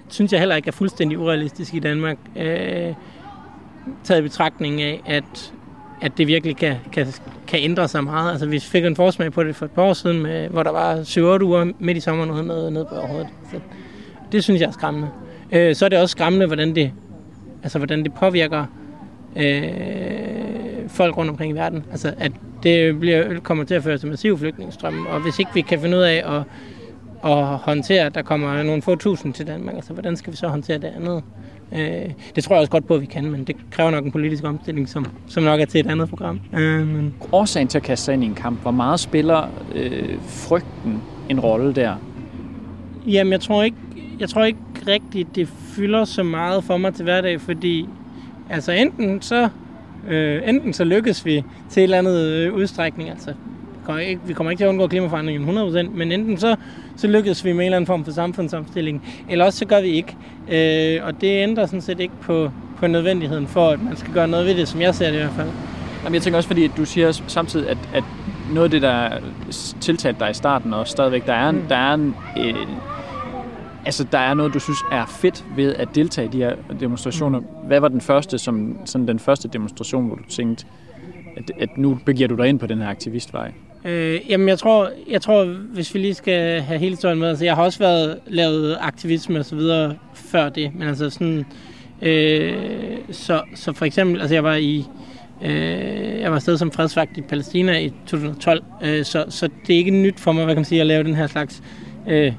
synes 0.08 0.32
jeg 0.32 0.40
heller 0.40 0.56
ikke 0.56 0.68
er 0.68 0.72
fuldstændig 0.72 1.18
urealistisk 1.18 1.74
i 1.74 1.78
Danmark, 1.78 2.16
øh, 2.36 2.94
taget 4.04 4.18
i 4.18 4.22
betragtning 4.22 4.82
af, 4.82 5.02
at, 5.06 5.52
at 6.02 6.18
det 6.18 6.26
virkelig 6.26 6.56
kan, 6.56 6.76
kan, 6.92 7.06
kan 7.46 7.60
ændre 7.62 7.88
sig 7.88 8.04
meget. 8.04 8.30
Altså 8.30 8.46
vi 8.46 8.58
fik 8.58 8.84
en 8.84 8.96
forsmag 8.96 9.32
på 9.32 9.44
det 9.44 9.56
for 9.56 9.64
et 9.64 9.70
par 9.70 9.82
år 9.82 9.92
siden, 9.92 10.22
med, 10.22 10.48
hvor 10.48 10.62
der 10.62 10.70
var 10.70 10.96
7-8 11.40 11.44
uger 11.44 11.72
midt 11.78 11.96
i 11.96 12.00
sommeren 12.00 12.30
uden 12.30 12.46
noget 12.46 12.72
ned 12.72 12.84
på 12.84 12.94
overhovedet. 12.94 13.28
Så 13.50 13.60
det 14.32 14.44
synes 14.44 14.60
jeg 14.60 14.66
er 14.66 14.72
skræmmende. 14.72 15.08
Øh, 15.52 15.74
så 15.74 15.84
er 15.84 15.88
det 15.88 15.98
også 15.98 16.12
skræmmende, 16.12 16.46
hvordan 16.46 16.74
det, 16.74 16.92
altså, 17.62 17.78
hvordan 17.78 18.04
det 18.04 18.14
påvirker 18.14 18.66
øh, 19.36 20.88
folk 20.88 21.16
rundt 21.16 21.30
omkring 21.30 21.52
i 21.52 21.54
verden. 21.54 21.84
Altså, 21.90 22.14
at 22.18 22.32
det 22.64 23.00
bliver, 23.00 23.40
kommer 23.40 23.64
til 23.64 23.74
at 23.74 23.82
føre 23.82 23.98
til 23.98 24.08
massiv 24.08 24.38
flygtningestrømme, 24.38 25.08
og 25.08 25.20
hvis 25.20 25.38
ikke 25.38 25.50
vi 25.54 25.60
kan 25.60 25.80
finde 25.80 25.96
ud 25.96 26.02
af 26.02 26.22
at, 26.26 26.42
at 27.30 27.46
håndtere, 27.46 28.06
at 28.06 28.14
der 28.14 28.22
kommer 28.22 28.62
nogle 28.62 28.82
få 28.82 28.94
tusind 28.94 29.34
til 29.34 29.46
Danmark, 29.46 29.74
altså 29.74 29.92
hvordan 29.92 30.16
skal 30.16 30.32
vi 30.32 30.36
så 30.36 30.48
håndtere 30.48 30.78
det 30.78 30.92
andet? 30.96 31.22
Øh, 31.72 32.10
det 32.36 32.44
tror 32.44 32.54
jeg 32.54 32.60
også 32.60 32.70
godt 32.70 32.86
på, 32.86 32.94
at 32.94 33.00
vi 33.00 33.06
kan, 33.06 33.30
men 33.30 33.44
det 33.44 33.56
kræver 33.70 33.90
nok 33.90 34.04
en 34.04 34.12
politisk 34.12 34.44
omstilling, 34.44 34.88
som, 34.88 35.06
som 35.26 35.42
nok 35.42 35.60
er 35.60 35.64
til 35.64 35.80
et 35.80 35.86
andet 35.86 36.08
program. 36.08 36.40
Øh, 36.54 36.86
men... 36.86 37.14
Årsagen 37.32 37.68
til 37.68 37.78
at 37.78 37.84
kaste 37.84 38.04
sig 38.04 38.14
ind 38.14 38.24
i 38.24 38.26
en 38.26 38.34
kamp, 38.34 38.62
hvor 38.62 38.70
meget 38.70 39.00
spiller 39.00 39.48
øh, 39.74 40.18
frygten 40.26 41.02
en 41.28 41.40
rolle 41.40 41.74
der? 41.74 41.94
Jamen, 43.06 43.32
jeg 43.32 43.40
tror 43.40 43.62
ikke, 43.62 43.76
jeg 44.20 44.28
tror 44.28 44.44
ikke 44.44 44.58
rigtigt, 44.86 45.36
det 45.36 45.48
fylder 45.48 46.04
så 46.04 46.22
meget 46.22 46.64
for 46.64 46.76
mig 46.76 46.94
til 46.94 47.02
hverdag, 47.02 47.40
fordi 47.40 47.88
altså 48.50 48.72
enten 48.72 49.22
så, 49.22 49.48
øh, 50.08 50.48
enten 50.48 50.72
så 50.72 50.84
lykkes 50.84 51.26
vi 51.26 51.44
til 51.70 51.80
et 51.80 51.84
eller 51.84 51.98
andet 51.98 52.20
øh, 52.20 52.54
udstrækning, 52.54 53.10
altså 53.10 53.34
vi 54.26 54.32
kommer 54.32 54.50
ikke 54.50 54.60
til 54.60 54.64
at 54.64 54.68
undgå 54.68 54.86
klimaforandringen 54.86 55.58
100%, 55.58 55.90
men 55.90 56.12
enten 56.12 56.38
så, 56.38 56.56
så 56.96 57.06
lykkes 57.06 57.44
vi 57.44 57.52
med 57.52 57.60
en 57.60 57.64
eller 57.64 57.76
anden 57.76 57.86
form 57.86 58.04
for 58.04 58.12
samfundsomstilling, 58.12 59.02
eller 59.28 59.44
også 59.44 59.58
så 59.58 59.64
gør 59.64 59.80
vi 59.80 59.88
ikke. 59.88 60.16
Øh, 60.48 61.06
og 61.06 61.20
det 61.20 61.42
ændrer 61.42 61.66
sådan 61.66 61.80
set 61.80 62.00
ikke 62.00 62.14
på, 62.20 62.50
på 62.76 62.86
nødvendigheden 62.86 63.46
for, 63.46 63.70
at 63.70 63.82
man 63.82 63.96
skal 63.96 64.12
gøre 64.12 64.28
noget 64.28 64.46
ved 64.46 64.54
det, 64.54 64.68
som 64.68 64.80
jeg 64.80 64.94
ser 64.94 65.06
det 65.06 65.14
i 65.14 65.18
hvert 65.18 65.32
fald. 65.36 65.48
Jamen, 66.04 66.14
jeg 66.14 66.22
tænker 66.22 66.36
også, 66.36 66.48
fordi 66.48 66.66
du 66.66 66.84
siger 66.84 67.12
samtidig, 67.26 67.68
at, 67.70 67.78
at 67.94 68.04
noget 68.52 68.64
af 68.64 68.70
det, 68.70 68.82
der 68.82 69.10
tiltalte 69.80 70.20
dig 70.20 70.30
i 70.30 70.34
starten, 70.34 70.74
og 70.74 70.88
stadigvæk, 70.88 71.26
der 71.26 71.32
er, 71.34 71.50
mm. 71.50 71.62
der 71.68 71.76
er 71.76 71.94
en, 71.94 72.14
øh, 72.38 72.54
altså, 73.86 74.06
der 74.12 74.18
er 74.18 74.34
noget, 74.34 74.54
du 74.54 74.58
synes 74.58 74.78
er 74.92 75.06
fedt 75.06 75.44
ved 75.56 75.74
at 75.74 75.88
deltage 75.94 76.28
i 76.28 76.30
de 76.30 76.38
her 76.38 76.54
demonstrationer. 76.80 77.40
Mm. 77.40 77.46
Hvad 77.66 77.80
var 77.80 77.88
den 77.88 78.00
første, 78.00 78.38
som, 78.38 78.78
sådan 78.84 79.08
den 79.08 79.18
første 79.18 79.48
demonstration, 79.48 80.06
hvor 80.06 80.16
du 80.16 80.22
tænkte, 80.28 80.66
at, 81.36 81.50
at 81.60 81.78
nu 81.78 81.98
begiver 82.06 82.28
du 82.28 82.36
dig 82.36 82.48
ind 82.48 82.58
på 82.58 82.66
den 82.66 82.78
her 82.78 82.88
aktivistvej? 82.88 83.52
Øh, 83.84 84.20
jamen, 84.28 84.48
jeg 84.48 84.58
tror, 84.58 84.90
jeg 85.10 85.22
tror, 85.22 85.44
hvis 85.44 85.94
vi 85.94 85.98
lige 85.98 86.14
skal 86.14 86.60
have 86.60 86.78
hele 86.78 86.92
historien 86.92 87.18
med, 87.18 87.28
altså 87.28 87.44
jeg 87.44 87.54
har 87.54 87.62
også 87.62 87.78
været 87.78 88.18
lavet 88.26 88.76
aktivisme 88.80 89.38
og 89.38 89.44
så 89.44 89.56
videre 89.56 89.96
før 90.14 90.48
det, 90.48 90.74
men 90.74 90.88
altså 90.88 91.10
sådan, 91.10 91.44
øh, 92.02 92.54
så, 93.10 93.42
så 93.54 93.72
for 93.72 93.84
eksempel, 93.84 94.20
altså 94.20 94.34
jeg 94.34 94.44
var 94.44 94.54
i, 94.54 94.84
øh, 95.42 96.20
jeg 96.20 96.30
var 96.30 96.36
afsted 96.36 96.58
som 96.58 96.72
fredsvagt 96.72 97.16
i 97.16 97.20
Palæstina 97.20 97.78
i 97.78 97.92
2012, 98.06 98.62
øh, 98.82 99.04
så, 99.04 99.24
så 99.28 99.48
det 99.66 99.74
er 99.74 99.78
ikke 99.78 99.90
nyt 99.90 100.20
for 100.20 100.32
mig, 100.32 100.44
hvad 100.44 100.54
kan 100.54 100.60
man 100.60 100.64
sige, 100.64 100.80
at 100.80 100.86
lave 100.86 101.04
den 101.04 101.14
her 101.14 101.26
slags 101.26 101.62
øh, 102.08 102.32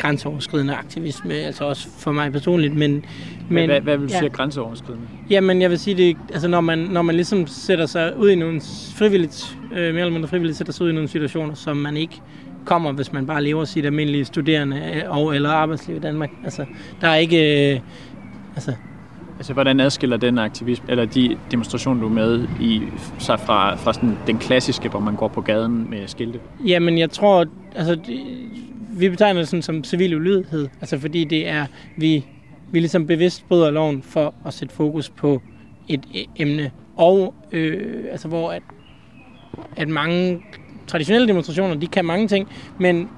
grænseoverskridende 0.00 0.74
aktivisme, 0.74 1.34
altså 1.34 1.64
også 1.64 1.88
for 1.98 2.12
mig 2.12 2.32
personligt, 2.32 2.76
men... 2.76 3.04
men 3.48 3.70
hvad, 3.70 3.80
hvad 3.80 3.96
vil 3.96 4.08
du 4.08 4.12
ja. 4.12 4.18
sige 4.18 4.30
grænseoverskridende? 4.30 5.06
Jamen, 5.30 5.62
jeg 5.62 5.70
vil 5.70 5.78
sige 5.78 5.96
det, 5.96 6.16
altså 6.32 6.48
når 6.48 6.60
man, 6.60 6.78
når 6.78 7.02
man 7.02 7.14
ligesom 7.14 7.46
sætter 7.46 7.86
sig 7.86 8.18
ud 8.18 8.30
i 8.30 8.34
nogle 8.34 8.60
frivilligt, 8.96 9.58
øh, 9.72 9.76
mere 9.76 9.88
eller 9.88 10.10
mindre 10.12 10.28
frivilligt, 10.28 10.58
sætter 10.58 10.72
sig 10.72 10.86
ud 10.86 10.90
i 10.90 10.94
nogle 10.94 11.08
situationer, 11.08 11.54
som 11.54 11.76
man 11.76 11.96
ikke 11.96 12.20
kommer, 12.64 12.92
hvis 12.92 13.12
man 13.12 13.26
bare 13.26 13.42
lever 13.42 13.64
sit 13.64 13.84
almindelige 13.84 14.24
studerende 14.24 14.76
øh, 14.94 15.16
og 15.16 15.34
eller 15.34 15.50
arbejdsliv 15.50 15.96
i 15.96 16.00
Danmark. 16.00 16.30
Altså, 16.44 16.64
der 17.00 17.08
er 17.08 17.16
ikke... 17.16 17.72
Øh, 17.74 17.80
altså, 18.54 18.72
Altså, 19.38 19.52
hvordan 19.52 19.80
adskiller 19.80 20.16
den 20.16 20.38
aktivisme, 20.38 20.90
eller 20.90 21.04
de 21.04 21.36
demonstrationer, 21.50 22.00
du 22.00 22.06
er 22.06 22.12
med 22.12 22.46
i, 22.60 22.82
sig 23.18 23.40
fra, 23.40 23.74
fra 23.74 23.92
sådan 23.92 24.18
den 24.26 24.38
klassiske, 24.38 24.88
hvor 24.88 25.00
man 25.00 25.16
går 25.16 25.28
på 25.28 25.40
gaden 25.40 25.90
med 25.90 26.08
skilte? 26.08 26.38
Jamen, 26.66 26.98
jeg 26.98 27.10
tror, 27.10 27.46
altså, 27.74 27.98
vi 29.00 29.08
betegner 29.08 29.40
det 29.40 29.48
sådan 29.48 29.62
som 29.62 29.84
civil 29.84 30.16
ulydighed, 30.16 30.68
altså 30.80 30.98
fordi 30.98 31.24
det 31.24 31.48
er, 31.48 31.66
vi, 31.96 32.24
vi 32.72 32.78
ligesom 32.78 33.06
bevidst 33.06 33.48
bryder 33.48 33.70
loven 33.70 34.02
for 34.02 34.34
at 34.46 34.54
sætte 34.54 34.74
fokus 34.74 35.10
på 35.10 35.42
et 35.88 36.00
emne, 36.36 36.70
og 36.96 37.34
øh, 37.52 38.04
altså 38.10 38.28
hvor 38.28 38.52
at, 38.52 38.62
at 39.76 39.88
mange 39.88 40.42
traditionelle 40.86 41.28
demonstrationer, 41.28 41.74
de 41.74 41.86
kan 41.86 42.04
mange 42.04 42.28
ting, 42.28 42.48
men 42.78 43.08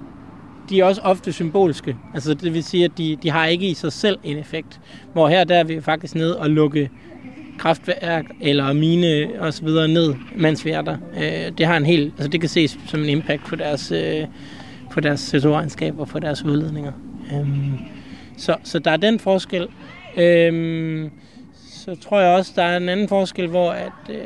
de 0.71 0.81
er 0.81 0.85
også 0.85 1.01
ofte 1.01 1.33
symbolske. 1.33 1.97
Altså 2.15 2.35
det 2.35 2.55
vil 2.55 2.65
sige, 2.65 2.85
at 2.85 2.91
de, 2.99 3.17
de 3.23 3.31
har 3.31 3.47
ikke 3.47 3.67
i 3.67 3.75
sig 3.75 3.93
selv 3.93 4.19
en 4.25 4.39
effekt. 4.39 4.81
Hvor 5.13 5.29
her 5.29 5.45
der 5.45 5.57
er 5.57 5.65
vi 5.65 5.81
faktisk 5.81 6.15
ned 6.15 6.31
og 6.31 6.51
lukke 6.51 6.91
kraftværk 7.59 8.25
eller 8.41 8.73
mine 8.73 9.29
og 9.39 9.55
så 9.55 9.65
videre 9.65 9.89
ned, 9.89 10.15
mens 10.37 10.65
vi 10.65 10.71
er 10.71 10.83
der. 10.83 10.97
Øh, 11.17 11.59
det 11.59 11.67
har 11.67 11.77
en 11.77 11.87
helt, 11.87 12.15
altså 12.15 12.29
det 12.29 12.41
kan 12.41 12.49
ses 12.49 12.79
som 12.87 13.01
en 13.01 13.09
impact 13.09 13.45
på 13.45 13.57
deres, 13.57 13.93
øh, 13.93 14.25
på 14.93 15.01
deres 15.01 15.35
CO2-regnskab 15.35 15.99
og 15.99 16.09
på 16.09 16.19
deres 16.19 16.45
udledninger. 16.45 16.93
Øhm, 17.35 17.79
så, 18.37 18.57
så 18.65 18.79
der 18.79 18.91
er 18.91 18.97
den 18.97 19.19
forskel. 19.19 19.69
Øhm, 20.17 21.11
så 21.85 21.97
tror 22.01 22.21
jeg 22.21 22.37
også, 22.37 22.53
der 22.57 22.63
er 22.63 22.77
en 22.77 22.89
anden 22.89 23.09
forskel, 23.09 23.47
hvor 23.47 23.71
at, 23.71 23.93
øh, 24.11 24.17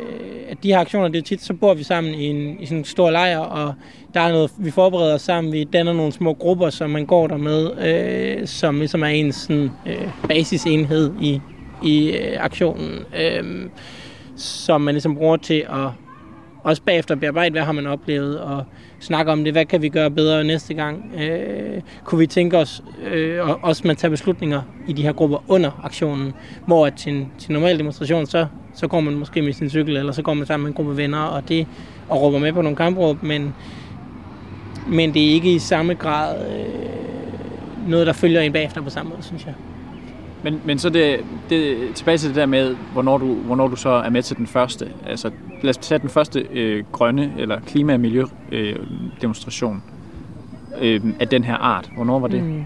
at 0.48 0.62
de 0.62 0.68
her 0.68 0.78
aktioner, 0.78 1.08
det 1.08 1.18
er 1.18 1.22
tit, 1.22 1.42
så 1.42 1.54
bor 1.54 1.74
vi 1.74 1.82
sammen 1.82 2.14
i, 2.14 2.24
en, 2.24 2.60
i 2.60 2.66
sådan 2.66 2.78
en 2.78 2.84
stor 2.84 3.10
lejr, 3.10 3.38
og 3.38 3.74
der 4.14 4.20
er 4.20 4.32
noget, 4.32 4.50
vi 4.58 4.70
forbereder 4.70 5.14
os 5.14 5.22
sammen, 5.22 5.52
vi 5.52 5.64
danner 5.64 5.92
nogle 5.92 6.12
små 6.12 6.34
grupper, 6.34 6.70
som 6.70 6.90
man 6.90 7.06
går 7.06 7.26
der 7.26 7.36
med, 7.36 7.70
øh, 7.78 8.46
som 8.46 8.78
ligesom 8.78 9.02
er 9.02 9.06
en 9.06 9.32
sådan, 9.32 9.70
øh, 9.86 10.08
basisenhed 10.28 11.12
i, 11.20 11.40
i 11.82 12.10
øh, 12.10 12.44
aktionen, 12.44 12.98
øh, 13.20 13.68
som 14.36 14.80
man 14.80 14.94
ligesom 14.94 15.16
bruger 15.16 15.36
til 15.36 15.66
at 15.68 15.90
også 16.66 16.82
bagefter 16.82 17.14
bearbejde, 17.14 17.52
hvad 17.52 17.62
har 17.62 17.72
man 17.72 17.86
oplevet, 17.86 18.40
og 18.40 18.64
snakke 19.00 19.32
om 19.32 19.44
det, 19.44 19.52
hvad 19.52 19.64
kan 19.64 19.82
vi 19.82 19.88
gøre 19.88 20.10
bedre 20.10 20.44
næste 20.44 20.74
gang. 20.74 21.12
Øh, 21.20 21.80
kunne 22.04 22.18
vi 22.18 22.26
tænke 22.26 22.58
os 22.58 22.82
øh, 23.06 23.64
også 23.64 23.82
man 23.84 23.96
tager 23.96 24.10
beslutninger 24.10 24.62
i 24.88 24.92
de 24.92 25.02
her 25.02 25.12
grupper 25.12 25.44
under 25.48 25.80
aktionen, 25.84 26.34
hvor 26.66 26.86
at 26.86 26.94
til 26.94 27.26
til 27.38 27.52
normal 27.52 27.78
demonstration, 27.78 28.26
så, 28.26 28.46
så 28.74 28.88
går 28.88 29.00
man 29.00 29.14
måske 29.14 29.42
med 29.42 29.52
sin 29.52 29.70
cykel, 29.70 29.96
eller 29.96 30.12
så 30.12 30.22
går 30.22 30.34
man 30.34 30.46
sammen 30.46 30.64
med 30.64 30.70
en 30.70 30.74
gruppe 30.74 30.96
venner, 30.96 31.22
og 31.22 31.48
det 31.48 31.66
og 32.08 32.22
råber 32.22 32.38
med 32.38 32.52
på 32.52 32.62
nogle 32.62 32.76
kampråb, 32.76 33.22
men, 33.22 33.54
men 34.86 35.14
det 35.14 35.28
er 35.28 35.30
ikke 35.30 35.54
i 35.54 35.58
samme 35.58 35.94
grad 35.94 36.36
øh, 36.50 37.88
noget, 37.88 38.06
der 38.06 38.12
følger 38.12 38.40
en 38.40 38.52
bagefter 38.52 38.80
på 38.80 38.90
samme 38.90 39.10
måde, 39.10 39.22
synes 39.22 39.46
jeg. 39.46 39.54
Men, 40.46 40.60
men 40.64 40.78
så 40.78 40.88
det, 40.88 41.20
det, 41.50 41.76
tilbage 41.94 42.18
til 42.18 42.28
det 42.28 42.36
der 42.36 42.46
med, 42.46 42.76
hvornår 42.92 43.18
du, 43.18 43.34
hvornår 43.34 43.68
du 43.68 43.76
så 43.76 43.88
er 43.88 44.10
med 44.10 44.22
til 44.22 44.36
den 44.36 44.46
første. 44.46 44.88
Altså, 45.06 45.30
lad 45.62 45.70
os 45.70 45.76
tage 45.76 45.98
den 45.98 46.08
første 46.08 46.46
øh, 46.52 46.84
grønne 46.92 47.32
eller 47.38 47.60
klima- 47.60 47.94
og 47.94 48.00
miljødemonstration 48.00 49.82
øh, 50.80 51.00
af 51.20 51.28
den 51.28 51.44
her 51.44 51.54
art. 51.54 51.90
Hvornår 51.94 52.18
var 52.18 52.28
det? 52.28 52.42
Mm. 52.44 52.64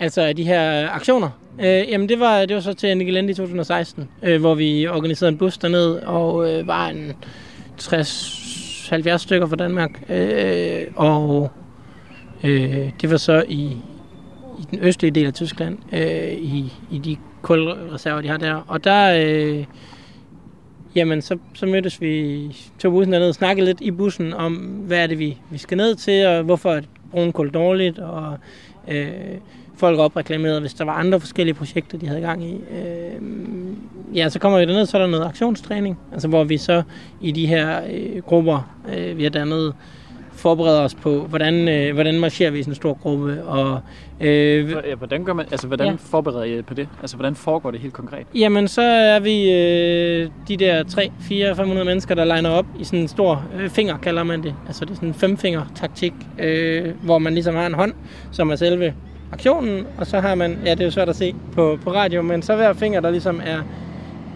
Altså 0.00 0.32
de 0.32 0.44
her 0.44 0.90
aktioner? 0.90 1.28
Øh, 1.60 1.66
jamen 1.66 2.08
det 2.08 2.20
var, 2.20 2.46
det 2.46 2.54
var 2.54 2.60
så 2.60 2.74
til 2.74 2.96
Nigelandi 2.96 3.30
i 3.30 3.34
2016, 3.34 4.08
øh, 4.22 4.40
hvor 4.40 4.54
vi 4.54 4.86
organiserede 4.88 5.32
en 5.32 5.38
bus 5.38 5.58
derned, 5.58 5.94
og 5.94 6.52
øh, 6.52 6.66
var 6.66 6.88
en 6.88 7.12
60-70 7.80 9.16
stykker 9.16 9.46
fra 9.46 9.56
Danmark. 9.56 10.02
Øh, 10.10 10.82
og 10.96 11.50
øh, 12.44 12.90
det 13.00 13.10
var 13.10 13.16
så 13.16 13.44
i, 13.48 13.76
i 14.58 14.66
den 14.70 14.78
østlige 14.82 15.10
del 15.10 15.26
af 15.26 15.34
Tyskland, 15.34 15.78
øh, 15.92 16.32
i, 16.32 16.72
i 16.90 16.98
de 16.98 17.16
kulreserver, 17.42 18.20
de 18.20 18.28
har 18.28 18.36
der. 18.36 18.64
Og 18.68 18.84
der, 18.84 19.24
øh, 19.26 19.64
jamen, 20.94 21.22
så, 21.22 21.38
så 21.54 21.66
mødtes 21.66 22.00
vi, 22.00 22.56
tog 22.78 22.92
bussen 22.92 23.12
derned 23.12 23.28
og 23.28 23.34
snakkede 23.34 23.66
lidt 23.66 23.80
i 23.80 23.90
bussen 23.90 24.32
om, 24.32 24.54
hvad 24.56 25.02
er 25.02 25.06
det, 25.06 25.18
vi, 25.18 25.38
vi 25.50 25.58
skal 25.58 25.76
ned 25.76 25.94
til, 25.94 26.26
og 26.26 26.42
hvorfor 26.42 26.72
er 26.72 26.80
brun 27.10 27.32
kul 27.32 27.50
dårligt, 27.50 27.98
og 27.98 28.38
øh, 28.88 29.08
folk 29.76 29.98
opreklamerede, 29.98 30.60
hvis 30.60 30.74
der 30.74 30.84
var 30.84 30.92
andre 30.92 31.20
forskellige 31.20 31.54
projekter, 31.54 31.98
de 31.98 32.06
havde 32.06 32.20
gang 32.20 32.44
i. 32.44 32.54
Øh, 32.54 33.22
ja, 34.14 34.28
så 34.28 34.38
kommer 34.38 34.58
vi 34.58 34.64
derned, 34.64 34.86
så 34.86 34.96
er 34.96 35.02
der 35.02 35.08
noget 35.08 35.24
aktionstræning, 35.24 35.98
altså 36.12 36.28
hvor 36.28 36.44
vi 36.44 36.56
så 36.56 36.82
i 37.20 37.32
de 37.32 37.46
her 37.46 37.80
øh, 37.92 38.22
grupper, 38.22 38.76
øh, 38.96 39.18
vi 39.18 39.22
har 39.22 39.30
dannet, 39.30 39.74
forbereder 40.36 40.80
os 40.80 40.94
på, 40.94 41.20
hvordan, 41.20 41.68
øh, 41.68 41.94
hvordan 41.94 42.20
marcherer 42.20 42.50
vi 42.50 42.58
i 42.58 42.62
sådan 42.62 42.72
en 42.72 42.76
stor 42.76 42.94
gruppe. 42.94 43.44
Og, 43.44 43.80
øh, 44.20 44.76
hvordan 44.98 45.24
gør 45.24 45.32
man, 45.32 45.46
altså 45.50 45.66
hvordan 45.66 45.86
ja. 45.86 45.96
forbereder 45.98 46.42
I 46.42 46.62
på 46.62 46.74
det? 46.74 46.88
Altså 47.00 47.16
hvordan 47.16 47.34
foregår 47.34 47.70
det 47.70 47.80
helt 47.80 47.94
konkret? 47.94 48.26
Jamen 48.34 48.68
så 48.68 48.82
er 48.82 49.20
vi 49.20 49.52
øh, 49.52 50.30
de 50.48 50.56
der 50.56 50.82
3, 50.82 51.12
4, 51.20 51.56
500 51.56 51.84
mennesker, 51.84 52.14
der 52.14 52.24
legner 52.24 52.50
op 52.50 52.66
i 52.78 52.84
sådan 52.84 53.00
en 53.00 53.08
stor 53.08 53.44
øh, 53.58 53.70
finger, 53.70 53.98
kalder 53.98 54.22
man 54.22 54.42
det. 54.42 54.54
Altså 54.66 54.84
det 54.84 54.90
er 54.90 54.94
sådan 54.94 55.08
en 55.08 55.14
femfinger 55.14 55.62
taktik, 55.74 56.12
øh, 56.38 56.94
hvor 57.02 57.18
man 57.18 57.34
ligesom 57.34 57.54
har 57.54 57.66
en 57.66 57.74
hånd, 57.74 57.92
som 58.30 58.50
er 58.50 58.56
selve 58.56 58.94
aktionen, 59.32 59.86
og 59.98 60.06
så 60.06 60.20
har 60.20 60.34
man, 60.34 60.58
ja 60.64 60.70
det 60.70 60.80
er 60.80 60.84
jo 60.84 60.90
svært 60.90 61.08
at 61.08 61.16
se 61.16 61.34
på, 61.52 61.78
på 61.84 61.92
radio, 61.92 62.22
men 62.22 62.42
så 62.42 62.56
hver 62.56 62.72
finger, 62.72 63.00
der 63.00 63.10
ligesom 63.10 63.40
er, 63.44 63.58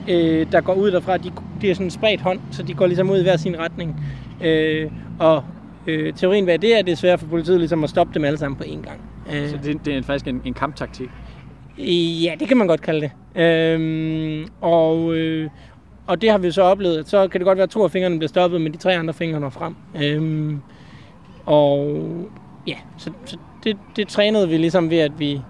øh, 0.09 0.47
der 0.53 0.61
går 0.61 0.75
ud 0.75 0.91
derfra, 0.91 1.17
de, 1.17 1.31
de 1.61 1.71
er 1.71 1.75
sådan 1.75 1.87
en 1.87 1.91
spredt 1.91 2.21
hånd, 2.21 2.41
så 2.51 2.63
de 2.63 2.75
går 2.75 2.87
ligesom 2.87 3.11
ud 3.11 3.19
i 3.19 3.23
hver 3.23 3.37
sin 3.37 3.59
retning. 3.59 4.05
Øh, 4.45 4.91
og 5.19 5.45
Øh, 5.87 6.13
teorien 6.13 6.47
bag 6.47 6.63
det 6.63 6.75
er, 6.75 6.79
at 6.79 6.87
det 6.87 6.93
er 6.93 6.97
svært 6.97 7.21
for 7.21 7.27
politiet 7.27 7.59
ligesom 7.59 7.85
at 7.85 7.91
stoppe 7.91 8.15
dem 8.15 8.25
alle 8.25 8.39
sammen 8.39 8.57
på 8.57 8.65
én 8.65 8.83
gang. 8.83 9.01
Øh, 9.33 9.49
så 9.49 9.59
det, 9.63 9.85
det 9.85 9.97
er 9.97 10.03
faktisk 10.03 10.27
en, 10.27 10.43
en 10.45 10.55
kamptaktik? 10.55 11.09
Ja, 12.23 12.35
det 12.41 12.49
kan 12.49 12.57
man 12.57 12.67
godt 12.67 12.81
kalde 12.81 13.01
det. 13.01 13.43
Øh, 13.43 14.47
og, 14.61 15.15
øh, 15.15 15.51
og 16.07 16.23
det 16.23 16.31
har 16.31 16.39
vi 16.39 16.51
så 16.51 16.63
oplevet, 16.63 17.09
så 17.09 17.29
kan 17.29 17.41
det 17.41 17.47
godt 17.47 17.57
være, 17.57 17.63
at 17.63 17.71
to 17.71 17.85
af 17.85 17.91
fingrene 17.91 18.19
bliver 18.19 18.29
stoppet, 18.29 18.61
men 18.61 18.73
de 18.73 18.79
tre 18.79 18.97
andre 18.97 19.15
fingre 19.15 19.41
når 19.41 19.51
frem. 19.51 19.75
Øh, 20.03 20.53
og 21.47 22.03
ja, 22.67 22.77
så, 22.99 23.11
så 23.25 23.37
det, 23.65 23.77
det 23.97 24.09
trænede 24.09 24.49
vi 24.49 24.57
ligesom 24.57 24.91
ved, 24.91 24.99
at 24.99 25.13
vi 25.19 25.41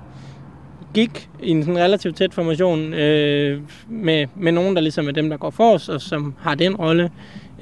gik 0.94 1.28
i 1.42 1.50
en 1.50 1.62
sådan 1.62 1.78
relativt 1.78 2.16
tæt 2.16 2.35
formation 2.35 2.94
øh, 2.94 3.60
med, 3.88 4.26
med 4.37 4.52
nogen, 4.52 4.76
der 4.76 4.83
ligesom 4.83 5.08
er 5.08 5.12
dem, 5.12 5.31
der 5.31 5.37
går 5.37 5.50
for 5.50 5.74
os, 5.74 5.88
og 5.88 6.00
som 6.00 6.35
har 6.38 6.54
den 6.54 6.76
rolle. 6.76 7.10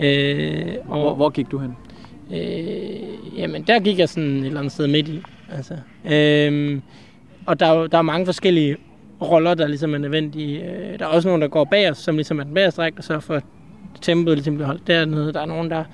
Øh, 0.00 0.74
og, 0.88 1.00
hvor, 1.00 1.14
hvor 1.14 1.30
gik 1.30 1.50
du 1.50 1.58
hen? 1.58 1.76
Øh, 2.34 3.38
jamen, 3.38 3.62
der 3.62 3.80
gik 3.80 3.98
jeg 3.98 4.08
sådan 4.08 4.38
et 4.38 4.46
eller 4.46 4.58
andet 4.58 4.72
sted 4.72 4.86
midt 4.86 5.08
i. 5.08 5.22
Altså. 5.52 5.74
Øh, 6.10 6.80
og 7.46 7.60
der 7.60 7.66
er, 7.66 7.86
der 7.86 7.98
er 7.98 8.02
mange 8.02 8.26
forskellige 8.26 8.76
roller, 9.22 9.54
der 9.54 9.66
ligesom 9.66 9.94
er 9.94 9.98
nødvendige. 9.98 10.64
Øh, 10.64 10.98
der 10.98 11.04
er 11.04 11.08
også 11.08 11.28
nogen, 11.28 11.42
der 11.42 11.48
går 11.48 11.64
bag 11.64 11.90
os, 11.90 11.98
som 11.98 12.16
ligesom 12.16 12.38
er 12.40 12.44
den 12.44 12.54
bagerste 12.54 12.80
række, 12.80 12.98
og 12.98 13.04
sørger 13.04 13.20
for, 13.20 13.34
at 13.34 13.44
tempoet 14.00 14.36
ligesom 14.36 14.54
bliver 14.54 14.66
holdt 14.66 14.86
dernede. 14.86 15.32
Der 15.32 15.40
er 15.40 15.46
nogen, 15.46 15.70
der 15.70 15.84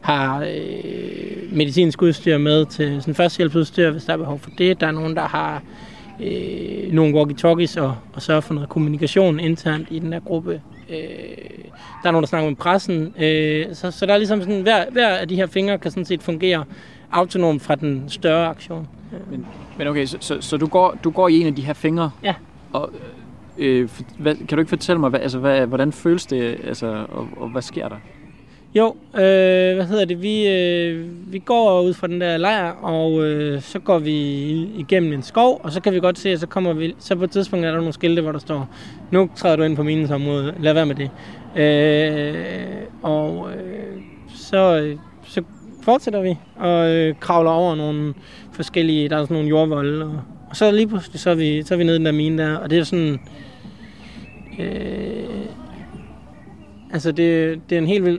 har 0.00 0.40
øh, 0.40 1.52
medicinsk 1.52 2.02
udstyr 2.02 2.38
med 2.38 2.66
til 2.66 3.00
sådan 3.00 3.14
førstehjælpsudstyr, 3.14 3.90
hvis 3.90 4.04
der 4.04 4.12
er 4.12 4.16
behov 4.16 4.38
for 4.38 4.50
det. 4.58 4.80
Der 4.80 4.86
er 4.86 4.90
nogen, 4.90 5.16
der 5.16 5.22
har 5.22 5.62
øh, 6.22 6.92
nogle 6.92 7.20
walkie-talkies 7.20 7.80
og, 7.80 7.96
og 8.12 8.22
sørger 8.22 8.40
for 8.40 8.54
noget 8.54 8.68
kommunikation 8.68 9.40
internt 9.40 9.88
i 9.90 9.98
den 9.98 10.12
her 10.12 10.20
gruppe. 10.20 10.60
Øh, 10.92 11.64
der 12.02 12.08
er 12.08 12.10
nogen, 12.10 12.22
der 12.22 12.28
snakker 12.28 12.48
med 12.48 12.56
pressen. 12.56 13.14
Øh, 13.18 13.66
så, 13.74 13.90
så 13.90 14.06
der 14.06 14.12
er 14.12 14.18
ligesom 14.18 14.40
sådan, 14.40 14.62
hver, 14.62 14.84
hver 14.90 15.08
af 15.08 15.28
de 15.28 15.36
her 15.36 15.46
fingre 15.46 15.78
kan 15.78 15.90
sådan 15.90 16.04
set 16.04 16.22
fungere 16.22 16.64
autonomt 17.12 17.62
fra 17.62 17.74
den 17.74 18.04
større 18.08 18.48
aktion. 18.48 18.88
Men, 19.30 19.46
men 19.78 19.86
okay, 19.86 20.06
så, 20.06 20.16
så, 20.20 20.40
så 20.40 20.56
du, 20.56 20.66
går, 20.66 20.98
du 21.04 21.10
går 21.10 21.28
i 21.28 21.40
en 21.40 21.46
af 21.46 21.54
de 21.54 21.62
her 21.62 21.72
fingre? 21.72 22.10
Ja. 22.22 22.34
Og, 22.72 22.90
øh, 23.58 23.88
hvad, 24.18 24.34
kan 24.34 24.48
du 24.48 24.58
ikke 24.58 24.68
fortælle 24.68 25.00
mig, 25.00 25.10
hvad, 25.10 25.20
altså, 25.20 25.38
hvad, 25.38 25.66
hvordan 25.66 25.92
føles 25.92 26.26
det, 26.26 26.58
altså, 26.64 27.06
og, 27.08 27.28
og 27.36 27.48
hvad 27.48 27.62
sker 27.62 27.88
der? 27.88 27.96
Jo, 28.74 28.96
øh, 29.14 29.74
hvad 29.74 29.84
hedder 29.84 30.04
det, 30.04 30.22
vi, 30.22 30.48
øh, 30.48 31.06
vi 31.32 31.38
går 31.38 31.80
ud 31.80 31.94
fra 31.94 32.06
den 32.06 32.20
der 32.20 32.36
lejr, 32.36 32.70
og 32.70 33.24
øh, 33.24 33.62
så 33.62 33.78
går 33.78 33.98
vi 33.98 34.12
igennem 34.76 35.12
en 35.12 35.22
skov, 35.22 35.60
og 35.64 35.72
så 35.72 35.80
kan 35.80 35.92
vi 35.92 36.00
godt 36.00 36.18
se, 36.18 36.30
at 36.30 36.40
så 36.40 36.46
kommer 36.46 36.72
vi, 36.72 36.94
så 36.98 37.16
på 37.16 37.24
et 37.24 37.30
tidspunkt 37.30 37.66
er 37.66 37.70
der 37.70 37.76
nogle 37.76 37.92
skilte, 37.92 38.22
hvor 38.22 38.32
der 38.32 38.38
står, 38.38 38.68
nu 39.10 39.30
træder 39.36 39.56
du 39.56 39.62
ind 39.62 39.76
på 39.76 39.82
minens 39.82 40.10
område, 40.10 40.54
lad 40.60 40.74
være 40.74 40.86
med 40.86 40.94
det. 40.94 41.10
Øh, 41.56 42.34
og 43.02 43.50
øh, 43.50 44.02
så, 44.34 44.80
øh, 44.80 44.96
så 45.24 45.42
fortsætter 45.82 46.20
vi 46.22 46.36
og 46.56 46.90
øh, 46.90 47.14
kravler 47.20 47.50
over 47.50 47.74
nogle 47.74 48.14
forskellige, 48.52 49.08
der 49.08 49.16
er 49.16 49.22
sådan 49.22 49.34
nogle 49.34 49.48
jordvolde, 49.48 50.04
og, 50.04 50.20
og 50.50 50.56
så 50.56 50.70
lige 50.70 50.88
pludselig, 50.88 51.20
så 51.20 51.30
er 51.30 51.34
vi, 51.34 51.62
så 51.62 51.74
er 51.74 51.78
vi 51.78 51.84
nede 51.84 51.96
i 51.96 51.98
den 51.98 52.06
der 52.06 52.12
mine 52.12 52.42
der, 52.42 52.56
og 52.56 52.70
det 52.70 52.78
er 52.78 52.84
sådan, 52.84 53.20
øh, 54.58 55.46
altså 56.92 57.12
det, 57.12 57.60
det 57.70 57.76
er 57.76 57.80
en 57.80 57.86
helt 57.86 58.04
vild 58.04 58.18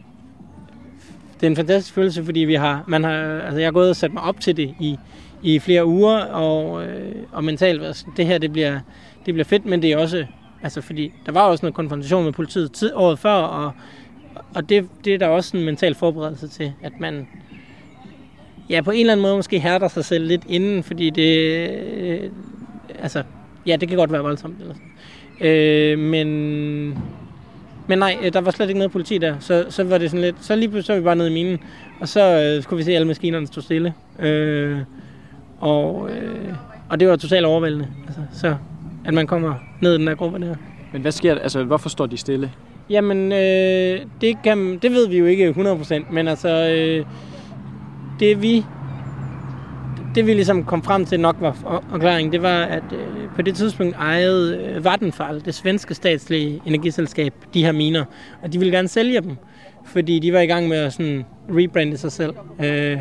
det 1.43 1.47
er 1.47 1.51
en 1.51 1.55
fantastisk 1.55 1.93
følelse, 1.93 2.25
fordi 2.25 2.39
vi 2.39 2.53
har, 2.53 2.83
man 2.87 3.03
har, 3.03 3.39
altså 3.41 3.59
jeg 3.59 3.67
har 3.67 3.71
gået 3.71 3.89
og 3.89 3.95
sat 3.95 4.13
mig 4.13 4.23
op 4.23 4.39
til 4.39 4.57
det 4.57 4.75
i, 4.79 4.97
i 5.41 5.59
flere 5.59 5.85
uger, 5.85 6.17
og, 6.17 6.85
øh, 6.85 7.15
og 7.31 7.43
mentalt, 7.43 7.83
altså, 7.83 8.05
det 8.17 8.25
her 8.25 8.37
det 8.37 8.51
bliver, 8.51 8.79
det 9.25 9.33
bliver 9.33 9.45
fedt, 9.45 9.65
men 9.65 9.81
det 9.81 9.91
er 9.91 9.97
også, 9.97 10.25
altså 10.61 10.81
fordi 10.81 11.13
der 11.25 11.31
var 11.31 11.41
også 11.41 11.65
noget 11.65 11.75
konfrontation 11.75 12.23
med 12.23 12.33
politiet 12.33 12.71
tid, 12.71 12.91
året 12.95 13.19
før, 13.19 13.33
og, 13.33 13.71
og 14.55 14.69
det, 14.69 14.89
det 15.05 15.13
er 15.13 15.17
der 15.17 15.27
også 15.27 15.57
en 15.57 15.65
mental 15.65 15.95
forberedelse 15.95 16.47
til, 16.47 16.73
at 16.81 16.93
man 16.99 17.27
ja, 18.69 18.81
på 18.81 18.91
en 18.91 18.99
eller 18.99 19.13
anden 19.13 19.21
måde 19.21 19.35
måske 19.35 19.59
hærder 19.59 19.87
sig 19.87 20.05
selv 20.05 20.27
lidt 20.27 20.43
inden, 20.49 20.83
fordi 20.83 21.09
det, 21.09 21.69
øh, 21.99 22.29
altså, 22.99 23.23
ja, 23.65 23.75
det 23.75 23.89
kan 23.89 23.97
godt 23.97 24.11
være 24.11 24.21
voldsomt. 24.21 24.61
Eller 24.61 24.73
sådan. 24.73 25.47
Øh, 25.47 25.99
men 25.99 26.97
men 27.87 27.99
nej, 27.99 28.17
øh, 28.23 28.33
der 28.33 28.41
var 28.41 28.51
slet 28.51 28.69
ikke 28.69 28.79
noget 28.79 28.91
politi 28.91 29.17
der, 29.17 29.35
så, 29.39 29.65
så 29.69 29.83
var 29.83 29.97
det 29.97 30.09
sådan 30.09 30.21
lidt, 30.21 30.35
så 30.41 30.55
lige 30.55 30.69
pludselig 30.69 30.85
så 30.85 30.93
var 30.93 30.99
vi 30.99 31.03
bare 31.03 31.15
nede 31.15 31.29
i 31.29 31.33
minen, 31.33 31.59
og 31.99 32.07
så 32.07 32.41
øh, 32.41 32.63
skulle 32.63 32.77
vi 32.77 32.83
se, 32.83 32.91
at 32.91 32.95
alle 32.95 33.07
maskinerne 33.07 33.47
stå 33.47 33.61
stille. 33.61 33.93
Øh, 34.19 34.77
og, 35.59 36.09
øh, 36.11 36.53
og 36.89 36.99
det 36.99 37.07
var 37.07 37.15
totalt 37.15 37.45
overvældende, 37.45 37.87
altså, 38.07 38.21
så 38.33 38.55
at 39.05 39.13
man 39.13 39.27
kommer 39.27 39.53
ned 39.81 39.95
i 39.95 39.97
den 39.97 40.07
der 40.07 40.15
gruppe 40.15 40.39
der. 40.39 40.55
Men 40.93 41.01
hvad 41.01 41.11
sker 41.11 41.33
der? 41.33 41.41
Altså, 41.41 41.63
hvorfor 41.63 41.89
står 41.89 42.05
de 42.05 42.17
stille? 42.17 42.51
Jamen, 42.89 43.31
øh, 43.31 43.99
det, 44.21 44.37
kan, 44.43 44.77
det 44.81 44.91
ved 44.91 45.07
vi 45.07 45.17
jo 45.17 45.25
ikke 45.25 45.49
100%, 45.49 46.13
men 46.13 46.27
altså, 46.27 46.49
øh, 46.49 47.05
det 48.19 48.41
vi 48.41 48.65
det 50.15 50.27
vi 50.27 50.33
ligesom 50.33 50.63
kom 50.63 50.83
frem 50.83 51.05
til 51.05 51.19
nok 51.19 51.35
var 51.39 51.81
forklaringen, 51.89 52.31
det 52.33 52.41
var, 52.41 52.63
at 52.63 52.83
øh, 52.91 53.29
på 53.35 53.41
det 53.41 53.55
tidspunkt 53.55 53.95
ejede 53.95 54.57
øh, 54.57 54.85
Vattenfall, 54.85 55.45
det 55.45 55.55
svenske 55.55 55.93
statslige 55.93 56.61
energiselskab, 56.65 57.33
de 57.53 57.65
her 57.65 57.71
miner, 57.71 58.05
og 58.41 58.53
de 58.53 58.59
ville 58.59 58.73
gerne 58.73 58.87
sælge 58.87 59.21
dem, 59.21 59.35
fordi 59.85 60.19
de 60.19 60.33
var 60.33 60.39
i 60.39 60.45
gang 60.45 60.67
med 60.67 60.77
at 60.77 60.93
sådan 60.93 61.25
rebrande 61.49 61.97
sig 61.97 62.11
selv 62.11 62.33
øh, 62.63 62.97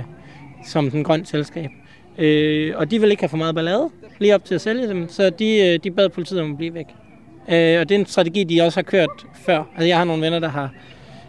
som 0.66 0.90
den 0.90 1.04
grønne 1.04 1.26
selskab. 1.26 1.70
Øh, 2.18 2.72
og 2.76 2.90
de 2.90 3.00
ville 3.00 3.12
ikke 3.12 3.22
have 3.22 3.28
for 3.28 3.36
meget 3.36 3.54
ballade 3.54 3.90
lige 4.18 4.34
op 4.34 4.44
til 4.44 4.54
at 4.54 4.60
sælge 4.60 4.88
dem, 4.88 5.08
så 5.08 5.30
de, 5.30 5.68
øh, 5.68 5.78
de 5.84 5.90
bad 5.90 6.08
politiet 6.08 6.40
om 6.40 6.50
at 6.50 6.56
blive 6.56 6.74
væk. 6.74 6.86
Øh, 7.48 7.80
og 7.80 7.88
det 7.88 7.90
er 7.90 7.98
en 7.98 8.06
strategi, 8.06 8.44
de 8.44 8.62
også 8.62 8.78
har 8.78 8.82
kørt 8.82 9.26
før. 9.34 9.58
Altså, 9.74 9.86
jeg 9.86 9.98
har 9.98 10.04
nogle 10.04 10.22
venner, 10.22 10.38
der 10.38 10.48
har 10.48 10.70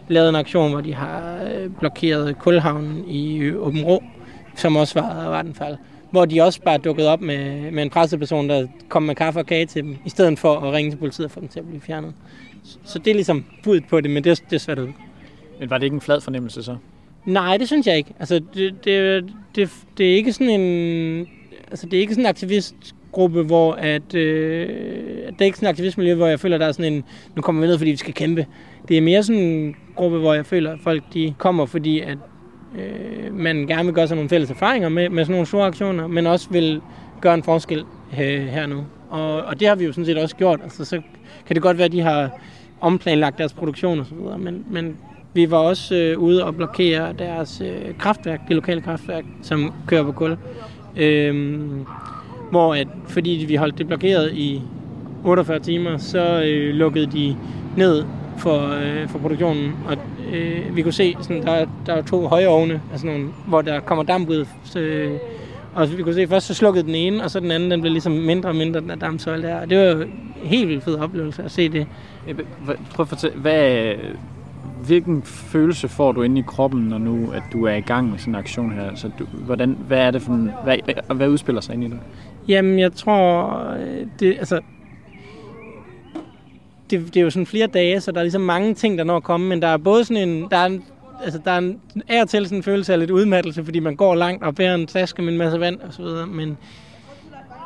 lavet 0.08 0.28
en 0.28 0.34
aktion, 0.34 0.70
hvor 0.70 0.80
de 0.80 0.94
har 0.94 1.38
øh, 1.54 1.70
blokeret 1.78 2.38
kulhavnen 2.38 3.04
i 3.08 3.52
Åben 3.52 3.84
Rå, 3.84 4.02
som 4.56 4.76
også 4.76 5.00
var 5.00 5.28
Vattenfall. 5.28 5.76
Hvor 6.10 6.24
de 6.24 6.42
også 6.42 6.60
bare 6.62 6.78
dukkede 6.78 7.08
op 7.08 7.20
med, 7.20 7.70
med 7.70 7.82
en 7.82 7.90
presseperson, 7.90 8.48
der 8.48 8.66
kom 8.88 9.02
med 9.02 9.14
kaffe 9.14 9.40
og 9.40 9.46
kage 9.46 9.66
til 9.66 9.82
dem, 9.82 9.96
i 10.04 10.08
stedet 10.08 10.38
for 10.38 10.56
at 10.60 10.72
ringe 10.72 10.90
til 10.90 10.96
politiet 10.96 11.24
og 11.24 11.30
få 11.30 11.40
dem 11.40 11.48
til 11.48 11.58
at 11.58 11.66
blive 11.66 11.80
fjernet. 11.80 12.14
Så 12.84 12.98
det 12.98 13.10
er 13.10 13.14
ligesom 13.14 13.44
budet 13.62 13.84
på 13.90 14.00
det, 14.00 14.10
men 14.10 14.24
det, 14.24 14.42
det 14.50 14.56
er 14.56 14.60
svært 14.60 14.78
ud. 14.78 14.88
Men 15.60 15.70
var 15.70 15.78
det 15.78 15.84
ikke 15.84 15.94
en 15.94 16.00
flad 16.00 16.20
fornemmelse 16.20 16.62
så? 16.62 16.76
Nej, 17.24 17.56
det 17.56 17.66
synes 17.66 17.86
jeg 17.86 17.96
ikke. 17.96 18.14
Altså, 18.18 18.40
det, 18.54 18.84
det, 18.84 19.24
det, 19.56 19.70
det 19.98 20.12
er 20.12 20.16
ikke 20.16 20.32
sådan 20.32 20.60
en... 20.60 21.26
Altså, 21.70 21.86
det 21.86 21.96
er 21.96 22.00
ikke 22.00 22.14
sådan 22.14 22.24
en 22.24 22.28
aktivistgruppe, 22.28 23.42
hvor 23.42 23.72
at, 23.72 24.14
øh, 24.14 24.68
det 25.28 25.40
er 25.40 25.44
ikke 25.44 25.58
sådan 25.58 25.66
en 25.66 25.70
aktivistmiljø, 25.70 26.14
hvor 26.14 26.26
jeg 26.26 26.40
føler, 26.40 26.58
der 26.58 26.66
er 26.66 26.72
sådan 26.72 26.92
en, 26.92 27.04
nu 27.36 27.42
kommer 27.42 27.60
vi 27.60 27.66
ned, 27.66 27.78
fordi 27.78 27.90
vi 27.90 27.96
skal 27.96 28.14
kæmpe. 28.14 28.46
Det 28.88 28.96
er 28.96 29.00
mere 29.00 29.22
sådan 29.22 29.42
en 29.42 29.76
gruppe, 29.96 30.18
hvor 30.18 30.34
jeg 30.34 30.46
føler, 30.46 30.72
at 30.72 30.78
folk 30.82 31.02
de 31.14 31.34
kommer, 31.38 31.66
fordi 31.66 32.00
at 32.00 32.18
øh, 32.78 33.34
man 33.34 33.66
gerne 33.66 33.84
vil 33.84 33.94
gøre 33.94 34.08
sig 34.08 34.16
nogle 34.16 34.30
fælles 34.30 34.50
erfaringer 34.50 34.88
med, 34.88 35.08
med 35.08 35.24
sådan 35.24 35.32
nogle 35.32 35.46
store 35.46 35.66
aktioner, 35.66 36.06
men 36.06 36.26
også 36.26 36.48
vil 36.50 36.80
gøre 37.20 37.34
en 37.34 37.42
forskel 37.42 37.84
øh, 38.20 38.46
her 38.46 38.66
nu. 38.66 38.84
Og, 39.10 39.42
og 39.42 39.60
det 39.60 39.68
har 39.68 39.74
vi 39.74 39.84
jo 39.84 39.92
sådan 39.92 40.06
set 40.06 40.18
også 40.18 40.36
gjort. 40.36 40.60
Altså, 40.62 40.84
så 40.84 41.00
kan 41.46 41.54
det 41.54 41.62
godt 41.62 41.78
være, 41.78 41.84
at 41.84 41.92
de 41.92 42.00
har 42.00 42.30
omplanlagt 42.80 43.38
deres 43.38 43.52
produktion 43.52 44.00
og 44.00 44.06
så 44.06 44.14
videre, 44.14 44.38
men, 44.38 44.64
men 44.70 44.96
vi 45.34 45.50
var 45.50 45.58
også 45.58 45.94
øh, 45.94 46.18
ude 46.18 46.44
og 46.44 46.56
blokere 46.56 47.12
deres 47.18 47.60
øh, 47.64 47.98
kraftværk, 47.98 48.40
det 48.48 48.56
lokale 48.56 48.80
kraftværk, 48.80 49.24
som 49.42 49.72
kører 49.86 50.02
på 50.02 50.12
kul. 50.12 50.36
Øh, 50.96 51.60
hvor 52.50 52.74
at, 52.74 52.88
fordi 53.08 53.44
vi 53.48 53.54
holdt 53.54 53.78
det 53.78 53.86
blokeret 53.86 54.32
i 54.32 54.62
48 55.24 55.58
timer, 55.58 55.96
så 55.98 56.42
øh, 56.46 56.74
lukkede 56.74 57.06
de 57.06 57.36
ned 57.76 58.04
for, 58.38 58.74
øh, 58.74 59.08
for 59.08 59.18
produktionen. 59.18 59.72
Og 59.86 59.96
øh, 60.34 60.76
vi 60.76 60.82
kunne 60.82 60.92
se, 60.92 61.16
sådan, 61.20 61.42
der, 61.42 61.66
der 61.86 61.94
er 61.94 62.02
to 62.02 62.26
høje 62.26 62.46
ovne, 62.46 62.80
altså 62.90 63.06
nogle, 63.06 63.28
hvor 63.46 63.62
der 63.62 63.80
kommer 63.80 64.04
damp 64.04 64.28
ud. 64.28 64.46
Så, 64.64 64.78
øh, 64.78 65.18
og 65.74 65.96
vi 65.96 66.02
kunne 66.02 66.14
se, 66.14 66.26
først 66.26 66.46
så 66.46 66.54
slukkede 66.54 66.86
den 66.86 66.94
ene, 66.94 67.24
og 67.24 67.30
så 67.30 67.40
den 67.40 67.50
anden, 67.50 67.70
den 67.70 67.80
blev 67.80 67.92
ligesom 67.92 68.12
mindre 68.12 68.48
og 68.48 68.56
mindre, 68.56 68.80
den 68.80 68.88
der 68.88 68.94
dampsøjle 68.94 69.42
der. 69.42 69.60
Og 69.60 69.70
det 69.70 69.78
var 69.78 69.84
jo 69.84 70.00
en 70.00 70.10
helt 70.42 70.68
vildt 70.68 70.84
fed 70.84 70.96
oplevelse 70.96 71.42
at 71.42 71.50
se 71.50 71.68
det. 71.68 71.86
Prøv 72.66 73.02
at 73.02 73.08
fortælle, 73.08 73.36
hvad, 73.38 73.92
hvilken 74.86 75.22
følelse 75.22 75.88
får 75.88 76.12
du 76.12 76.22
inde 76.22 76.40
i 76.40 76.44
kroppen, 76.46 76.80
når 76.80 76.98
nu 76.98 77.30
at 77.30 77.42
du 77.52 77.64
er 77.64 77.74
i 77.74 77.80
gang 77.80 78.10
med 78.10 78.18
sådan 78.18 78.34
en 78.34 78.38
aktion 78.38 78.72
her? 78.72 78.94
Så 78.94 79.10
du, 79.18 79.24
hvordan, 79.24 79.78
hvad 79.86 79.98
er 79.98 80.10
det 80.10 80.22
for 80.22 80.32
en, 80.32 80.50
hvad, 80.64 80.76
hvad 81.14 81.28
udspiller 81.28 81.60
sig 81.60 81.74
ind 81.74 81.84
i 81.84 81.86
det? 81.86 81.98
Jamen, 82.48 82.78
jeg 82.78 82.92
tror, 82.92 83.64
det, 84.20 84.36
altså, 84.38 84.60
det, 86.90 87.14
det 87.14 87.16
er 87.16 87.24
jo 87.24 87.30
sådan 87.30 87.46
flere 87.46 87.66
dage, 87.66 88.00
så 88.00 88.12
der 88.12 88.18
er 88.18 88.22
ligesom 88.22 88.42
mange 88.42 88.74
ting, 88.74 88.98
der 88.98 89.04
når 89.04 89.16
at 89.16 89.22
komme, 89.22 89.48
men 89.48 89.62
der 89.62 89.68
er 89.68 89.76
både 89.76 90.04
sådan 90.04 90.28
en, 90.28 90.46
der 90.50 90.56
er 90.56 90.66
en, 90.66 90.84
altså 91.24 91.40
der 91.44 91.50
er 91.50 91.58
en, 91.58 91.80
er 92.08 92.24
til 92.24 92.44
sådan 92.44 92.58
en 92.58 92.62
følelse 92.62 92.92
af 92.92 92.98
lidt 92.98 93.10
udmattelse, 93.10 93.64
fordi 93.64 93.80
man 93.80 93.96
går 93.96 94.14
langt 94.14 94.44
og 94.44 94.54
bærer 94.54 94.74
en 94.74 94.86
taske 94.86 95.22
med 95.22 95.32
en 95.32 95.38
masse 95.38 95.60
vand 95.60 95.80
og 95.80 95.92
så 95.92 96.02
videre, 96.02 96.26
men, 96.26 96.58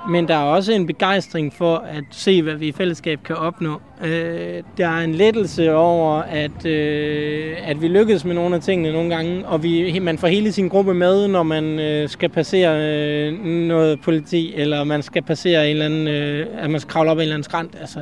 men 0.08 0.28
der 0.28 0.34
er 0.34 0.42
også 0.42 0.72
en 0.72 0.86
begejstring 0.86 1.52
for 1.52 1.76
at 1.76 2.04
se, 2.10 2.42
hvad 2.42 2.54
vi 2.54 2.68
i 2.68 2.72
fællesskab 2.72 3.22
kan 3.24 3.36
opnå. 3.36 3.80
Øh, 4.04 4.62
der 4.78 4.88
er 4.88 5.00
en 5.00 5.14
lettelse 5.14 5.74
over, 5.74 6.22
at, 6.22 6.66
øh, 6.66 7.56
at 7.64 7.82
vi 7.82 7.88
lykkedes 7.88 8.24
med 8.24 8.34
nogle 8.34 8.54
af 8.54 8.62
tingene 8.62 8.92
nogle 8.92 9.14
gange, 9.14 9.46
og 9.46 9.62
vi, 9.62 9.98
man 9.98 10.18
får 10.18 10.28
hele 10.28 10.52
sin 10.52 10.68
gruppe 10.68 10.94
med, 10.94 11.28
når 11.28 11.42
man 11.42 11.64
øh, 11.64 12.08
skal 12.08 12.28
passere 12.28 12.80
øh, 12.80 13.44
noget 13.44 14.00
politi, 14.00 14.54
eller 14.54 14.84
man 14.84 15.02
skal 15.02 15.22
passere 15.22 15.64
en 15.64 15.70
eller 15.70 15.84
anden, 15.84 16.08
øh, 16.08 16.46
at 16.58 16.70
man 16.70 16.80
skal 16.80 16.90
kravle 16.90 17.10
op 17.10 17.16
ad 17.16 17.22
en 17.22 17.22
eller 17.22 17.34
anden 17.34 17.44
skrant. 17.44 17.76
Altså, 17.80 18.00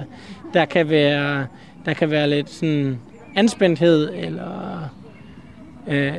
der 0.57 0.65
kan 0.65 0.91
være, 0.91 1.47
der 1.85 1.93
kan 1.95 2.11
være 2.11 2.31
lidt 2.31 2.51
sådan 2.51 2.99
anspændthed, 3.35 4.15
eller, 4.15 4.89
øh, 5.89 6.13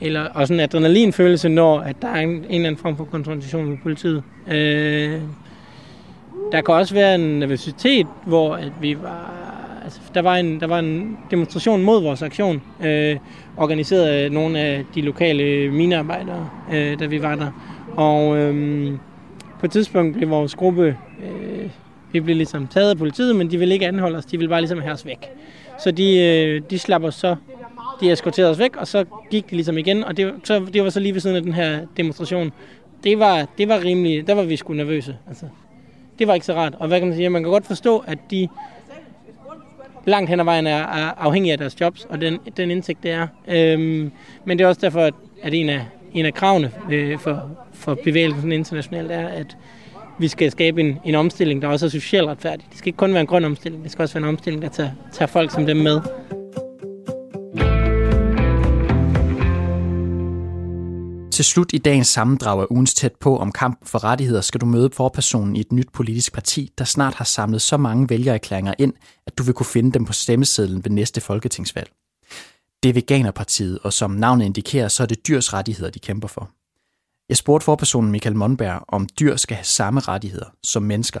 eller 0.00 0.24
også 0.24 0.54
en 0.54 0.60
adrenalinfølelse, 0.60 1.48
når 1.48 1.80
at 1.80 1.96
der 2.02 2.08
er 2.08 2.20
en, 2.20 2.28
en 2.28 2.44
eller 2.44 2.66
anden 2.66 2.76
form 2.76 2.96
for 2.96 3.04
konfrontation 3.04 3.66
med 3.66 3.78
politiet. 3.82 4.22
Øh, 4.48 5.20
der 6.52 6.60
kan 6.60 6.74
også 6.74 6.94
være 6.94 7.14
en 7.14 7.38
nervøsitet, 7.38 8.06
hvor 8.26 8.54
at 8.54 8.72
vi 8.80 8.96
var, 9.02 9.34
altså, 9.84 10.00
der, 10.14 10.22
var 10.22 10.36
en, 10.36 10.60
der 10.60 10.66
var 10.66 10.78
en 10.78 11.18
demonstration 11.30 11.82
mod 11.82 12.02
vores 12.02 12.22
aktion, 12.22 12.62
øh, 12.84 13.16
organiseret 13.56 14.06
af 14.06 14.32
nogle 14.32 14.58
af 14.58 14.84
de 14.94 15.00
lokale 15.00 15.70
minearbejdere, 15.70 16.50
øh, 16.72 16.98
da 16.98 17.06
vi 17.06 17.22
var 17.22 17.34
der. 17.34 17.50
Og 17.96 18.38
øh, 18.38 18.92
på 19.60 19.66
et 19.66 19.72
tidspunkt 19.72 20.16
blev 20.16 20.30
vores 20.30 20.54
gruppe 20.54 20.96
øh, 21.22 21.70
vi 22.12 22.20
blev 22.20 22.36
ligesom 22.36 22.66
taget 22.66 22.90
af 22.90 22.98
politiet, 22.98 23.36
men 23.36 23.50
de 23.50 23.58
ville 23.58 23.74
ikke 23.74 23.86
anholde 23.86 24.18
os. 24.18 24.24
De 24.24 24.38
ville 24.38 24.48
bare 24.48 24.60
ligesom 24.60 24.80
have 24.80 24.92
os 24.92 25.06
væk. 25.06 25.30
Så 25.78 25.90
de, 25.90 26.18
øh, 26.18 26.62
de 26.70 26.78
slap 26.78 27.02
os 27.02 27.14
så. 27.14 27.36
De 28.00 28.12
eskorterede 28.12 28.50
os 28.50 28.58
væk, 28.58 28.76
og 28.76 28.86
så 28.86 29.04
gik 29.30 29.50
de 29.50 29.54
ligesom 29.54 29.78
igen. 29.78 30.04
Og 30.04 30.16
det, 30.16 30.34
så, 30.44 30.66
det 30.72 30.82
var 30.82 30.90
så 30.90 31.00
lige 31.00 31.14
ved 31.14 31.20
siden 31.20 31.36
af 31.36 31.42
den 31.42 31.52
her 31.52 31.80
demonstration. 31.96 32.52
Det 33.04 33.18
var, 33.18 33.46
det 33.58 33.68
var 33.68 33.84
rimelig, 33.84 34.26
der 34.26 34.34
var 34.34 34.42
vi 34.42 34.56
sgu 34.56 34.72
nervøse. 34.72 35.16
Altså, 35.28 35.46
det 36.18 36.26
var 36.28 36.34
ikke 36.34 36.46
så 36.46 36.54
rart. 36.54 36.74
Og 36.78 36.88
hvad 36.88 36.98
kan 36.98 37.08
man 37.08 37.16
sige? 37.16 37.30
Man 37.30 37.42
kan 37.42 37.52
godt 37.52 37.66
forstå, 37.66 38.04
at 38.06 38.18
de... 38.30 38.48
langt 40.06 40.30
hen 40.30 40.40
ad 40.40 40.44
vejen 40.44 40.66
er, 40.66 40.82
er 40.82 41.10
afhængige 41.18 41.52
af 41.52 41.58
deres 41.58 41.80
jobs 41.80 42.04
og 42.04 42.20
den, 42.20 42.38
den 42.56 42.70
indtægt, 42.70 43.02
det 43.02 43.10
er. 43.10 43.26
Øhm, 43.48 44.12
men 44.44 44.58
det 44.58 44.64
er 44.64 44.68
også 44.68 44.80
derfor, 44.80 45.00
at, 45.00 45.14
at 45.42 45.54
en, 45.54 45.68
af, 45.68 45.86
en 46.12 46.26
af 46.26 46.34
kravene 46.34 46.72
øh, 46.90 47.18
for, 47.18 47.50
for 47.72 47.98
bevægelsen 48.04 48.52
internationalt 48.52 49.12
er, 49.12 49.28
at 49.28 49.56
vi 50.18 50.28
skal 50.28 50.50
skabe 50.50 50.80
en, 50.80 50.98
en 51.04 51.14
omstilling, 51.14 51.62
der 51.62 51.68
også 51.68 51.86
er 51.86 51.90
socialt 51.90 52.28
retfærdig. 52.28 52.66
Det 52.70 52.78
skal 52.78 52.88
ikke 52.88 52.96
kun 52.96 53.12
være 53.12 53.20
en 53.20 53.26
grøn 53.26 53.44
omstilling, 53.44 53.84
det 53.84 53.92
skal 53.92 54.02
også 54.02 54.14
være 54.14 54.22
en 54.22 54.28
omstilling, 54.28 54.62
der 54.62 54.68
tager, 54.68 54.90
tager 55.12 55.26
folk 55.26 55.50
som 55.50 55.66
dem 55.66 55.76
med. 55.76 56.00
Til 61.32 61.44
slut 61.44 61.72
i 61.72 61.78
dagens 61.78 62.08
sammendrag 62.08 62.60
af 62.60 62.66
ugens 62.70 62.94
tæt 62.94 63.12
på 63.20 63.36
om 63.36 63.52
kampen 63.52 63.86
for 63.86 64.04
rettigheder 64.04 64.40
skal 64.40 64.60
du 64.60 64.66
møde 64.66 64.90
forpersonen 64.92 65.56
i 65.56 65.60
et 65.60 65.72
nyt 65.72 65.88
politisk 65.92 66.32
parti, 66.32 66.72
der 66.78 66.84
snart 66.84 67.14
har 67.14 67.24
samlet 67.24 67.62
så 67.62 67.76
mange 67.76 68.08
vælgererklæringer 68.08 68.74
ind, 68.78 68.92
at 69.26 69.38
du 69.38 69.42
vil 69.42 69.54
kunne 69.54 69.66
finde 69.66 69.92
dem 69.92 70.04
på 70.04 70.12
stemmesedlen 70.12 70.84
ved 70.84 70.90
næste 70.90 71.20
folketingsvalg. 71.20 71.90
Det 72.82 72.88
er 72.88 72.92
Veganerpartiet, 72.92 73.78
og 73.82 73.92
som 73.92 74.10
navnet 74.10 74.44
indikerer, 74.44 74.88
så 74.88 75.02
er 75.02 75.06
det 75.06 75.28
dyrs 75.28 75.54
rettigheder, 75.54 75.90
de 75.90 75.98
kæmper 75.98 76.28
for. 76.28 76.57
Jeg 77.28 77.36
spurgte 77.36 77.64
forpersonen 77.64 78.10
Michael 78.10 78.36
Monberg, 78.36 78.82
om 78.88 79.06
dyr 79.20 79.36
skal 79.36 79.56
have 79.56 79.64
samme 79.64 80.00
rettigheder 80.00 80.46
som 80.62 80.82
mennesker. 80.82 81.20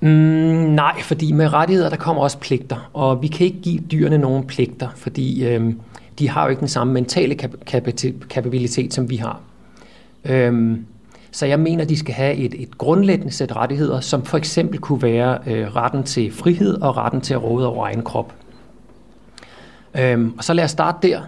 Mm, 0.00 0.08
nej, 0.08 1.00
fordi 1.02 1.32
med 1.32 1.52
rettigheder, 1.52 1.88
der 1.90 1.96
kommer 1.96 2.22
også 2.22 2.38
pligter, 2.38 2.90
og 2.92 3.22
vi 3.22 3.26
kan 3.26 3.46
ikke 3.46 3.60
give 3.60 3.78
dyrene 3.78 4.18
nogen 4.18 4.46
pligter, 4.46 4.88
fordi 4.96 5.44
øhm, 5.44 5.80
de 6.18 6.28
har 6.28 6.44
jo 6.44 6.50
ikke 6.50 6.60
den 6.60 6.68
samme 6.68 6.92
mentale 6.92 7.34
kapabilitet, 8.30 8.94
som 8.94 9.10
vi 9.10 9.16
har. 9.16 9.40
Øhm, 10.24 10.86
så 11.30 11.46
jeg 11.46 11.60
mener, 11.60 11.84
de 11.84 11.98
skal 11.98 12.14
have 12.14 12.34
et, 12.34 12.54
et 12.62 12.78
grundlæggende 12.78 13.32
sæt 13.32 13.56
rettigheder, 13.56 14.00
som 14.00 14.24
for 14.24 14.38
eksempel 14.38 14.78
kunne 14.78 15.02
være 15.02 15.38
øh, 15.46 15.76
retten 15.76 16.02
til 16.02 16.32
frihed 16.32 16.80
og 16.80 16.96
retten 16.96 17.20
til 17.20 17.34
at 17.34 17.42
råde 17.42 17.66
over 17.66 17.86
egen 17.86 18.02
krop. 18.02 18.34
Øhm, 19.98 20.34
og 20.38 20.44
så 20.44 20.54
lad 20.54 20.64
os 20.64 20.70
starte 20.70 21.08
der. 21.08 21.20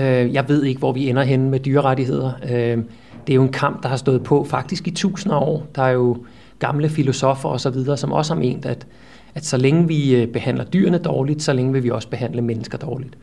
Øh, 0.00 0.34
jeg 0.34 0.48
ved 0.48 0.64
ikke, 0.64 0.78
hvor 0.78 0.92
vi 0.92 1.08
ender 1.08 1.22
henne 1.22 1.50
med 1.50 1.60
dyrerettigheder. 1.60 2.32
Øh, 2.44 2.78
det 3.26 3.32
er 3.32 3.34
jo 3.34 3.42
en 3.42 3.52
kamp, 3.52 3.82
der 3.82 3.88
har 3.88 3.96
stået 3.96 4.22
på 4.22 4.44
faktisk 4.44 4.88
i 4.88 4.90
tusinder 4.90 5.36
af 5.36 5.40
år. 5.40 5.66
Der 5.74 5.82
er 5.82 5.90
jo 5.90 6.16
gamle 6.58 6.88
filosofer 6.88 7.48
osv., 7.48 7.96
som 7.96 8.12
også 8.12 8.34
har 8.34 8.40
ment, 8.40 8.66
at, 8.66 8.86
at 9.34 9.44
så 9.44 9.56
længe 9.56 9.88
vi 9.88 10.14
øh, 10.14 10.28
behandler 10.28 10.64
dyrene 10.64 10.98
dårligt, 10.98 11.42
så 11.42 11.52
længe 11.52 11.72
vil 11.72 11.84
vi 11.84 11.90
også 11.90 12.08
behandle 12.08 12.42
mennesker 12.42 12.78
dårligt. 12.78 13.16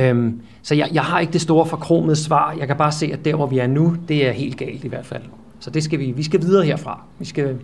Øhm, 0.00 0.40
så 0.62 0.74
jeg, 0.74 0.88
jeg 0.92 1.02
har 1.02 1.20
ikke 1.20 1.32
det 1.32 1.40
store 1.40 1.66
forkromede 1.66 2.16
svar. 2.16 2.56
Jeg 2.58 2.66
kan 2.66 2.76
bare 2.76 2.92
se, 2.92 3.10
at 3.12 3.24
der, 3.24 3.34
hvor 3.34 3.46
vi 3.46 3.58
er 3.58 3.66
nu, 3.66 3.96
det 4.08 4.28
er 4.28 4.32
helt 4.32 4.56
galt 4.56 4.84
i 4.84 4.88
hvert 4.88 5.06
fald. 5.06 5.22
Så 5.60 5.70
det 5.70 5.82
skal 5.82 5.98
vi, 5.98 6.10
vi 6.10 6.22
skal 6.22 6.40
videre 6.42 6.64
herfra. 6.64 7.02
Vi 7.18 7.24
skal, 7.24 7.58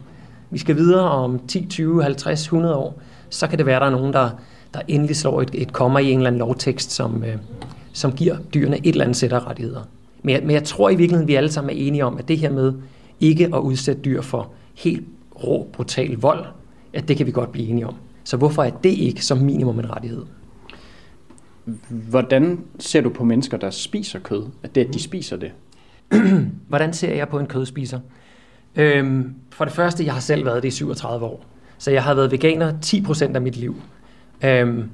vi 0.51 0.59
skal 0.59 0.76
videre 0.76 1.11
om 1.11 1.41
10, 1.49 1.66
20, 1.66 2.03
50, 2.03 2.43
100 2.43 2.76
år. 2.76 3.01
Så 3.30 3.47
kan 3.47 3.59
det 3.59 3.66
være, 3.66 3.76
at 3.76 3.80
der 3.80 3.86
er 3.86 3.91
nogen, 3.91 4.12
der, 4.12 4.30
der 4.74 4.80
endelig 4.89 5.16
slår 5.16 5.43
et, 5.43 5.51
et 5.53 5.72
kommer 5.72 5.99
i 5.99 6.11
en 6.11 6.18
eller 6.18 6.26
anden 6.26 6.39
lovtekst, 6.39 6.91
som, 6.91 7.24
øh, 7.24 7.36
som 7.99 8.12
giver 8.12 8.36
dyrene 8.55 8.78
et 8.78 8.86
eller 8.86 9.05
andet 9.05 9.16
sæt 9.16 9.32
af 9.32 9.46
rettigheder. 9.46 9.82
Men 10.22 10.34
jeg, 10.34 10.42
men 10.42 10.51
jeg 10.51 10.64
tror 10.64 10.90
i 10.90 10.94
virkeligheden, 10.94 11.28
vi 11.28 11.34
alle 11.34 11.53
sammen 11.53 11.76
er 11.76 11.80
enige 11.80 12.05
om, 12.05 12.18
at 12.18 12.28
det 12.28 12.38
her 12.38 12.51
med 12.51 12.72
ikke 13.20 13.44
at 13.44 13.59
udsætte 13.59 14.03
dyr 14.03 14.20
for 14.20 14.53
helt 14.74 15.07
rå, 15.44 15.68
brutal 15.72 16.16
vold, 16.16 16.44
at 16.92 17.09
det 17.09 17.16
kan 17.16 17.26
vi 17.26 17.30
godt 17.30 17.53
blive 17.53 17.68
enige 17.68 17.86
om. 17.86 17.94
Så 18.24 18.36
hvorfor 18.36 18.62
er 18.62 18.70
det 18.70 18.90
ikke 18.90 19.24
som 19.24 19.38
minimum 19.38 19.78
en 19.78 19.90
rettighed? 19.90 20.22
Hvordan 21.88 22.61
ser 22.78 23.01
du 23.01 23.09
på 23.09 23.24
mennesker, 23.24 23.57
der 23.57 23.70
spiser 23.70 24.18
kød? 24.18 24.42
At 24.62 24.74
det, 24.74 24.84
at 24.84 24.94
de 24.94 25.03
spiser 25.03 25.36
det? 25.36 25.53
Hvordan 26.68 26.92
ser 26.92 27.14
jeg 27.14 27.28
på 27.28 27.38
en 27.38 27.46
kødspiser? 27.46 28.01
Øhm, 28.76 29.34
for 29.51 29.64
det 29.64 29.74
første, 29.74 30.05
jeg 30.05 30.12
har 30.12 30.20
selv 30.20 30.44
været 30.44 30.62
det 30.62 30.68
i 30.68 30.72
37 30.72 31.26
år. 31.26 31.44
Så 31.78 31.90
jeg 31.90 32.03
har 32.03 32.14
været 32.14 32.32
veganer 32.32 32.72
10% 32.84 33.34
af 33.34 33.42
mit 33.42 33.57
liv. 33.57 33.76
Øhm, 34.44 34.84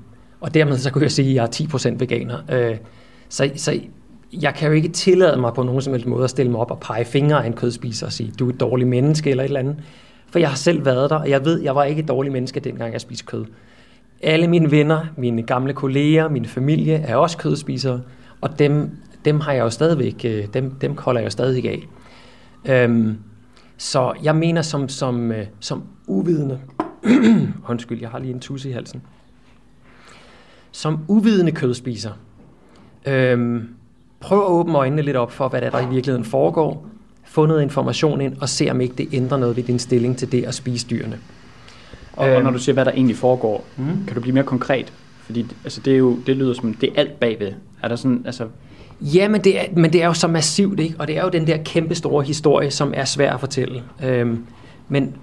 og 0.45 0.55
dermed 0.55 0.79
så 0.79 0.91
kunne 0.91 1.03
jeg 1.03 1.13
sige, 1.13 1.29
at 1.29 1.61
jeg 1.61 1.65
er 1.65 1.93
10% 1.93 1.97
veganer. 1.99 2.39
Øh, 2.53 2.77
så, 3.29 3.51
så 3.57 3.81
jeg 4.33 4.55
kan 4.55 4.69
jo 4.69 4.75
ikke 4.75 4.89
tillade 4.89 5.41
mig 5.41 5.55
på 5.55 5.63
nogen 5.63 5.83
som 5.83 5.93
helst 5.93 6.07
måde 6.07 6.25
at 6.25 6.31
stille 6.31 6.53
mig 6.53 6.61
op 6.61 6.71
og 6.71 6.81
pege 6.81 7.05
fingre 7.05 7.43
af 7.43 7.47
en 7.47 7.53
kødspiser 7.53 8.07
og 8.07 8.13
sige, 8.13 8.33
du 8.39 8.49
er 8.49 8.53
et 8.53 8.61
dårligt 8.61 8.89
menneske 8.89 9.31
eller 9.31 9.45
et 9.45 9.49
eller 9.49 9.61
andet. 9.61 9.77
For 10.31 10.39
jeg 10.39 10.49
har 10.49 10.57
selv 10.57 10.85
været 10.85 11.11
der, 11.11 11.17
og 11.17 11.31
jeg 11.31 11.45
ved, 11.45 11.61
jeg 11.61 11.75
var 11.75 11.85
ikke 11.85 12.03
et 12.03 12.09
dårligt 12.09 12.33
menneske, 12.33 12.61
dengang 12.61 12.93
jeg 12.93 13.01
spiste 13.01 13.25
kød. 13.25 13.45
Alle 14.23 14.49
mine 14.49 14.71
venner, 14.71 15.07
mine 15.17 15.43
gamle 15.43 15.73
kolleger, 15.73 16.29
min 16.29 16.45
familie 16.45 16.95
er 16.95 17.17
også 17.17 17.39
kødspisere, 17.39 18.01
og 18.41 18.59
dem, 18.59 18.91
dem 19.25 19.41
har 19.41 19.53
jeg 19.53 19.61
jo 19.61 19.71
stadigvæk, 19.71 20.25
øh, 20.25 20.47
dem, 20.55 20.71
dem 20.71 20.97
holder 20.99 21.21
jeg 21.21 21.25
jo 21.25 21.31
stadig 21.31 21.69
af. 21.69 21.89
Øhm, 22.65 23.19
så 23.77 24.13
jeg 24.23 24.37
mener 24.37 24.63
som, 24.63 24.89
som, 24.89 25.33
øh, 25.33 25.47
som 25.61 25.83
uvidende, 26.07 26.61
undskyld, 27.69 28.01
jeg 28.01 28.09
har 28.09 28.19
lige 28.19 28.35
en 28.35 28.41
tusse 28.41 28.71
i 28.71 28.73
halsen, 28.73 29.03
som 30.75 30.99
uvidende 31.09 31.53
kødspiser, 31.53 32.11
øhm, 33.07 33.69
prøv 34.21 34.39
at 34.39 34.47
åbne 34.47 34.79
øjnene 34.79 35.03
lidt 35.03 35.17
op 35.17 35.33
for, 35.33 35.49
hvad 35.49 35.61
der, 35.61 35.71
der 35.71 35.81
i 35.81 35.89
virkeligheden 35.91 36.25
foregår, 36.25 36.87
få 37.25 37.47
noget 37.47 37.63
information 37.63 38.21
ind, 38.21 38.37
og 38.41 38.49
se 38.49 38.71
om 38.71 38.81
ikke 38.81 38.95
det 38.95 39.09
ændrer 39.13 39.39
noget 39.39 39.57
ved 39.57 39.63
din 39.63 39.79
stilling 39.79 40.17
til 40.17 40.33
det 40.33 40.45
at 40.45 40.55
spise 40.55 40.87
dyrene. 40.91 41.19
Og, 42.13 42.29
og 42.29 42.43
når 42.43 42.51
du 42.51 42.59
siger, 42.59 42.75
hvad 42.75 42.85
der 42.85 42.91
egentlig 42.91 43.17
foregår, 43.17 43.65
mm. 43.77 43.85
kan 44.07 44.15
du 44.15 44.21
blive 44.21 44.35
mere 44.35 44.45
konkret? 44.45 44.93
Fordi 45.19 45.47
altså, 45.65 45.81
det, 45.85 45.93
er 45.93 45.99
jo, 45.99 46.19
det 46.27 46.37
lyder 46.37 46.55
som, 46.55 46.75
det 46.75 46.89
er 46.89 47.01
alt 47.01 47.21
bagved. 47.21 47.53
Er 47.83 47.89
der 47.89 47.97
sådan, 47.97 48.23
altså... 48.27 48.47
Ja, 49.01 49.29
men 49.29 49.45
det, 49.45 49.61
er, 49.61 49.65
men 49.77 49.93
det 49.93 50.03
er 50.03 50.07
jo 50.07 50.15
så 50.15 50.29
massivt, 50.29 50.81
ikke? 50.81 50.95
Og 50.99 51.07
det 51.07 51.19
er 51.19 51.23
jo 51.23 51.29
den 51.29 51.47
der 51.47 51.57
kæmpe 51.57 51.95
store 51.95 52.25
historie, 52.25 52.71
som 52.71 52.93
er 52.97 53.05
svær 53.05 53.35
at 53.35 53.41
fortælle. 53.41 53.83
Øhm, 54.05 54.45
men 54.89 55.15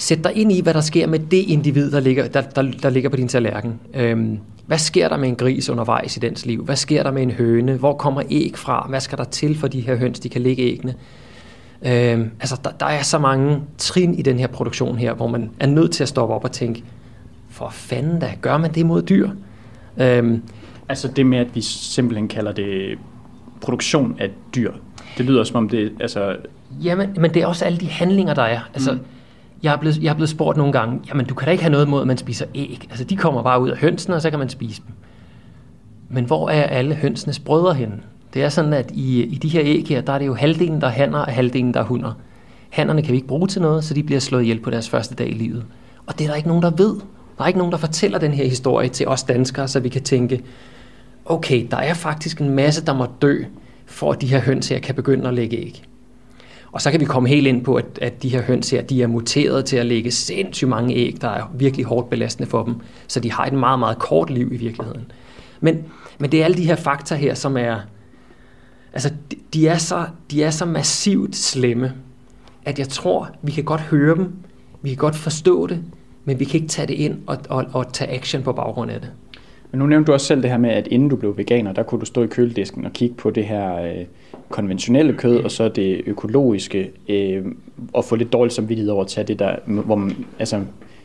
sæt 0.00 0.24
dig 0.24 0.36
ind 0.36 0.52
i, 0.52 0.60
hvad 0.60 0.74
der 0.74 0.80
sker 0.80 1.06
med 1.06 1.18
det 1.18 1.36
individ, 1.36 1.90
der 1.90 2.00
ligger, 2.00 2.28
der, 2.28 2.40
der, 2.40 2.62
der 2.82 2.90
ligger 2.90 3.10
på 3.10 3.16
din 3.16 3.28
tallerken. 3.28 3.80
Øhm, 3.94 4.38
hvad 4.66 4.78
sker 4.78 5.08
der 5.08 5.16
med 5.16 5.28
en 5.28 5.36
gris 5.36 5.70
undervejs 5.70 6.16
i 6.16 6.20
dens 6.20 6.46
liv? 6.46 6.64
Hvad 6.64 6.76
sker 6.76 7.02
der 7.02 7.10
med 7.10 7.22
en 7.22 7.30
høne? 7.30 7.76
Hvor 7.76 7.92
kommer 7.92 8.22
æg 8.30 8.52
fra? 8.56 8.86
Hvad 8.88 9.00
skal 9.00 9.18
der 9.18 9.24
til 9.24 9.58
for 9.58 9.68
de 9.68 9.80
her 9.80 9.96
høns, 9.96 10.20
de 10.20 10.28
kan 10.28 10.42
lægge 10.42 10.62
æggene? 10.62 10.94
Øh, 11.82 12.26
altså, 12.40 12.60
der, 12.64 12.70
der 12.70 12.86
er 12.86 13.02
så 13.02 13.18
mange 13.18 13.60
trin 13.78 14.14
i 14.14 14.22
den 14.22 14.38
her 14.38 14.46
produktion 14.46 14.98
her, 14.98 15.12
hvor 15.12 15.26
man 15.26 15.50
er 15.60 15.66
nødt 15.66 15.92
til 15.92 16.02
at 16.02 16.08
stoppe 16.08 16.34
op 16.34 16.44
og 16.44 16.52
tænke, 16.52 16.84
for 17.50 17.68
fanden 17.70 18.20
da, 18.20 18.32
gør 18.40 18.58
man 18.58 18.74
det 18.74 18.86
mod 18.86 19.02
dyr? 19.02 19.30
Øh, 20.00 20.38
altså 20.88 21.08
det 21.08 21.26
med, 21.26 21.38
at 21.38 21.54
vi 21.54 21.60
simpelthen 21.60 22.28
kalder 22.28 22.52
det 22.52 22.98
produktion 23.60 24.16
af 24.18 24.30
dyr, 24.54 24.72
det 25.18 25.26
lyder 25.26 25.44
som 25.44 25.56
om 25.56 25.68
det, 25.68 25.92
altså... 26.00 26.36
Jamen, 26.82 27.08
men 27.16 27.34
det 27.34 27.42
er 27.42 27.46
også 27.46 27.64
alle 27.64 27.78
de 27.78 27.88
handlinger, 27.88 28.34
der 28.34 28.42
er. 28.42 28.60
Altså, 28.74 28.92
mm 28.92 29.00
jeg, 29.62 29.72
er 29.72 29.76
blevet, 29.76 30.02
jeg 30.02 30.10
er 30.10 30.14
blevet 30.14 30.28
spurgt 30.28 30.56
nogle 30.56 30.72
gange, 30.72 31.00
jamen 31.08 31.26
du 31.26 31.34
kan 31.34 31.46
da 31.46 31.50
ikke 31.50 31.64
have 31.64 31.72
noget 31.72 31.88
mod, 31.88 32.00
at 32.00 32.06
man 32.06 32.18
spiser 32.18 32.46
æg. 32.54 32.86
Altså 32.90 33.04
de 33.04 33.16
kommer 33.16 33.42
bare 33.42 33.60
ud 33.60 33.68
af 33.68 33.76
hønsene, 33.78 34.14
og 34.14 34.22
så 34.22 34.30
kan 34.30 34.38
man 34.38 34.48
spise 34.48 34.82
dem. 34.86 34.94
Men 36.08 36.24
hvor 36.24 36.48
er 36.48 36.62
alle 36.62 36.94
hønsenes 36.94 37.38
brødre 37.38 37.74
henne? 37.74 38.00
Det 38.34 38.42
er 38.42 38.48
sådan, 38.48 38.72
at 38.72 38.90
i, 38.90 39.22
i 39.22 39.34
de 39.34 39.48
her 39.48 39.60
æg 39.64 39.84
her, 39.88 40.00
der 40.00 40.12
er 40.12 40.18
det 40.18 40.26
jo 40.26 40.34
halvdelen, 40.34 40.80
der 40.80 40.86
er 40.86 40.90
hanner, 40.90 41.18
og 41.18 41.32
halvdelen, 41.32 41.74
der 41.74 41.80
er 41.80 41.84
hunder. 41.84 42.12
Hannerne 42.70 43.02
kan 43.02 43.12
vi 43.12 43.16
ikke 43.16 43.28
bruge 43.28 43.48
til 43.48 43.62
noget, 43.62 43.84
så 43.84 43.94
de 43.94 44.02
bliver 44.02 44.20
slået 44.20 44.42
ihjel 44.42 44.60
på 44.60 44.70
deres 44.70 44.88
første 44.88 45.14
dag 45.14 45.28
i 45.28 45.32
livet. 45.32 45.64
Og 46.06 46.18
det 46.18 46.24
er 46.24 46.28
der 46.28 46.36
ikke 46.36 46.48
nogen, 46.48 46.62
der 46.62 46.70
ved. 46.70 46.94
Der 47.38 47.44
er 47.44 47.46
ikke 47.46 47.58
nogen, 47.58 47.72
der 47.72 47.78
fortæller 47.78 48.18
den 48.18 48.32
her 48.32 48.44
historie 48.44 48.88
til 48.88 49.08
os 49.08 49.22
danskere, 49.22 49.68
så 49.68 49.80
vi 49.80 49.88
kan 49.88 50.02
tænke, 50.02 50.42
okay, 51.24 51.66
der 51.70 51.76
er 51.76 51.94
faktisk 51.94 52.40
en 52.40 52.50
masse, 52.50 52.86
der 52.86 52.94
må 52.94 53.06
dø, 53.22 53.42
for 53.86 54.12
at 54.12 54.20
de 54.20 54.26
her 54.26 54.40
høns 54.40 54.68
her 54.68 54.78
kan 54.78 54.94
begynde 54.94 55.28
at 55.28 55.34
lægge 55.34 55.56
æg. 55.56 55.82
Og 56.72 56.82
så 56.82 56.90
kan 56.90 57.00
vi 57.00 57.04
komme 57.04 57.28
helt 57.28 57.46
ind 57.46 57.64
på, 57.64 57.74
at, 57.74 57.98
at 58.02 58.22
de 58.22 58.28
her 58.28 58.42
høns 58.42 58.70
her, 58.70 58.82
de 58.82 59.02
er 59.02 59.06
muteret 59.06 59.64
til 59.64 59.76
at 59.76 59.86
lægge 59.86 60.10
sindssygt 60.10 60.68
mange 60.68 60.94
æg, 60.94 61.16
der 61.20 61.28
er 61.28 61.50
virkelig 61.54 61.86
hårdt 61.86 62.10
belastende 62.10 62.50
for 62.50 62.64
dem. 62.64 62.74
Så 63.08 63.20
de 63.20 63.32
har 63.32 63.46
et 63.46 63.52
meget, 63.52 63.78
meget 63.78 63.98
kort 63.98 64.30
liv 64.30 64.52
i 64.52 64.56
virkeligheden. 64.56 65.12
Men, 65.60 65.84
men 66.18 66.32
det 66.32 66.40
er 66.40 66.44
alle 66.44 66.56
de 66.56 66.64
her 66.64 66.76
fakta 66.76 67.14
her, 67.14 67.34
som 67.34 67.56
er, 67.56 67.80
Altså, 68.92 69.12
de 69.54 69.68
er, 69.68 69.78
så, 69.78 70.06
de 70.30 70.42
er 70.42 70.50
så 70.50 70.64
massivt 70.64 71.36
slemme, 71.36 71.92
at 72.64 72.78
jeg 72.78 72.88
tror, 72.88 73.30
vi 73.42 73.52
kan 73.52 73.64
godt 73.64 73.80
høre 73.80 74.16
dem, 74.16 74.32
vi 74.82 74.88
kan 74.88 74.98
godt 74.98 75.16
forstå 75.16 75.66
det, 75.66 75.82
men 76.24 76.38
vi 76.38 76.44
kan 76.44 76.54
ikke 76.54 76.68
tage 76.68 76.86
det 76.86 76.94
ind 76.94 77.18
og, 77.26 77.38
og, 77.48 77.66
og 77.72 77.92
tage 77.92 78.10
action 78.10 78.42
på 78.42 78.52
baggrund 78.52 78.90
af 78.90 79.00
det. 79.00 79.10
Men 79.70 79.78
nu 79.78 79.86
nævnte 79.86 80.06
du 80.06 80.12
også 80.12 80.26
selv 80.26 80.42
det 80.42 80.50
her 80.50 80.58
med, 80.58 80.70
at 80.70 80.86
inden 80.86 81.08
du 81.08 81.16
blev 81.16 81.36
veganer, 81.36 81.72
der 81.72 81.82
kunne 81.82 82.00
du 82.00 82.06
stå 82.06 82.22
i 82.22 82.26
køledisken 82.26 82.86
og 82.86 82.92
kigge 82.92 83.14
på 83.14 83.30
det 83.30 83.44
her 83.44 83.82
øh, 83.82 84.04
konventionelle 84.48 85.12
kød, 85.12 85.44
og 85.44 85.50
så 85.50 85.68
det 85.68 86.02
økologiske, 86.06 86.90
øh, 87.08 87.44
og 87.92 88.04
få 88.04 88.16
lidt 88.16 88.32
dårligt 88.32 88.54
samvittighed 88.54 88.90
over 88.90 89.02
at 89.02 89.08
tage 89.08 89.26
det 89.26 89.38
der, 89.38 89.56
hvor 89.66 89.94
man, 89.94 90.16
altså, 90.38 90.60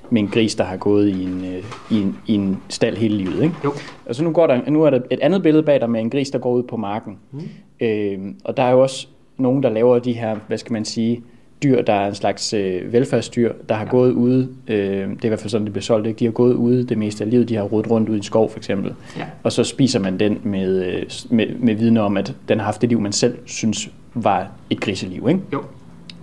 med 0.09 0.21
en 0.21 0.27
gris, 0.27 0.55
der 0.55 0.63
har 0.63 0.77
gået 0.77 1.09
i 1.09 1.23
en, 1.23 1.45
øh, 1.45 1.63
i 1.91 2.01
en, 2.01 2.17
i 2.27 2.33
en 2.33 2.57
stald 2.69 2.97
hele 2.97 3.17
livet. 3.17 3.43
Ikke? 3.43 3.55
Jo. 3.63 3.71
Og 4.05 4.15
så 4.15 4.23
nu, 4.23 4.31
går 4.31 4.47
der, 4.47 4.69
nu 4.69 4.83
er 4.83 4.89
der 4.89 4.99
et 5.11 5.19
andet 5.19 5.43
billede 5.43 5.63
bag 5.63 5.81
dig 5.81 5.89
med 5.89 6.01
en 6.01 6.09
gris, 6.09 6.29
der 6.29 6.39
går 6.39 6.51
ud 6.51 6.63
på 6.63 6.77
marken. 6.77 7.17
Mm. 7.31 7.39
Øh, 7.79 8.19
og 8.43 8.57
der 8.57 8.63
er 8.63 8.71
jo 8.71 8.81
også 8.81 9.07
nogen, 9.37 9.63
der 9.63 9.69
laver 9.69 9.99
de 9.99 10.13
her, 10.13 10.35
hvad 10.47 10.57
skal 10.57 10.73
man 10.73 10.85
sige, 10.85 11.21
dyr, 11.63 11.81
der 11.81 11.93
er 11.93 12.07
en 12.07 12.15
slags 12.15 12.53
øh, 12.53 12.93
velfærdsdyr, 12.93 13.53
der 13.69 13.75
har 13.75 13.83
ja. 13.83 13.89
gået 13.89 14.11
ude, 14.11 14.49
øh, 14.67 14.77
det 14.77 15.21
er 15.21 15.25
i 15.25 15.27
hvert 15.27 15.39
fald 15.39 15.49
sådan, 15.49 15.65
det 15.65 15.73
bliver 15.73 15.83
solgt, 15.83 16.07
ikke? 16.07 16.19
de 16.19 16.25
har 16.25 16.31
gået 16.31 16.53
ude 16.53 16.87
det 16.87 16.97
meste 16.97 17.23
af 17.23 17.29
livet, 17.29 17.49
de 17.49 17.55
har 17.55 17.63
rodet 17.63 17.91
rundt 17.91 18.09
ud 18.09 18.15
i 18.15 18.17
en 18.17 18.23
skov 18.23 18.51
for 18.51 18.57
eksempel, 18.57 18.93
ja. 19.17 19.25
og 19.43 19.51
så 19.51 19.63
spiser 19.63 19.99
man 19.99 20.19
den 20.19 20.39
med, 20.43 20.85
øh, 20.85 21.03
med, 21.29 21.47
med 21.59 21.75
viden 21.75 21.97
om, 21.97 22.17
at 22.17 22.35
den 22.49 22.59
har 22.59 22.65
haft 22.65 22.81
det 22.81 22.89
liv, 22.89 23.01
man 23.01 23.11
selv 23.11 23.37
synes 23.45 23.89
var 24.13 24.51
et 24.69 24.79
griseliv. 24.79 25.25
Ikke? 25.29 25.41
Jo. 25.53 25.63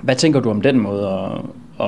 Hvad 0.02 0.16
tænker 0.16 0.40
du 0.40 0.50
om 0.50 0.60
den 0.60 0.80
måde 0.80 1.08
at, 1.80 1.86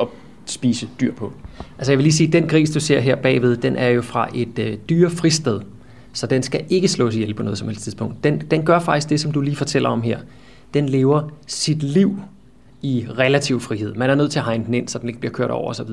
at 0.00 0.06
spise 0.46 0.88
dyr 1.00 1.12
på? 1.12 1.32
Altså 1.78 1.92
jeg 1.92 1.98
vil 1.98 2.02
lige 2.02 2.12
sige, 2.12 2.26
at 2.26 2.32
den 2.32 2.48
gris, 2.48 2.70
du 2.70 2.80
ser 2.80 3.00
her 3.00 3.16
bagved, 3.16 3.56
den 3.56 3.76
er 3.76 3.88
jo 3.88 4.02
fra 4.02 4.28
et 4.34 4.58
øh, 4.58 4.76
dyrefristed. 4.88 5.60
Så 6.12 6.26
den 6.26 6.42
skal 6.42 6.64
ikke 6.68 6.88
slås 6.88 7.14
ihjel 7.14 7.34
på 7.34 7.42
noget 7.42 7.58
som 7.58 7.68
helst 7.68 7.82
tidspunkt. 7.82 8.24
Den, 8.24 8.42
den 8.50 8.62
gør 8.62 8.78
faktisk 8.78 9.10
det, 9.10 9.20
som 9.20 9.32
du 9.32 9.40
lige 9.40 9.56
fortæller 9.56 9.88
om 9.88 10.02
her. 10.02 10.18
Den 10.76 10.88
lever 10.88 11.22
sit 11.46 11.82
liv 11.82 12.18
i 12.82 13.06
relativ 13.18 13.60
frihed. 13.60 13.94
Man 13.94 14.10
er 14.10 14.14
nødt 14.14 14.32
til 14.32 14.38
at 14.38 14.44
hegne 14.44 14.64
den 14.64 14.74
ind, 14.74 14.88
så 14.88 14.98
den 14.98 15.08
ikke 15.08 15.20
bliver 15.20 15.32
kørt 15.32 15.50
over 15.50 15.70
osv. 15.70 15.88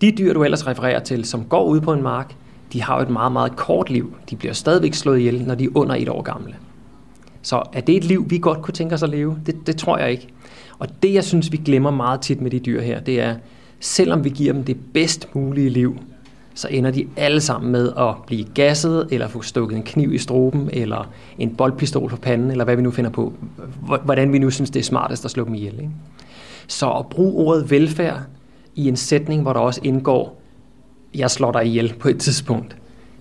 De 0.00 0.10
dyr, 0.10 0.32
du 0.32 0.44
ellers 0.44 0.66
refererer 0.66 1.00
til, 1.00 1.24
som 1.24 1.44
går 1.44 1.64
ud 1.64 1.80
på 1.80 1.92
en 1.92 2.02
mark, 2.02 2.34
de 2.72 2.82
har 2.82 2.96
jo 2.96 3.02
et 3.02 3.10
meget, 3.10 3.32
meget 3.32 3.56
kort 3.56 3.90
liv. 3.90 4.14
De 4.30 4.36
bliver 4.36 4.54
stadigvæk 4.54 4.94
slået 4.94 5.18
ihjel, 5.18 5.44
når 5.46 5.54
de 5.54 5.64
er 5.64 5.68
under 5.74 5.94
et 5.94 6.08
år 6.08 6.22
gamle. 6.22 6.54
Så 7.42 7.62
er 7.72 7.80
det 7.80 7.96
et 7.96 8.04
liv, 8.04 8.30
vi 8.30 8.38
godt 8.38 8.62
kunne 8.62 8.74
tænke 8.74 8.94
os 8.94 9.02
at 9.02 9.08
leve? 9.08 9.38
Det, 9.46 9.66
det 9.66 9.76
tror 9.76 9.98
jeg 9.98 10.10
ikke. 10.10 10.28
Og 10.78 10.88
det, 11.02 11.14
jeg 11.14 11.24
synes, 11.24 11.52
vi 11.52 11.56
glemmer 11.56 11.90
meget 11.90 12.20
tit 12.20 12.40
med 12.40 12.50
de 12.50 12.58
dyr 12.58 12.80
her, 12.80 13.00
det 13.00 13.20
er, 13.20 13.36
selvom 13.80 14.24
vi 14.24 14.28
giver 14.28 14.52
dem 14.52 14.64
det 14.64 14.76
bedst 14.94 15.34
mulige 15.34 15.70
liv, 15.70 15.98
så 16.54 16.68
ender 16.68 16.90
de 16.90 17.06
alle 17.16 17.40
sammen 17.40 17.72
med 17.72 17.92
at 17.98 18.14
blive 18.26 18.44
gasset, 18.54 19.08
eller 19.10 19.28
få 19.28 19.42
stukket 19.42 19.76
en 19.76 19.82
kniv 19.82 20.12
i 20.12 20.18
struben, 20.18 20.70
eller 20.72 21.10
en 21.38 21.54
boldpistol 21.54 22.10
på 22.10 22.16
panden, 22.16 22.50
eller 22.50 22.64
hvad 22.64 22.76
vi 22.76 22.82
nu 22.82 22.90
finder 22.90 23.10
på. 23.10 23.32
Hvordan 24.04 24.32
vi 24.32 24.38
nu 24.38 24.50
synes, 24.50 24.70
det 24.70 24.80
er 24.80 24.84
smartest 24.84 25.24
at 25.24 25.30
slå 25.30 25.44
dem 25.44 25.54
ihjel. 25.54 25.74
Ikke? 25.74 25.90
Så 26.66 26.90
at 26.90 27.06
bruge 27.06 27.46
ordet 27.46 27.70
velfærd 27.70 28.20
i 28.74 28.88
en 28.88 28.96
sætning, 28.96 29.42
hvor 29.42 29.52
der 29.52 29.60
også 29.60 29.80
indgår, 29.84 30.40
jeg 31.14 31.30
slår 31.30 31.52
dig 31.52 31.66
ihjel 31.66 31.94
på 32.00 32.08
et 32.08 32.18
tidspunkt, 32.18 32.76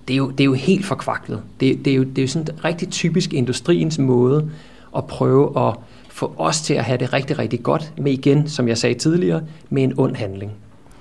det 0.07 0.13
er 0.13 0.17
jo, 0.17 0.29
det 0.29 0.39
er 0.39 0.45
jo 0.45 0.53
helt 0.53 0.85
forkvaklet. 0.85 1.41
Det, 1.59 1.85
det, 1.85 1.93
er 1.93 1.97
jo, 1.97 2.03
det 2.03 2.17
er 2.17 2.21
jo 2.21 2.27
sådan 2.27 2.65
rigtig 2.65 2.89
typisk 2.89 3.33
industriens 3.33 3.99
måde 3.99 4.51
at 4.97 5.05
prøve 5.05 5.67
at 5.67 5.75
få 6.09 6.33
os 6.37 6.61
til 6.61 6.73
at 6.73 6.83
have 6.83 6.97
det 6.97 7.13
rigtig, 7.13 7.39
rigtig 7.39 7.63
godt 7.63 7.93
med 7.97 8.11
igen, 8.11 8.49
som 8.49 8.67
jeg 8.67 8.77
sagde 8.77 8.99
tidligere, 8.99 9.41
med 9.69 9.83
en 9.83 9.93
ond 9.97 10.15
handling. 10.15 10.51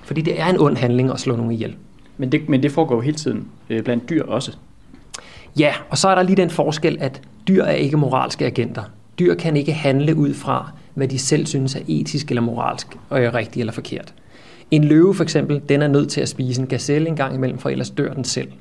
Fordi 0.03 0.21
det 0.21 0.39
er 0.39 0.47
en 0.47 0.59
ond 0.59 0.77
handling 0.77 1.11
at 1.11 1.19
slå 1.19 1.35
nogen 1.35 1.51
ihjel. 1.51 1.75
Men 2.17 2.31
det, 2.31 2.49
men 2.49 2.63
det 2.63 2.71
foregår 2.71 3.01
hele 3.01 3.17
tiden 3.17 3.47
øh, 3.69 3.83
blandt 3.83 4.09
dyr 4.09 4.23
også. 4.23 4.57
Ja, 5.59 5.73
og 5.89 5.97
så 5.97 6.07
er 6.07 6.15
der 6.15 6.23
lige 6.23 6.35
den 6.35 6.49
forskel, 6.49 6.97
at 6.99 7.21
dyr 7.47 7.63
er 7.63 7.71
ikke 7.71 7.97
moralske 7.97 8.45
agenter. 8.45 8.83
Dyr 9.19 9.35
kan 9.35 9.57
ikke 9.57 9.73
handle 9.73 10.15
ud 10.15 10.33
fra, 10.33 10.71
hvad 10.93 11.07
de 11.07 11.19
selv 11.19 11.45
synes 11.45 11.75
er 11.75 11.79
etisk 11.87 12.29
eller 12.29 12.41
moralsk 12.41 12.87
og 13.09 13.23
er 13.23 13.33
rigtigt 13.33 13.61
eller 13.61 13.73
forkert. 13.73 14.13
En 14.71 14.83
løve 14.83 15.13
for 15.13 15.23
eksempel, 15.23 15.61
den 15.69 15.81
er 15.81 15.87
nødt 15.87 16.09
til 16.09 16.21
at 16.21 16.29
spise 16.29 16.61
en 16.61 16.67
gazelle 16.67 17.07
en 17.07 17.15
gang 17.15 17.35
imellem, 17.35 17.57
for 17.57 17.69
ellers 17.69 17.89
dør 17.89 18.13
den 18.13 18.23
selv. 18.23 18.51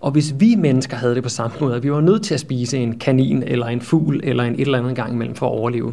Og 0.00 0.10
hvis 0.10 0.34
vi 0.38 0.54
mennesker 0.54 0.96
havde 0.96 1.14
det 1.14 1.22
på 1.22 1.28
samme 1.28 1.56
måde, 1.60 1.76
at 1.76 1.82
vi 1.82 1.92
var 1.92 2.00
nødt 2.00 2.22
til 2.22 2.34
at 2.34 2.40
spise 2.40 2.78
en 2.78 2.98
kanin 2.98 3.42
eller 3.42 3.66
en 3.66 3.80
fugl 3.80 4.20
eller 4.24 4.44
en 4.44 4.54
et 4.54 4.60
eller 4.60 4.78
andet 4.78 4.96
gang 4.96 5.12
imellem 5.12 5.34
for 5.34 5.46
at 5.46 5.52
overleve, 5.52 5.92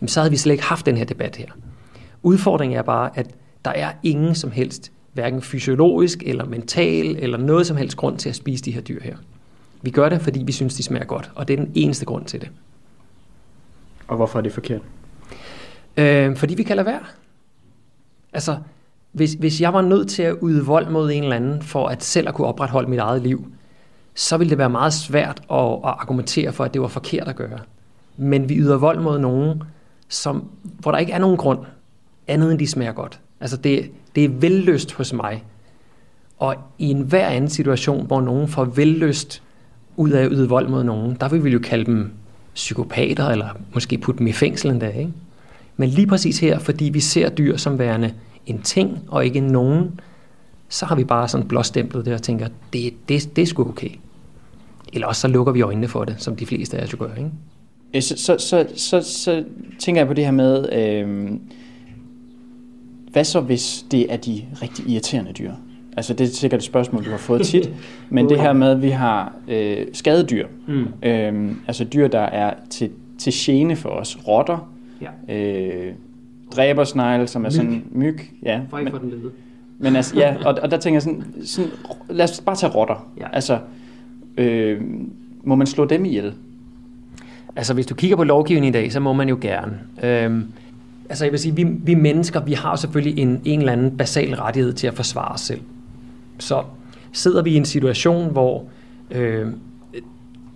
jamen 0.00 0.08
så 0.08 0.20
havde 0.20 0.30
vi 0.30 0.36
slet 0.36 0.52
ikke 0.52 0.64
haft 0.64 0.86
den 0.86 0.96
her 0.96 1.04
debat 1.04 1.36
her. 1.36 1.46
Udfordringen 2.22 2.78
er 2.78 2.82
bare, 2.82 3.10
at 3.14 3.26
der 3.64 3.70
er 3.70 3.92
ingen 4.02 4.34
som 4.34 4.50
helst, 4.50 4.92
hverken 5.12 5.42
fysiologisk 5.42 6.22
eller 6.26 6.44
mental 6.44 7.16
eller 7.18 7.38
noget 7.38 7.66
som 7.66 7.76
helst 7.76 7.96
grund 7.96 8.18
til 8.18 8.28
at 8.28 8.34
spise 8.34 8.64
de 8.64 8.72
her 8.72 8.80
dyr 8.80 9.00
her. 9.02 9.16
Vi 9.82 9.90
gør 9.90 10.08
det, 10.08 10.20
fordi 10.20 10.42
vi 10.42 10.52
synes, 10.52 10.74
de 10.74 10.82
smager 10.82 11.04
godt, 11.04 11.30
og 11.34 11.48
det 11.48 11.54
er 11.58 11.64
den 11.64 11.72
eneste 11.74 12.04
grund 12.04 12.24
til 12.24 12.40
det. 12.40 12.50
Og 14.08 14.16
hvorfor 14.16 14.38
er 14.38 14.42
det 14.42 14.52
forkert? 14.52 14.80
Øh, 15.96 16.36
fordi 16.36 16.54
vi 16.54 16.62
kan 16.62 16.76
lade 16.76 16.86
være. 16.86 17.00
Altså, 18.32 18.56
hvis, 19.12 19.32
hvis 19.32 19.60
jeg 19.60 19.72
var 19.72 19.82
nødt 19.82 20.08
til 20.08 20.22
at 20.22 20.36
yde 20.42 20.64
vold 20.64 20.90
mod 20.90 21.10
en 21.10 21.22
eller 21.22 21.36
anden, 21.36 21.62
for 21.62 21.86
at 21.86 22.04
selv 22.04 22.28
at 22.28 22.34
kunne 22.34 22.46
opretholde 22.46 22.90
mit 22.90 22.98
eget 22.98 23.22
liv, 23.22 23.46
så 24.14 24.36
ville 24.36 24.50
det 24.50 24.58
være 24.58 24.70
meget 24.70 24.92
svært 24.92 25.42
at, 25.50 25.72
at 25.72 25.80
argumentere 25.84 26.52
for, 26.52 26.64
at 26.64 26.74
det 26.74 26.82
var 26.82 26.88
forkert 26.88 27.28
at 27.28 27.36
gøre. 27.36 27.58
Men 28.16 28.48
vi 28.48 28.56
yder 28.56 28.76
vold 28.78 29.00
mod 29.00 29.18
nogen, 29.18 29.62
som, 30.08 30.50
hvor 30.62 30.90
der 30.90 30.98
ikke 30.98 31.12
er 31.12 31.18
nogen 31.18 31.36
grund, 31.36 31.58
andet 32.26 32.50
end 32.50 32.58
de 32.58 32.66
smager 32.66 32.92
godt. 32.92 33.20
Altså 33.40 33.56
det, 33.56 33.90
det 34.14 34.24
er 34.24 34.28
velløst 34.28 34.92
hos 34.92 35.12
mig. 35.12 35.44
Og 36.38 36.54
i 36.78 36.90
enhver 36.90 37.26
anden 37.26 37.50
situation, 37.50 38.06
hvor 38.06 38.20
nogen 38.20 38.48
får 38.48 38.64
velløst 38.64 39.42
ud 39.96 40.10
af 40.10 40.24
at 40.24 40.28
yde 40.32 40.48
vold 40.48 40.68
mod 40.68 40.84
nogen, 40.84 41.16
der 41.20 41.28
vil 41.28 41.44
vi 41.44 41.50
jo 41.50 41.58
kalde 41.58 41.84
dem 41.84 42.10
psykopater, 42.54 43.26
eller 43.26 43.48
måske 43.74 43.98
putte 43.98 44.18
dem 44.18 44.26
i 44.26 44.32
fængsel 44.32 44.70
endda. 44.70 44.88
Ikke? 44.88 45.12
Men 45.76 45.88
lige 45.88 46.06
præcis 46.06 46.40
her, 46.40 46.58
fordi 46.58 46.84
vi 46.84 47.00
ser 47.00 47.28
dyr 47.28 47.56
som 47.56 47.78
værende 47.78 48.14
en 48.46 48.62
ting 48.62 48.98
og 49.08 49.24
ikke 49.24 49.40
nogen, 49.40 50.00
så 50.68 50.86
har 50.86 50.96
vi 50.96 51.04
bare 51.04 51.28
sådan 51.28 51.48
blåstemplet 51.48 52.04
det 52.04 52.14
og 52.14 52.22
tænker, 52.22 52.48
det, 52.72 52.94
det, 53.08 53.36
det 53.36 53.42
er 53.42 53.46
sgu 53.46 53.68
okay. 53.68 53.90
Eller 54.92 55.06
også 55.06 55.20
så 55.20 55.28
lukker 55.28 55.52
vi 55.52 55.62
øjnene 55.62 55.88
for 55.88 56.04
det, 56.04 56.14
som 56.18 56.36
de 56.36 56.46
fleste 56.46 56.78
af 56.78 56.84
os 56.84 56.92
jo 56.92 56.96
gør. 57.00 57.14
Ikke? 57.14 58.02
Så, 58.02 58.16
så, 58.16 58.36
så, 58.38 58.66
så, 58.76 59.02
så 59.02 59.44
tænker 59.78 60.00
jeg 60.00 60.08
på 60.08 60.14
det 60.14 60.24
her 60.24 60.30
med, 60.30 60.72
øh, 60.72 61.30
hvad 63.12 63.24
så 63.24 63.40
hvis 63.40 63.86
det 63.90 64.12
er 64.12 64.16
de 64.16 64.42
rigtig 64.62 64.88
irriterende 64.88 65.32
dyr? 65.32 65.52
Altså 65.96 66.14
det 66.14 66.26
er 66.26 66.30
sikkert 66.30 66.60
et 66.60 66.64
spørgsmål, 66.64 67.04
du 67.04 67.10
har 67.10 67.18
fået 67.18 67.46
tit, 67.46 67.70
men 68.10 68.28
det 68.28 68.40
her 68.40 68.52
med, 68.52 68.70
at 68.70 68.82
vi 68.82 68.88
har 68.90 69.32
øh, 69.48 69.86
skadedyr, 69.92 70.46
mm. 70.66 70.86
øh, 71.02 71.52
altså 71.66 71.84
dyr, 71.84 72.08
der 72.08 72.20
er 72.20 72.54
til, 72.70 72.90
til 73.18 73.32
gene 73.36 73.76
for 73.76 73.88
os, 73.88 74.18
rotter, 74.28 74.72
ja. 75.28 75.34
øh, 75.34 75.92
dræbersnegle, 76.56 77.26
som 77.26 77.44
er 77.44 77.48
myg. 77.48 77.52
sådan 77.52 77.84
myg. 77.90 78.20
Ja, 78.42 78.60
For 78.70 78.78
ikke 78.78 78.92
men, 78.92 79.00
den 79.00 79.10
lede. 79.10 79.30
Men 79.78 79.96
altså, 79.96 80.16
ja, 80.16 80.36
og, 80.44 80.58
og 80.62 80.70
der 80.70 80.76
tænker 80.76 80.94
jeg 80.94 81.02
sådan, 81.02 81.24
sådan, 81.44 81.70
lad 82.10 82.24
os 82.24 82.40
bare 82.40 82.56
tage 82.56 82.72
rotter. 82.72 83.08
Ja. 83.20 83.26
Altså, 83.32 83.58
øh, 84.36 84.80
må 85.44 85.54
man 85.54 85.66
slå 85.66 85.84
dem 85.84 86.04
ihjel? 86.04 86.34
Altså, 87.56 87.74
hvis 87.74 87.86
du 87.86 87.94
kigger 87.94 88.16
på 88.16 88.24
lovgivningen 88.24 88.74
i 88.74 88.78
dag, 88.78 88.92
så 88.92 89.00
må 89.00 89.12
man 89.12 89.28
jo 89.28 89.38
gerne. 89.40 89.78
Øhm, 90.02 90.44
altså, 91.10 91.24
jeg 91.24 91.32
vil 91.32 91.40
sige, 91.40 91.56
vi, 91.56 91.64
vi 91.64 91.94
mennesker, 91.94 92.40
vi 92.40 92.52
har 92.52 92.76
selvfølgelig 92.76 93.22
en, 93.22 93.40
en 93.44 93.60
eller 93.60 93.72
anden 93.72 93.96
basal 93.96 94.34
rettighed 94.34 94.72
til 94.72 94.86
at 94.86 94.94
forsvare 94.94 95.32
os 95.32 95.40
selv. 95.40 95.60
Så 96.38 96.62
sidder 97.12 97.42
vi 97.42 97.50
i 97.50 97.56
en 97.56 97.64
situation, 97.64 98.32
hvor 98.32 98.64
øh, 99.10 99.46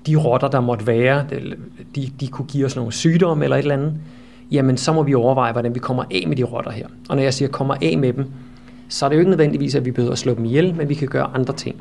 de 0.07 0.17
rotter, 0.17 0.49
der 0.49 0.61
måtte 0.61 0.87
være, 0.87 1.27
de, 1.95 2.11
de 2.21 2.29
kunne 2.29 2.47
give 2.47 2.67
os 2.67 2.77
nogle 2.77 2.93
sygdomme 2.93 3.45
eller 3.45 3.57
et 3.57 3.63
eller 3.63 3.75
andet, 3.75 3.95
jamen 4.51 4.77
så 4.77 4.93
må 4.93 5.03
vi 5.03 5.15
overveje, 5.15 5.53
hvordan 5.53 5.75
vi 5.75 5.79
kommer 5.79 6.03
af 6.03 6.25
med 6.29 6.37
de 6.37 6.43
rotter 6.43 6.71
her. 6.71 6.87
Og 7.09 7.17
når 7.17 7.23
jeg 7.23 7.35
siger 7.35 7.49
kommer 7.49 7.75
af 7.83 7.99
med 7.99 8.13
dem, 8.13 8.27
så 8.89 9.05
er 9.05 9.09
det 9.09 9.17
jo 9.17 9.21
ikke 9.21 9.31
nødvendigvis, 9.31 9.75
at 9.75 9.85
vi 9.85 9.91
behøver 9.91 10.13
at 10.13 10.19
slå 10.19 10.35
dem 10.35 10.45
ihjel, 10.45 10.75
men 10.75 10.89
vi 10.89 10.95
kan 10.95 11.09
gøre 11.09 11.31
andre 11.35 11.55
ting. 11.55 11.77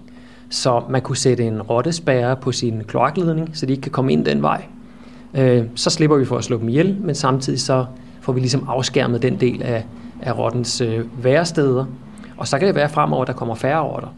Så 0.49 0.81
man 0.89 1.01
kunne 1.01 1.17
sætte 1.17 1.43
en 1.43 1.61
rottespærre 1.61 2.35
på 2.35 2.51
sin 2.51 2.83
kloakledning, 2.87 3.49
så 3.53 3.65
de 3.65 3.71
ikke 3.71 3.81
kan 3.81 3.91
komme 3.91 4.13
ind 4.13 4.25
den 4.25 4.41
vej. 4.41 4.65
Øh, 5.33 5.63
så 5.75 5.89
slipper 5.89 6.17
vi 6.17 6.25
for 6.25 6.37
at 6.37 6.43
slå 6.43 6.57
dem 6.57 6.69
ihjel, 6.69 6.97
men 7.01 7.15
samtidig 7.15 7.59
så 7.59 7.85
får 8.23 8.33
vi 8.33 8.39
ligesom 8.39 8.65
afskærmet 8.67 9.21
den 9.21 9.39
del 9.39 9.63
af, 9.63 9.85
af 10.21 10.37
rottens 10.37 10.81
øh, 10.81 11.23
væresteder. 11.23 11.85
Og 12.37 12.47
så 12.47 12.57
kan 12.59 12.67
det 12.67 12.75
være 12.75 12.89
fremover, 12.89 13.21
at 13.21 13.27
der 13.27 13.33
kommer 13.33 13.55
færre 13.55 13.81
rotter. 13.81 14.15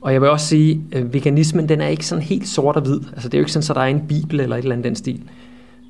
Og 0.00 0.12
jeg 0.12 0.20
vil 0.20 0.30
også 0.30 0.46
sige, 0.46 0.82
at 0.92 1.02
øh, 1.02 1.14
veganismen 1.14 1.68
den 1.68 1.80
er 1.80 1.86
ikke 1.86 2.06
sådan 2.06 2.24
helt 2.24 2.48
sort 2.48 2.76
og 2.76 2.82
hvid. 2.82 3.00
Altså 3.12 3.28
det 3.28 3.34
er 3.34 3.38
jo 3.38 3.42
ikke 3.42 3.52
sådan, 3.52 3.70
at 3.70 3.76
der 3.76 3.82
er 3.82 3.86
en 3.86 4.06
bibel 4.08 4.40
eller 4.40 4.56
et 4.56 4.62
eller 4.62 4.74
andet 4.74 4.84
den 4.84 4.96
stil. 4.96 5.22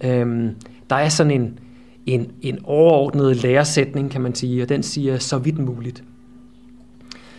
Øhm, 0.04 0.50
der 0.90 0.96
er 0.96 1.08
sådan 1.08 1.30
en, 1.30 1.58
en, 2.06 2.26
en 2.42 2.58
overordnet 2.64 3.42
læresætning, 3.42 4.10
kan 4.10 4.20
man 4.20 4.34
sige, 4.34 4.62
og 4.62 4.68
den 4.68 4.82
siger 4.82 5.18
så 5.18 5.38
vidt 5.38 5.58
muligt. 5.58 6.04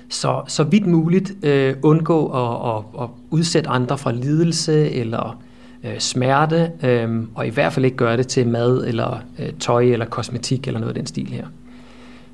Så, 0.09 0.41
så 0.47 0.63
vidt 0.63 0.87
muligt 0.87 1.45
øh, 1.45 1.75
undgå 1.81 2.27
at, 2.27 2.75
at, 2.75 3.03
at 3.03 3.09
udsætte 3.29 3.69
andre 3.69 3.97
for 3.97 4.11
lidelse 4.11 4.91
eller 4.91 5.41
øh, 5.83 5.99
smerte, 5.99 6.71
øh, 6.83 7.23
og 7.35 7.47
i 7.47 7.49
hvert 7.49 7.73
fald 7.73 7.85
ikke 7.85 7.97
gøre 7.97 8.17
det 8.17 8.27
til 8.27 8.47
mad 8.47 8.87
eller 8.87 9.19
øh, 9.39 9.53
tøj 9.59 9.83
eller 9.83 10.05
kosmetik 10.05 10.67
eller 10.67 10.79
noget 10.79 10.93
af 10.93 10.95
den 10.95 11.05
stil 11.05 11.27
her. 11.27 11.45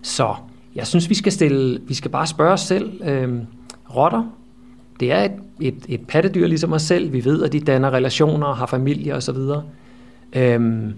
Så 0.01 0.35
jeg 0.75 0.87
synes, 0.87 1.09
vi 1.09 1.15
skal 1.15 1.31
stille, 1.31 1.79
vi 1.87 1.93
skal 1.93 2.11
bare 2.11 2.27
spørge 2.27 2.53
os 2.53 2.61
selv, 2.61 3.01
øh, 3.03 3.33
rotter, 3.95 4.23
det 4.99 5.11
er 5.11 5.23
et, 5.23 5.31
et, 5.59 5.85
et 5.87 6.07
pattedyr 6.07 6.47
ligesom 6.47 6.73
os 6.73 6.81
selv. 6.81 7.13
Vi 7.13 7.25
ved, 7.25 7.43
at 7.43 7.53
de 7.53 7.59
danner 7.59 7.93
relationer 7.93 8.47
og 8.47 8.57
har 8.57 8.65
familie 8.65 9.15
osv. 9.15 9.37
Øhm, 10.33 10.93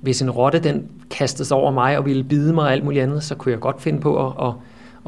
hvis 0.00 0.22
en 0.22 0.30
rotte 0.30 0.58
den 0.58 0.88
kastede 1.10 1.48
sig 1.48 1.56
over 1.56 1.70
mig 1.70 1.98
og 1.98 2.04
ville 2.04 2.24
bide 2.24 2.52
mig 2.52 2.64
og 2.64 2.72
alt 2.72 2.84
muligt 2.84 3.02
andet, 3.02 3.24
så 3.24 3.34
kunne 3.34 3.52
jeg 3.52 3.60
godt 3.60 3.82
finde 3.82 4.00
på 4.00 4.26
at, 4.26 4.48
at, 4.48 4.54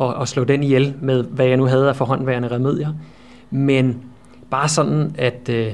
at, 0.07 0.23
at 0.23 0.29
slå 0.29 0.45
den 0.45 0.63
ihjel 0.63 0.95
med, 1.01 1.25
hvad 1.25 1.47
jeg 1.47 1.57
nu 1.57 1.65
havde 1.65 1.89
af 1.89 1.97
forhåndværende 1.97 2.49
remedier. 2.49 2.93
Men 3.51 4.03
bare 4.51 4.69
sådan 4.69 5.15
at, 5.19 5.49
øh, 5.49 5.73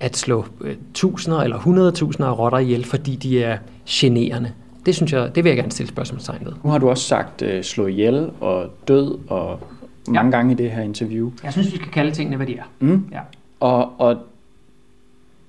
at 0.00 0.16
slå 0.16 0.44
øh, 0.60 0.76
tusinder 0.94 1.40
eller 1.40 1.58
hundredtusinder 1.58 2.28
af 2.28 2.38
rotter 2.38 2.58
ihjel, 2.58 2.84
fordi 2.84 3.16
de 3.16 3.44
er 3.44 3.58
generende, 3.88 4.52
det 4.86 4.94
synes 4.94 5.12
jeg, 5.12 5.34
det 5.34 5.44
vil 5.44 5.50
jeg 5.50 5.56
gerne 5.56 5.72
stille 5.72 5.88
spørgsmålstegn 5.88 6.44
ved. 6.44 6.52
Nu 6.64 6.70
har 6.70 6.78
du 6.78 6.90
også 6.90 7.04
sagt 7.04 7.42
uh, 7.42 7.48
slå 7.62 7.86
ihjel 7.86 8.30
og 8.40 8.66
død 8.88 9.18
og 9.28 9.60
mange 10.08 10.30
ja. 10.30 10.36
gange 10.36 10.52
i 10.52 10.56
det 10.56 10.70
her 10.70 10.82
interview. 10.82 11.30
Jeg 11.44 11.52
synes, 11.52 11.72
vi 11.72 11.76
skal 11.76 11.90
kalde 11.90 12.10
tingene, 12.10 12.36
hvad 12.36 12.46
de 12.46 12.56
er. 12.56 12.62
Mm. 12.80 13.06
Ja. 13.12 13.20
Og, 13.60 14.00
og 14.00 14.16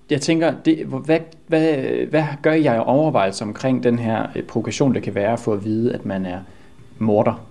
jeg 0.10 0.22
tænker, 0.22 0.54
det, 0.66 0.86
hvad, 0.86 1.20
hvad, 1.48 1.74
hvad 2.10 2.24
gør 2.42 2.54
jeg 2.54 2.80
overvejelser 2.80 3.46
omkring 3.46 3.84
den 3.84 4.00
her 4.00 4.28
øh, 4.36 4.44
provokation, 4.44 4.94
der 4.94 5.00
kan 5.00 5.16
være 5.16 5.38
for 5.38 5.54
at 5.54 5.66
vide, 5.66 5.94
at 5.94 6.06
man 6.06 6.26
er 6.26 6.40
morder? 7.00 7.46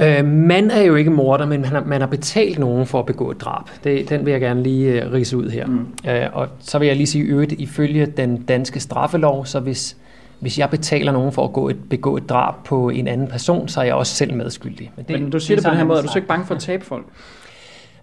Øh, 0.00 0.24
man 0.24 0.70
er 0.70 0.82
jo 0.82 0.94
ikke 0.94 1.10
morder, 1.10 1.46
men 1.46 1.60
man 1.60 1.70
har, 1.70 1.84
man 1.84 2.00
har 2.00 2.08
betalt 2.08 2.58
nogen 2.58 2.86
for 2.86 2.98
at 2.98 3.06
begå 3.06 3.30
et 3.30 3.40
drab. 3.40 3.64
Det, 3.84 4.08
den 4.08 4.24
vil 4.24 4.30
jeg 4.30 4.40
gerne 4.40 4.62
lige 4.62 5.06
uh, 5.06 5.12
rise 5.12 5.36
ud 5.36 5.50
her. 5.50 5.66
Mm. 5.66 5.86
Øh, 6.08 6.26
og 6.32 6.48
så 6.60 6.78
vil 6.78 6.86
jeg 6.86 6.96
lige 6.96 7.06
sige 7.06 7.24
øvrigt, 7.24 7.52
ifølge 7.52 8.06
den 8.06 8.42
danske 8.42 8.80
straffelov, 8.80 9.46
så 9.46 9.60
hvis, 9.60 9.96
hvis 10.40 10.58
jeg 10.58 10.70
betaler 10.70 11.12
nogen 11.12 11.32
for 11.32 11.44
at 11.44 11.52
gå 11.52 11.68
et, 11.68 11.76
begå 11.90 12.16
et 12.16 12.28
drab 12.28 12.54
på 12.64 12.88
en 12.88 13.08
anden 13.08 13.26
person, 13.28 13.68
så 13.68 13.80
er 13.80 13.84
jeg 13.84 13.94
også 13.94 14.14
selv 14.14 14.34
medskyldig. 14.34 14.92
Men, 14.96 15.04
det, 15.08 15.20
Men 15.20 15.30
du 15.30 15.40
siger 15.40 15.56
det, 15.56 15.64
det 15.64 15.68
på 15.68 15.70
den 15.70 15.78
her 15.78 15.84
måde, 15.84 15.98
er 15.98 16.02
du 16.02 16.08
så 16.08 16.18
ikke 16.18 16.28
bange 16.28 16.46
for 16.46 16.54
at 16.54 16.60
tabe 16.60 16.84
folk? 16.84 17.06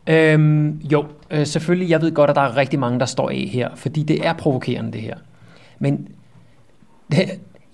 Øhm, 0.08 0.82
jo, 0.92 1.06
øh, 1.32 1.46
selvfølgelig. 1.46 1.90
Jeg 1.90 2.02
ved 2.02 2.12
godt, 2.12 2.30
at 2.30 2.36
der 2.36 2.42
er 2.42 2.58
rigtig 2.58 2.80
mange, 2.80 3.00
der 3.00 3.06
står 3.06 3.30
af 3.30 3.50
her, 3.52 3.70
fordi 3.76 4.04
det 4.04 4.28
er 4.28 4.34
provokerende, 4.34 4.92
det 4.92 5.02
her. 5.02 5.16
Men 5.80 6.08
det, 7.12 7.20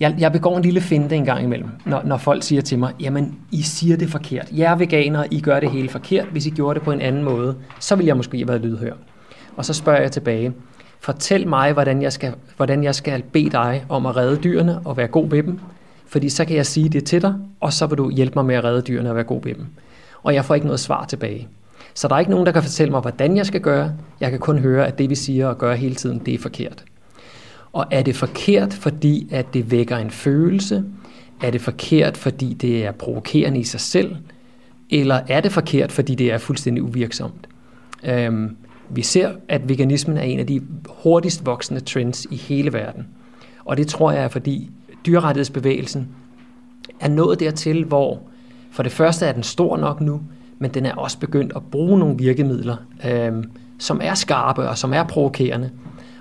jeg, 0.03 0.15
jeg 0.19 0.31
begår 0.31 0.57
en 0.57 0.63
lille 0.63 0.81
finte 0.81 1.15
en 1.15 1.25
gang 1.25 1.43
imellem, 1.43 1.69
når, 1.85 2.01
når 2.05 2.17
folk 2.17 2.43
siger 2.43 2.61
til 2.61 2.79
mig, 2.79 2.93
jamen, 2.99 3.35
I 3.51 3.61
siger 3.61 3.97
det 3.97 4.09
forkert. 4.09 4.47
Jeg 4.51 4.71
er 4.71 4.75
veganer, 4.75 5.23
I 5.31 5.41
gør 5.41 5.59
det 5.59 5.71
hele 5.71 5.89
forkert. 5.89 6.25
Hvis 6.25 6.45
I 6.45 6.49
gjorde 6.49 6.79
det 6.79 6.83
på 6.83 6.91
en 6.91 7.01
anden 7.01 7.23
måde, 7.23 7.55
så 7.79 7.95
ville 7.95 8.07
jeg 8.07 8.17
måske 8.17 8.37
have 8.37 8.47
været 8.47 8.61
lydhør. 8.61 8.93
Og 9.57 9.65
så 9.65 9.73
spørger 9.73 10.01
jeg 10.01 10.11
tilbage, 10.11 10.53
fortæl 10.99 11.47
mig, 11.47 11.73
hvordan 11.73 12.01
jeg, 12.01 12.13
skal, 12.13 12.33
hvordan 12.57 12.83
jeg 12.83 12.95
skal 12.95 13.23
bede 13.23 13.49
dig 13.49 13.85
om 13.89 14.05
at 14.05 14.15
redde 14.17 14.37
dyrene 14.37 14.79
og 14.85 14.97
være 14.97 15.07
god 15.07 15.29
ved 15.29 15.43
dem. 15.43 15.59
Fordi 16.07 16.29
så 16.29 16.45
kan 16.45 16.55
jeg 16.55 16.65
sige 16.65 16.89
det 16.89 17.05
til 17.05 17.21
dig, 17.21 17.33
og 17.59 17.73
så 17.73 17.87
vil 17.87 17.97
du 17.97 18.09
hjælpe 18.09 18.35
mig 18.35 18.45
med 18.45 18.55
at 18.55 18.63
redde 18.63 18.81
dyrene 18.81 19.09
og 19.09 19.15
være 19.15 19.23
god 19.23 19.43
ved 19.43 19.55
dem. 19.55 19.65
Og 20.23 20.33
jeg 20.33 20.45
får 20.45 20.55
ikke 20.55 20.67
noget 20.67 20.79
svar 20.79 21.05
tilbage. 21.05 21.47
Så 21.93 22.07
der 22.07 22.15
er 22.15 22.19
ikke 22.19 22.31
nogen, 22.31 22.45
der 22.45 22.51
kan 22.51 22.63
fortælle 22.63 22.91
mig, 22.91 23.01
hvordan 23.01 23.37
jeg 23.37 23.45
skal 23.45 23.61
gøre. 23.61 23.91
Jeg 24.19 24.29
kan 24.29 24.39
kun 24.39 24.59
høre, 24.59 24.87
at 24.87 24.97
det 24.97 25.09
vi 25.09 25.15
siger 25.15 25.47
og 25.47 25.57
gør 25.57 25.73
hele 25.73 25.95
tiden, 25.95 26.19
det 26.19 26.33
er 26.33 26.37
forkert. 26.39 26.83
Og 27.73 27.85
er 27.91 28.01
det 28.01 28.15
forkert, 28.15 28.73
fordi 28.73 29.27
at 29.31 29.53
det 29.53 29.71
vækker 29.71 29.97
en 29.97 30.11
følelse? 30.11 30.83
Er 31.41 31.51
det 31.51 31.61
forkert, 31.61 32.17
fordi 32.17 32.53
det 32.53 32.85
er 32.85 32.91
provokerende 32.91 33.59
i 33.59 33.63
sig 33.63 33.79
selv? 33.79 34.15
Eller 34.89 35.19
er 35.27 35.41
det 35.41 35.51
forkert, 35.51 35.91
fordi 35.91 36.15
det 36.15 36.31
er 36.31 36.37
fuldstændig 36.37 36.83
uvirksomt? 36.83 37.47
Øhm, 38.03 38.57
vi 38.89 39.01
ser, 39.01 39.31
at 39.49 39.69
veganismen 39.69 40.17
er 40.17 40.21
en 40.21 40.39
af 40.39 40.47
de 40.47 40.61
hurtigst 40.89 41.45
voksende 41.45 41.81
trends 41.81 42.27
i 42.31 42.35
hele 42.35 42.73
verden. 42.73 43.07
Og 43.65 43.77
det 43.77 43.87
tror 43.87 44.11
jeg 44.11 44.23
er, 44.23 44.27
fordi 44.27 44.71
dyrrettighedsbevægelsen 45.05 46.07
er 46.99 47.07
nået 47.07 47.39
dertil, 47.39 47.83
hvor 47.83 48.21
for 48.71 48.83
det 48.83 48.91
første 48.91 49.25
er 49.25 49.31
den 49.31 49.43
stor 49.43 49.77
nok 49.77 50.01
nu, 50.01 50.21
men 50.59 50.71
den 50.71 50.85
er 50.85 50.95
også 50.95 51.19
begyndt 51.19 51.53
at 51.55 51.61
bruge 51.71 51.99
nogle 51.99 52.17
virkemidler, 52.17 52.75
øhm, 53.05 53.51
som 53.79 54.01
er 54.03 54.13
skarpe 54.13 54.69
og 54.69 54.77
som 54.77 54.93
er 54.93 55.03
provokerende. 55.03 55.71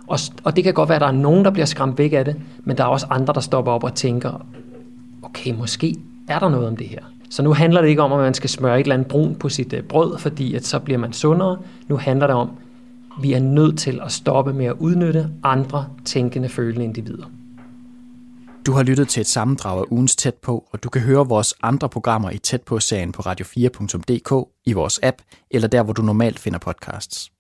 Og, 0.07 0.19
og 0.45 0.57
det 0.57 0.65
kan 0.65 0.75
godt 0.75 0.89
være, 0.89 0.97
at 0.97 1.01
der 1.01 1.07
er 1.07 1.13
nogen, 1.13 1.45
der 1.45 1.51
bliver 1.51 1.67
skræmt 1.67 1.99
væk 1.99 2.13
af 2.13 2.25
det, 2.25 2.37
men 2.65 2.77
der 2.77 2.85
er 2.85 2.89
også 2.89 3.07
andre, 3.11 3.35
der 3.35 3.41
stopper 3.41 3.73
op 3.73 3.85
og 3.85 3.95
tænker, 3.95 4.47
okay, 5.23 5.55
måske 5.55 5.97
er 6.29 6.39
der 6.39 6.49
noget 6.49 6.67
om 6.67 6.77
det 6.77 6.89
her. 6.89 7.01
Så 7.31 7.43
nu 7.43 7.53
handler 7.53 7.81
det 7.81 7.89
ikke 7.89 8.03
om, 8.03 8.13
at 8.13 8.19
man 8.19 8.35
skal 8.35 8.51
smøre 8.51 8.81
et 8.81 8.85
eller 8.85 8.95
andet 8.95 9.09
brun 9.09 9.35
på 9.35 9.49
sit 9.49 9.73
øh, 9.73 9.83
brød, 9.83 10.19
fordi 10.19 10.55
at 10.55 10.67
så 10.67 10.79
bliver 10.79 10.99
man 10.99 11.13
sundere. 11.13 11.59
Nu 11.89 11.97
handler 11.97 12.27
det 12.27 12.37
om, 12.37 12.51
at 13.17 13.23
vi 13.23 13.33
er 13.33 13.41
nødt 13.41 13.79
til 13.79 14.01
at 14.05 14.13
stoppe 14.13 14.53
med 14.53 14.67
at 14.67 14.75
udnytte 14.79 15.29
andre 15.43 15.87
tænkende, 16.05 16.49
følende 16.49 16.85
individer. 16.85 17.27
Du 18.67 18.73
har 18.73 18.83
lyttet 18.83 19.09
til 19.09 19.21
et 19.21 19.27
sammendrag 19.27 19.79
af 19.79 19.85
ugens 19.91 20.17
Tæt 20.17 20.35
på, 20.35 20.69
og 20.73 20.83
du 20.83 20.89
kan 20.89 21.03
høre 21.03 21.29
vores 21.29 21.55
andre 21.63 21.89
programmer 21.89 22.31
i 22.31 22.39
Tæt 22.39 22.63
på-serien 22.63 23.13
på 23.13 23.23
radio4.dk, 23.23 24.49
i 24.65 24.73
vores 24.73 25.01
app 25.03 25.17
eller 25.51 25.69
der, 25.69 25.83
hvor 25.83 25.93
du 25.93 26.03
normalt 26.03 26.39
finder 26.39 26.59
podcasts. 26.59 27.33